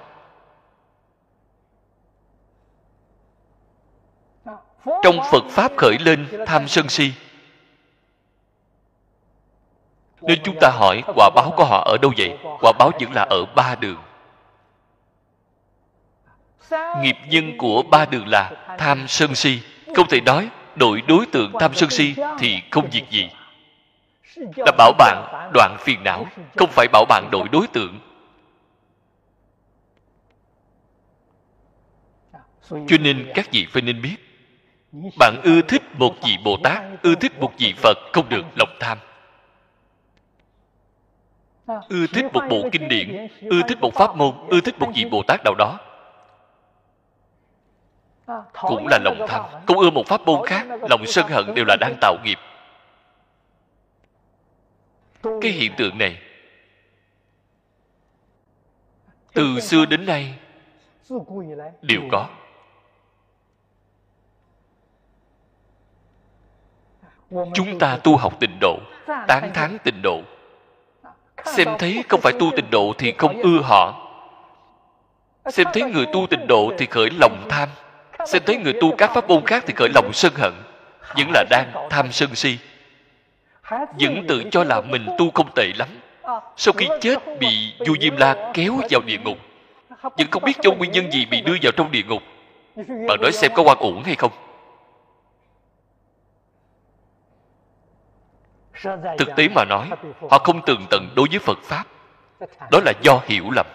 [5.03, 7.11] Trong phật pháp khởi lên, tham sân si.
[10.21, 12.37] Nên chúng ta hỏi, quả báo của họ ở đâu vậy?
[12.61, 14.01] Quả báo vẫn là ở ba đường.
[17.01, 19.61] Nghiệp nhân của ba đường là tham sân si.
[19.95, 23.29] Không thể nói đổi đối tượng tham sân si thì không việc gì
[24.35, 26.25] là bảo bạn đoạn phiền não
[26.55, 27.99] không phải bảo bạn đổi đối tượng.
[32.69, 34.15] Cho nên các vị phải nên biết
[35.19, 38.75] bạn ưa thích một vị bồ tát ưa thích một vị phật không được lòng
[38.79, 38.97] tham.
[41.89, 45.05] Ưa thích một bộ kinh điển ưa thích một pháp môn ưa thích một vị
[45.11, 45.79] bồ tát nào đó
[48.53, 51.75] cũng là lòng tham không ưa một pháp môn khác lòng sân hận đều là
[51.79, 52.37] đang tạo nghiệp
[55.41, 56.21] cái hiện tượng này,
[59.33, 60.33] từ xưa đến nay,
[61.81, 62.27] đều có.
[67.53, 68.79] Chúng ta tu học tịnh độ,
[69.27, 70.21] tán thán tịnh độ.
[71.45, 74.07] Xem thấy không phải tu tịnh độ thì không ưa họ.
[75.49, 77.69] Xem thấy người tu tịnh độ thì khởi lòng tham.
[78.27, 80.53] Xem thấy người tu các pháp môn khác thì khởi lòng sân hận.
[81.15, 82.57] Vẫn là đang tham sân si
[83.99, 85.87] vẫn tự cho là mình tu không tệ lắm.
[86.57, 89.37] Sau khi chết, bị vua diêm la kéo vào địa ngục.
[90.03, 92.21] Vẫn không biết do nguyên nhân gì bị đưa vào trong địa ngục.
[92.75, 94.31] Bạn nói xem có quan uổng hay không?
[99.17, 99.89] Thực tế mà nói,
[100.29, 101.83] họ không tường tận đối với phật pháp.
[102.71, 103.65] Đó là do hiểu lầm.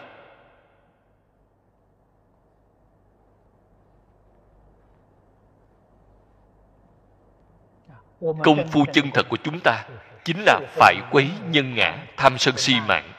[8.20, 9.84] Công phu chân thật của chúng ta
[10.24, 13.12] chính là phải quấy nhân ngã tham sân si mạng.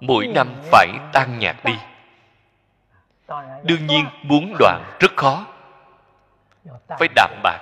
[0.00, 1.74] Mỗi năm phải tan nhạt đi.
[3.62, 5.46] Đương nhiên muốn đoạn rất khó.
[6.88, 7.60] Phải đạm bạc.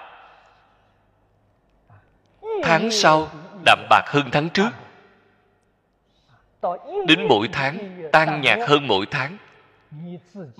[2.63, 3.29] Tháng sau
[3.65, 4.69] đạm bạc hơn tháng trước.
[7.07, 7.79] Đến mỗi tháng
[8.13, 9.37] tan nhạt hơn mỗi tháng.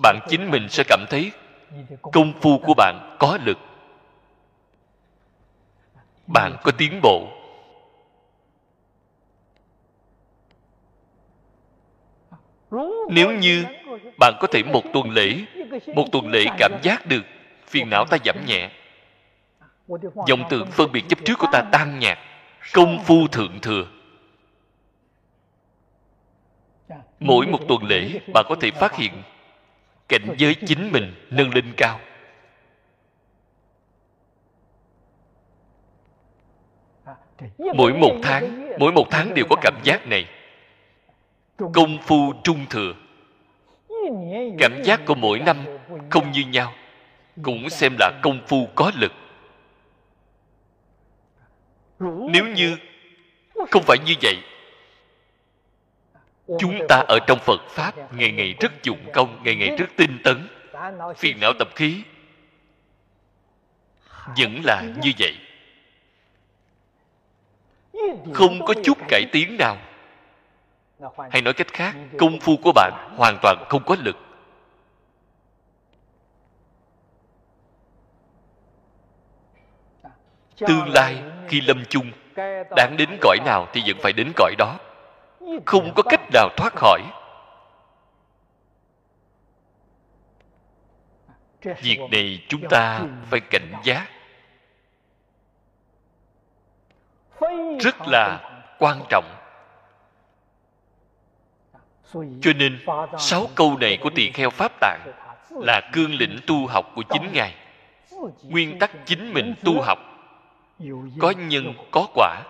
[0.03, 1.31] Bạn chính mình sẽ cảm thấy
[2.01, 3.57] công phu của bạn có lực
[6.27, 7.27] bạn có tiến bộ.
[13.09, 13.65] Nếu như
[14.19, 15.45] bạn có thể một tuần lễ,
[15.95, 17.21] một tuần lễ cảm giác được
[17.67, 18.69] phiền não ta giảm nhẹ,
[20.27, 22.17] dòng tượng phân biệt chấp trước của ta tan nhạt,
[22.73, 23.87] công phu thượng thừa.
[27.19, 29.13] Mỗi một tuần lễ, bạn có thể phát hiện
[30.09, 31.99] cảnh giới chính mình nâng lên cao.
[37.75, 40.25] Mỗi một tháng mỗi một tháng đều có cảm giác này
[41.73, 42.93] công phu trung thừa
[44.59, 45.57] cảm giác của mỗi năm
[46.09, 46.73] không như nhau
[47.43, 49.11] cũng xem là công phu có lực
[52.31, 52.77] nếu như
[53.71, 54.35] không phải như vậy
[56.59, 60.17] chúng ta ở trong phật pháp ngày ngày rất dụng công ngày ngày rất tinh
[60.23, 60.47] tấn
[61.17, 62.03] phiền não tập khí
[64.37, 65.33] vẫn là như vậy
[68.33, 69.77] không có chút cải tiến nào.
[71.31, 74.17] Hay nói cách khác, công phu của bạn hoàn toàn không có lực.
[80.57, 82.11] Tương lai khi lâm chung,
[82.75, 84.79] đáng đến cõi nào thì vẫn phải đến cõi đó.
[85.65, 87.01] Không có cách nào thoát khỏi.
[91.81, 94.07] Việc này chúng ta phải cảnh giác.
[97.79, 98.39] Rất là
[98.79, 99.25] quan trọng.
[102.13, 102.79] Cho nên,
[103.17, 105.01] sáu câu này của tỳ kheo pháp tạng
[105.49, 107.55] là cương lĩnh tu học của chính ngài.
[108.43, 109.99] Nguyên tắc chính mình tu học,
[111.19, 112.41] có nhân, có quả.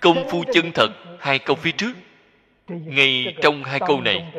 [0.00, 0.88] Công phu chân thật,
[1.20, 1.92] hai câu phía trước.
[2.68, 4.32] Ngay trong hai câu này,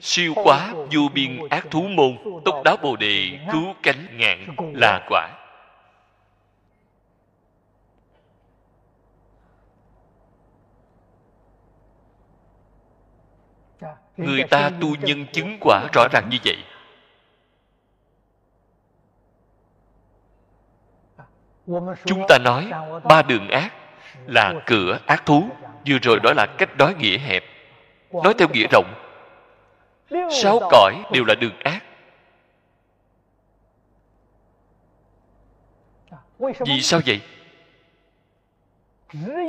[0.00, 5.06] siêu quá vô biên ác thú môn tốc đáo bồ đề cứu cánh ngạn là
[5.08, 5.28] quả.
[14.18, 16.56] Người ta tu nhân chứng quả rõ ràng như vậy.
[22.04, 22.70] Chúng ta nói
[23.04, 23.72] ba đường ác
[24.26, 25.48] là cửa ác thú.
[25.86, 27.44] Vừa rồi đó là cách nói nghĩa hẹp.
[28.12, 28.94] Nói theo nghĩa rộng.
[30.42, 31.82] Sáu cõi đều là đường ác.
[36.38, 37.20] Vì sao vậy?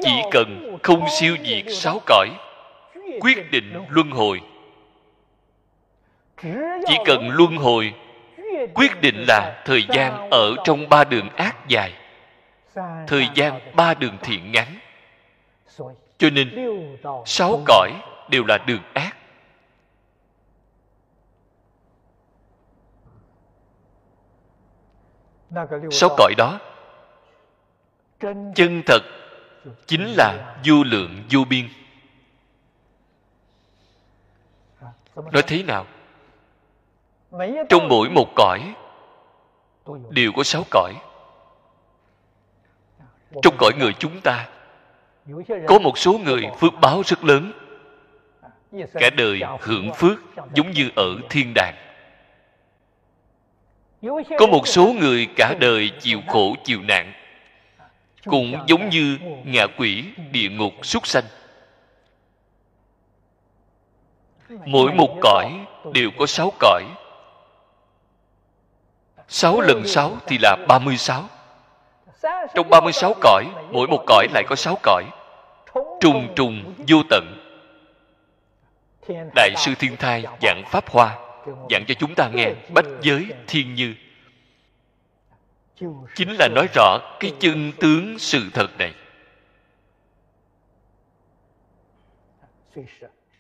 [0.04, 2.30] Chỉ cần không siêu diệt sáu cõi
[3.22, 4.42] quyết định luân hồi
[6.88, 7.94] chỉ cần luân hồi
[8.74, 11.94] quyết định là thời gian ở trong ba đường ác dài.
[13.08, 14.80] Thời gian ba đường thiện ngắn.
[16.18, 16.50] Cho nên
[17.26, 17.92] sáu cõi
[18.30, 19.16] đều là đường ác.
[25.92, 26.60] Sáu cõi đó
[28.56, 29.00] chân thật
[29.88, 31.70] chính là vô lượng vô biên.
[35.16, 35.86] Nói thế nào
[37.70, 38.76] trong mỗi một cõi
[40.10, 40.94] đều có sáu cõi.
[43.44, 44.50] Trong cõi người chúng ta
[45.68, 47.52] có một số người phước báo rất lớn.
[48.94, 50.20] Cả đời hưởng phước
[50.56, 51.76] giống như ở thiên đàng.
[54.38, 57.14] Có một số người cả đời chịu khổ chịu nạn.
[58.26, 61.24] Cũng giống như ngạ quỷ địa ngục súc sanh.
[64.66, 66.84] Mỗi một cõi đều có sáu cõi
[69.30, 71.30] sáu lần sáu thì là ba mươi sáu.
[72.56, 75.04] Trong ba mươi sáu cõi, mỗi một cõi lại có sáu cõi.
[76.02, 77.36] Trùng trùng, vô tận.
[79.36, 81.18] Đại sư thiên thai giảng pháp hoa,
[81.70, 83.96] giảng cho chúng ta nghe, bách giới thiên như.
[86.16, 88.94] Chính là nói rõ cái chân tướng sự thật này.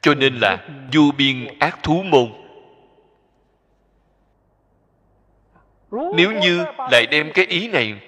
[0.01, 2.31] Cho nên là vô biên ác thú môn.
[5.91, 7.99] Nếu như lại đem cái ý này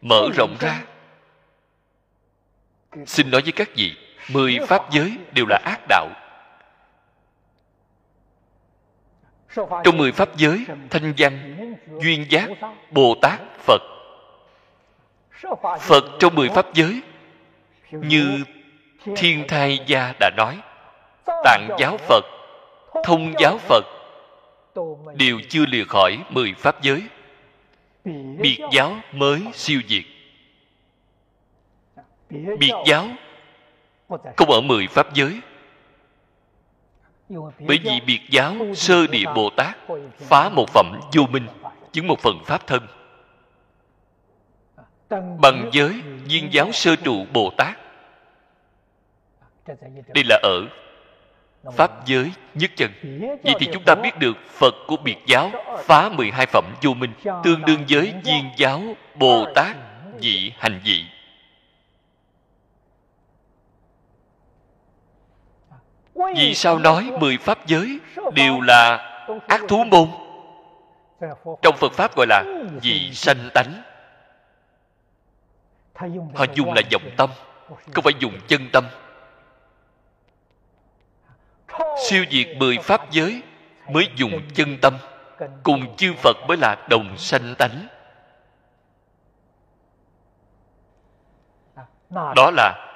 [0.00, 0.82] mở rộng ra,
[3.06, 3.96] xin nói với các vị,
[4.32, 6.08] mười pháp giới đều là ác đạo.
[9.56, 11.56] Trong mười pháp giới, thanh văn,
[12.02, 12.48] duyên giác,
[12.90, 13.82] bồ tát, phật.
[15.80, 17.00] Phật trong mười pháp giới,
[17.90, 18.44] như
[19.16, 20.58] thiên thai gia đã nói,
[21.44, 22.24] tạng giáo phật,
[23.04, 23.84] thông giáo phật
[25.14, 27.02] đều chưa lìa khỏi mười pháp giới.
[28.38, 30.04] Biệt giáo mới siêu diệt
[32.58, 33.08] biệt giáo
[34.36, 35.40] không ở mười pháp giới.
[37.58, 39.76] Bởi vì biệt giáo sơ địa bồ tát
[40.18, 41.46] phá một phẩm vô minh
[41.92, 42.86] chứng một phần pháp thân.
[45.40, 47.78] Bằng giới viên giáo sơ trụ bồ tát.
[50.14, 50.66] Đây là ở
[51.74, 52.90] pháp giới nhất chân.
[53.44, 57.12] Vậy thì chúng ta biết được phật của biệt giáo phá 12 phẩm vô minh,
[57.44, 58.82] tương đương với viên giáo
[59.14, 59.76] bồ tát
[60.20, 61.04] dị hành dị
[66.36, 67.98] vì sao nói mười pháp giới
[68.34, 68.96] đều là
[69.48, 70.08] ác thú môn?
[71.62, 72.44] Trong phật pháp gọi là
[72.82, 73.82] dị sanh tánh.
[76.34, 77.30] Họ dùng là vọng tâm,
[77.92, 78.84] không phải dùng chân tâm
[82.04, 83.42] siêu diệt mười pháp giới
[83.90, 84.96] mới dùng chân tâm,
[85.62, 87.86] cùng chư phật mới là đồng sanh tánh.
[92.10, 92.92] Đó là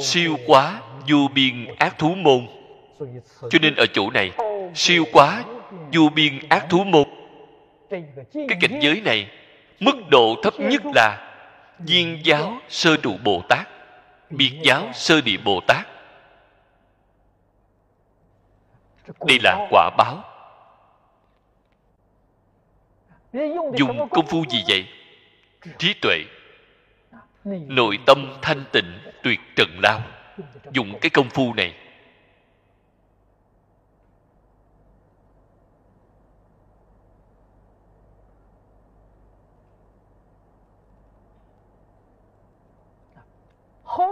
[0.00, 2.46] siêu quá vô biên ác thú môn.
[3.50, 4.30] Cho nên ở chỗ này,
[4.74, 5.44] siêu quá
[5.92, 7.04] vô biên ác thú môn,
[8.34, 9.30] cái cảnh giới này
[9.80, 11.36] mức độ thấp nhất là
[11.78, 13.68] viên giáo sơ trụ bồ tát
[14.30, 15.86] biệt giáo sơ địa bồ tát.
[19.26, 20.24] Đây là quả báo.
[23.76, 24.86] Dùng công phu gì vậy?
[25.78, 26.16] Trí tuệ.
[27.44, 30.00] Nội tâm thanh tịnh tuyệt trần lao.
[30.72, 31.74] Dùng cái công phu này.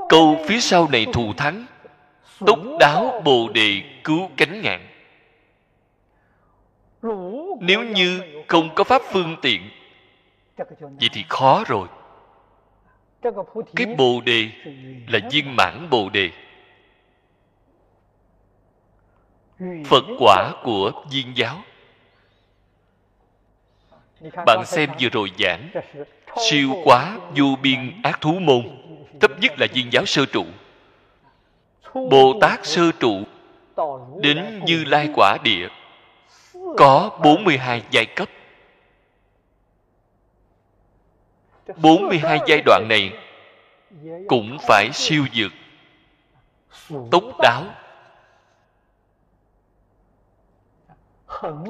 [0.09, 1.67] Câu phía sau này thù thắng.
[2.47, 4.98] Túc đáo bồ đề cứu cánh ngạn
[7.61, 9.71] nếu như không có pháp phương tiện,
[10.79, 11.89] vậy thì khó rồi.
[13.77, 14.49] Cái bồ đề
[15.09, 16.31] là viên mãn bồ đề.
[19.87, 21.63] Phật quả của viên giáo.
[24.47, 25.71] Bạn xem vừa rồi giảng,
[26.51, 28.69] siêu quá vô biên ác thú môn,
[29.21, 30.45] thấp nhất là viên giáo sơ trụ.
[31.95, 33.23] Bồ tát sơ trụ
[34.21, 35.69] đến như lai quả địa
[36.77, 38.29] có 42 giai cấp.
[41.77, 43.13] 42 giai đoạn này
[44.29, 45.53] cũng phải siêu dược
[47.11, 47.65] túc đáo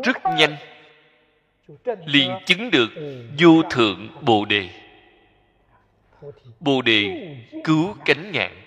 [0.05, 0.57] rất nhanh,
[2.07, 2.89] liền chứng được
[3.39, 4.71] vô thượng bồ đề.
[6.61, 7.35] Bồ đề
[7.65, 8.63] cứu cánh ngạn.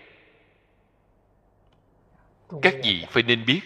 [2.62, 3.62] Các vị phải nên biết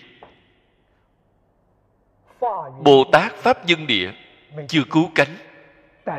[2.84, 4.12] bồ tát pháp dân địa,
[4.68, 5.38] chưa cứu cánh.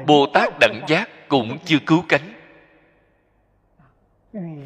[0.06, 2.32] Bồ tát đẳng giác cũng chưa cứu cánh.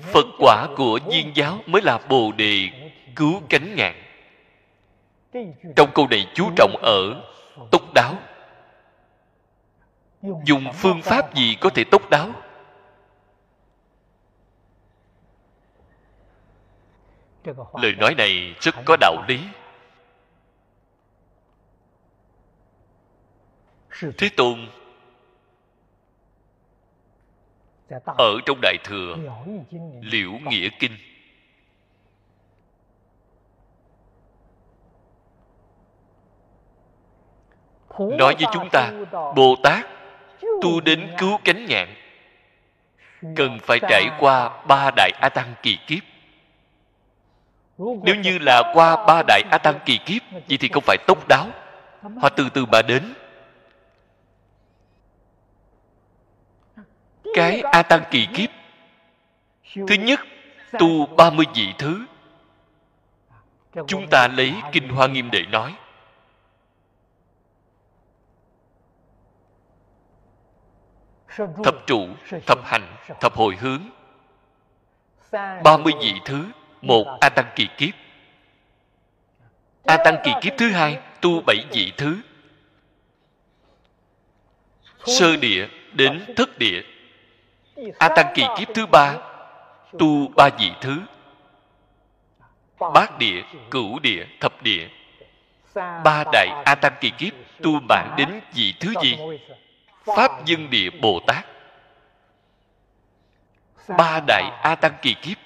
[0.03, 2.69] Phật quả của viên giáo mới là bồ đề
[3.17, 3.95] cứu cánh ngạn.
[5.77, 7.23] Trong câu này chú trọng ở
[7.71, 8.15] túc đáo.
[10.45, 12.31] Dùng phương pháp gì có thể túc đáo?
[17.83, 19.41] Lời nói này rất có đạo lý.
[24.19, 24.69] Thế tôn,
[28.19, 29.17] ở trong đại thừa,
[30.03, 30.93] liễu nghĩa kinh.
[37.99, 38.93] Nói với chúng ta
[39.37, 39.87] bồ tát
[40.63, 41.95] tu đến cứu cánh nhạn,
[43.37, 46.03] cần phải trải qua ba đại a tăng kỳ kiếp.
[47.79, 51.29] Nếu như là qua ba đại a tăng kỳ kiếp, vậy thì không phải tốc
[51.29, 51.47] đáo.
[52.21, 53.15] Họ từ từ mà đến.
[57.35, 58.51] Cái a tăng kỳ kiếp.
[59.74, 60.20] Thứ nhất,
[60.78, 62.07] tu 30 vị thứ.
[63.86, 65.74] Chúng ta lấy kinh hoa nghiêm để nói.
[71.65, 72.09] Thập trụ,
[72.47, 73.82] thập hành, thập hồi hướng.
[75.65, 76.44] 30 vị thứ,
[76.82, 77.94] một a tăng kỳ kiếp.
[79.85, 82.16] A tăng kỳ kiếp thứ hai, tu bảy vị thứ.
[85.05, 86.82] Sơ địa đến thất địa
[87.98, 89.16] a tăng kỳ kiếp thứ ba,
[89.98, 91.01] tu ba vị thứ,
[92.94, 94.89] bát địa, cửu địa, thập địa.
[95.74, 97.32] Ba đại a tăng kỳ kiếp
[97.62, 99.19] tu mạng đến vị thứ gì?
[100.16, 101.47] Pháp dân địa bồ tát.
[103.98, 105.36] Ba đại a tăng kỳ kiếp,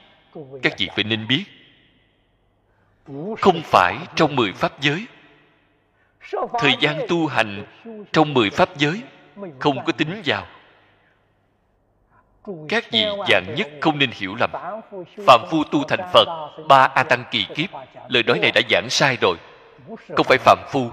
[0.62, 1.44] các vị phải nên biết,
[3.40, 5.06] không phải trong mười pháp giới.
[6.58, 7.64] Thời gian tu hành
[8.12, 9.02] trong mười pháp giới
[9.58, 10.46] không có tính vào
[12.68, 14.50] các vị dạng nhất không nên hiểu lầm.
[15.26, 16.28] Phạm phu tu thành phật
[16.68, 17.70] ba a tăng kỳ kiếp
[18.08, 19.36] lời nói này đã giảng sai rồi.
[20.16, 20.90] Không phải phạm phu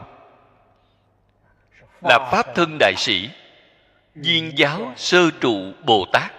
[2.01, 3.29] là pháp thân đại sĩ
[4.15, 6.31] viên giáo sơ trụ bồ tát.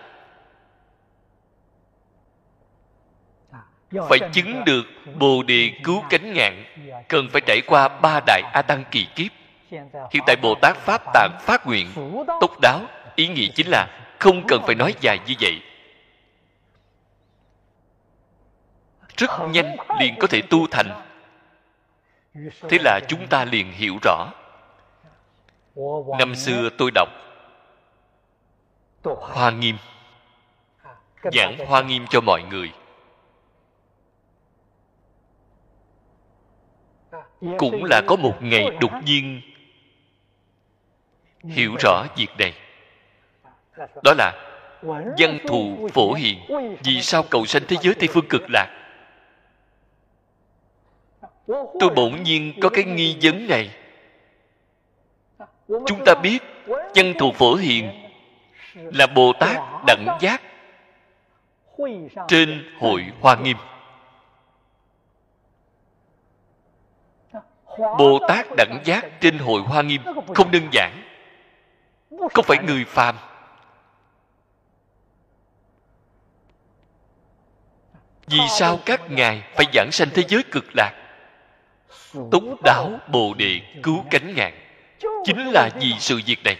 [4.09, 4.83] Phải chứng được
[5.19, 6.65] bồ đề cứu cánh ngạn
[7.09, 9.33] cần phải trải qua ba đại a tăng kỳ kiếp.
[10.11, 11.87] Hiện tại bồ tát pháp tạng phát nguyện
[12.41, 12.81] túc đáo
[13.17, 15.63] ý nghĩa chính là không cần phải nói dài như vậy.
[19.17, 21.03] Rất nhanh liền có thể tu thành.
[22.69, 24.33] Thế là chúng ta liền hiểu rõ.
[26.19, 27.09] Năm xưa tôi đọc
[29.05, 29.77] hoa nghiêm.
[31.33, 32.73] Giảng hoa nghiêm cho mọi người.
[37.59, 39.41] Cũng là có một ngày đột nhiên
[41.45, 42.62] hiểu rõ việc này
[43.77, 44.33] đó là
[45.17, 46.39] dân thù phổ hiền,
[46.85, 48.67] vì sao cầu sanh thế giới tây phương cực lạc?
[51.81, 53.71] Tôi bỗng nhiên có cái nghi vấn này.
[55.69, 56.39] Chúng ta biết
[56.95, 57.91] dân thù phổ hiền
[58.75, 60.43] là bồ tát đẳng giác
[62.29, 63.57] trên hội hoa nghiêm.
[67.79, 70.03] Bồ tát đẳng giác trên hội hoa nghiêm
[70.35, 71.03] không đơn giản.
[72.35, 73.15] Không phải người phàm
[78.27, 80.93] vì sao các ngài phải giảng sanh thế giới cực lạc?
[82.31, 84.53] Túc đáo bồ đề cứu cánh ngạn
[85.25, 86.59] chính là vì sự việc này.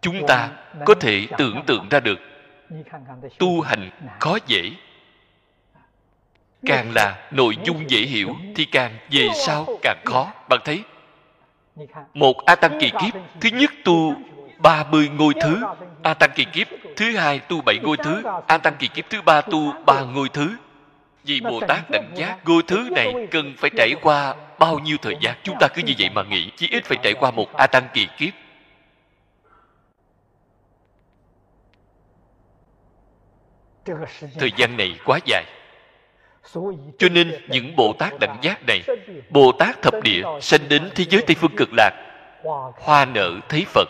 [0.00, 0.48] Chúng ta
[0.84, 2.18] có thể tưởng tượng ra được,
[3.38, 3.90] tu hành
[4.20, 4.70] khó dễ.
[6.66, 10.32] Càng là nội dung dễ hiểu thì càng về sau càng khó.
[10.48, 10.82] Bạn thấy,
[12.14, 14.14] một a tăng kỳ kiếp thứ nhất tu
[14.62, 15.62] 30 ngôi thứ.
[16.02, 16.66] A tăng kỳ kiếp
[16.96, 18.22] thứ hai tu bảy ngôi thứ.
[18.46, 20.56] A tăng kỳ kiếp thứ ba tu ba ngôi thứ.
[21.24, 25.16] Vì bồ tát đẳng giác, ngôi thứ này cần phải trải qua bao nhiêu thời
[25.20, 25.36] gian?
[25.42, 27.88] Chúng ta cứ như vậy mà nghĩ, chỉ ít phải trải qua một a tăng
[27.92, 28.34] kỳ kiếp.
[34.38, 35.44] Thời gian này quá dài.
[36.98, 38.82] Cho nên những bồ tát đẳng giác này,
[39.30, 42.09] bồ tát thập địa sanh đến thế giới tây phương cực lạc
[42.76, 43.88] hoa nở thấy phật,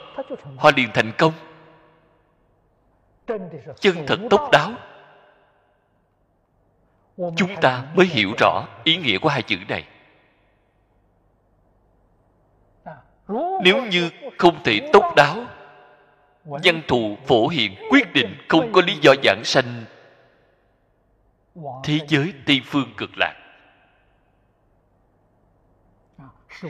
[0.57, 1.33] hoa liền thành công.
[3.81, 4.73] Chân thật tốc đáo.
[7.37, 9.85] Chúng ta mới hiểu rõ ý nghĩa của hai chữ này.
[13.63, 15.37] Nếu như không thể tốc đáo,
[16.45, 19.85] văn thù phổ hiện quyết định không có lý do giảng sanh,
[21.85, 23.35] thế giới tây phương cực lạc.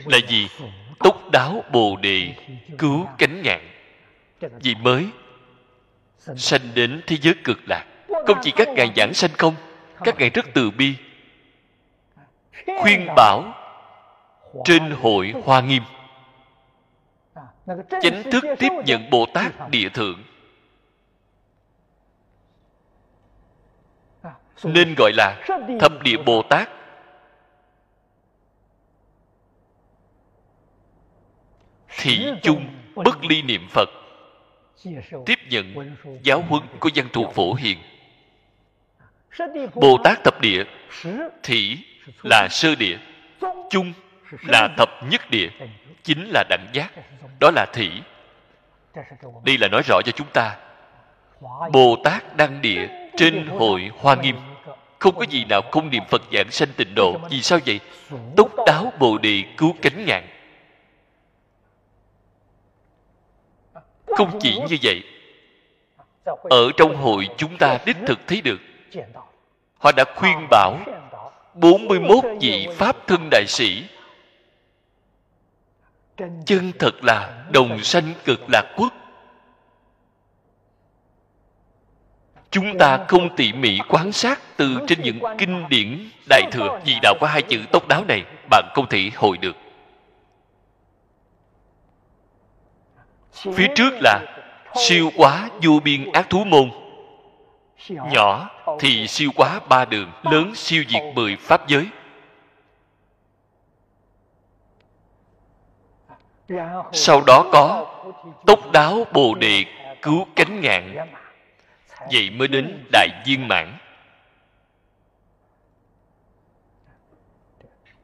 [0.05, 0.47] Là gì?
[0.99, 2.35] túc đáo bồ đề
[2.77, 3.59] cứu cánh ngạn.
[4.39, 5.07] Vì mới
[6.35, 7.85] sanh đến thế giới cực lạc.
[8.27, 9.55] Không chỉ các ngài giảng sanh không
[10.03, 10.95] các ngài rất từ bi
[12.81, 13.53] khuyên bảo
[14.65, 15.83] trên hội hoa nghiêm.
[18.01, 20.23] Chính thức tiếp nhận bồ tát địa thượng.
[24.63, 25.43] Nên gọi là
[25.79, 26.69] thập địa bồ tát
[32.01, 32.65] thị chung
[32.95, 33.89] bất ly niệm phật.
[35.25, 37.77] Tiếp nhận giáo huấn của văn thù phổ hiền.
[39.73, 40.63] Bồ tát thập địa
[41.43, 41.77] thị
[42.23, 42.97] là sơ địa,
[43.69, 43.93] chung
[44.47, 45.49] là thập nhất địa,
[46.03, 46.91] chính là đẳng giác,
[47.39, 47.89] đó là thị
[49.45, 50.57] đây là nói rõ cho chúng ta,
[51.73, 52.87] bồ tát đăng địa
[53.17, 54.35] trên hội hoa nghiêm.
[54.99, 57.17] Không có gì nào không niệm phật giảng sanh tịnh độ.
[57.29, 57.79] Vì sao vậy?
[58.37, 60.23] Túc đáo bồ đề cứu cánh ngạn
[64.05, 65.03] không chỉ như vậy,
[66.49, 68.59] ở trong hội chúng ta đích thực thấy được.
[69.77, 70.77] Họ đã khuyên bảo
[71.53, 73.83] 41 vị pháp thân đại sĩ.
[76.45, 78.93] Chân thật là đồng sanh cực lạc quốc.
[82.51, 86.93] Chúng ta không tỉ mỉ quan sát từ trên những kinh điển đại thừa vì
[87.01, 88.23] đạo có hai chữ tốc đáo này.
[88.49, 89.55] Bạn không thể hồi được.
[93.43, 94.25] Phía trước là
[94.75, 96.71] siêu quá vô biên ác thú môn.
[97.89, 98.49] Nhỏ
[98.79, 101.87] thì siêu quá ba đường, lớn siêu diệt mười pháp giới.
[106.91, 107.87] Sau đó có
[108.45, 109.65] tốc đáo bồ đề
[110.01, 110.95] cứu cánh ngạn.
[112.11, 113.77] Vậy mới đến đại viên mãn.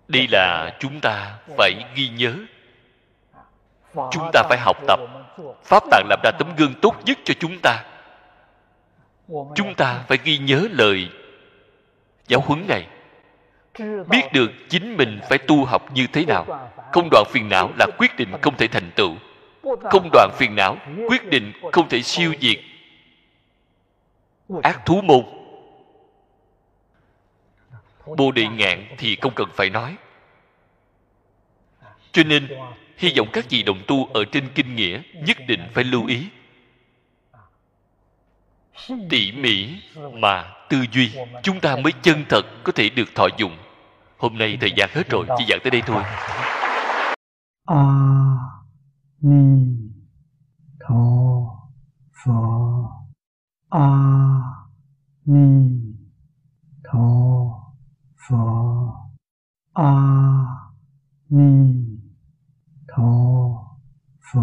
[0.08, 2.36] Đây là chúng ta phải ghi nhớ.
[4.12, 5.00] Chúng ta phải học tập
[5.64, 7.84] pháp tạng làm ra tấm gương tốt nhất cho chúng ta.
[9.28, 11.10] Chúng ta phải ghi nhớ lời
[12.28, 12.88] giáo huấn này.
[14.10, 16.72] Biết được chính mình phải tu học như thế nào.
[16.92, 19.16] Không đoạn phiền não là quyết định không thể thành tựu.
[19.64, 20.78] Không đoạn phiền não,
[21.10, 22.60] quyết định không thể siêu diệt
[24.64, 25.24] ác thú môn.
[28.18, 29.96] Bồ đề ngạn thì không cần phải nói.
[32.12, 32.48] Cho nên
[32.98, 36.28] hy vọng các vị đồng tu ở trên kinh nghĩa nhất định phải lưu ý.
[39.10, 39.82] Tỉ mỉ
[40.14, 41.12] mà tư duy,
[41.44, 43.58] chúng ta mới chân thật có thể được thọ dụng.
[44.18, 46.04] Hôm nay thời gian hết rồi, chỉ giảng tới đây thôi.
[47.66, 47.84] A
[49.22, 49.78] ni
[50.80, 50.96] tho
[52.26, 52.44] pho
[53.70, 53.88] a
[55.26, 55.70] ni
[56.84, 57.08] tho
[58.30, 58.44] pho
[59.74, 59.94] a
[61.30, 61.87] ni
[62.98, 63.10] tho
[64.28, 64.42] pho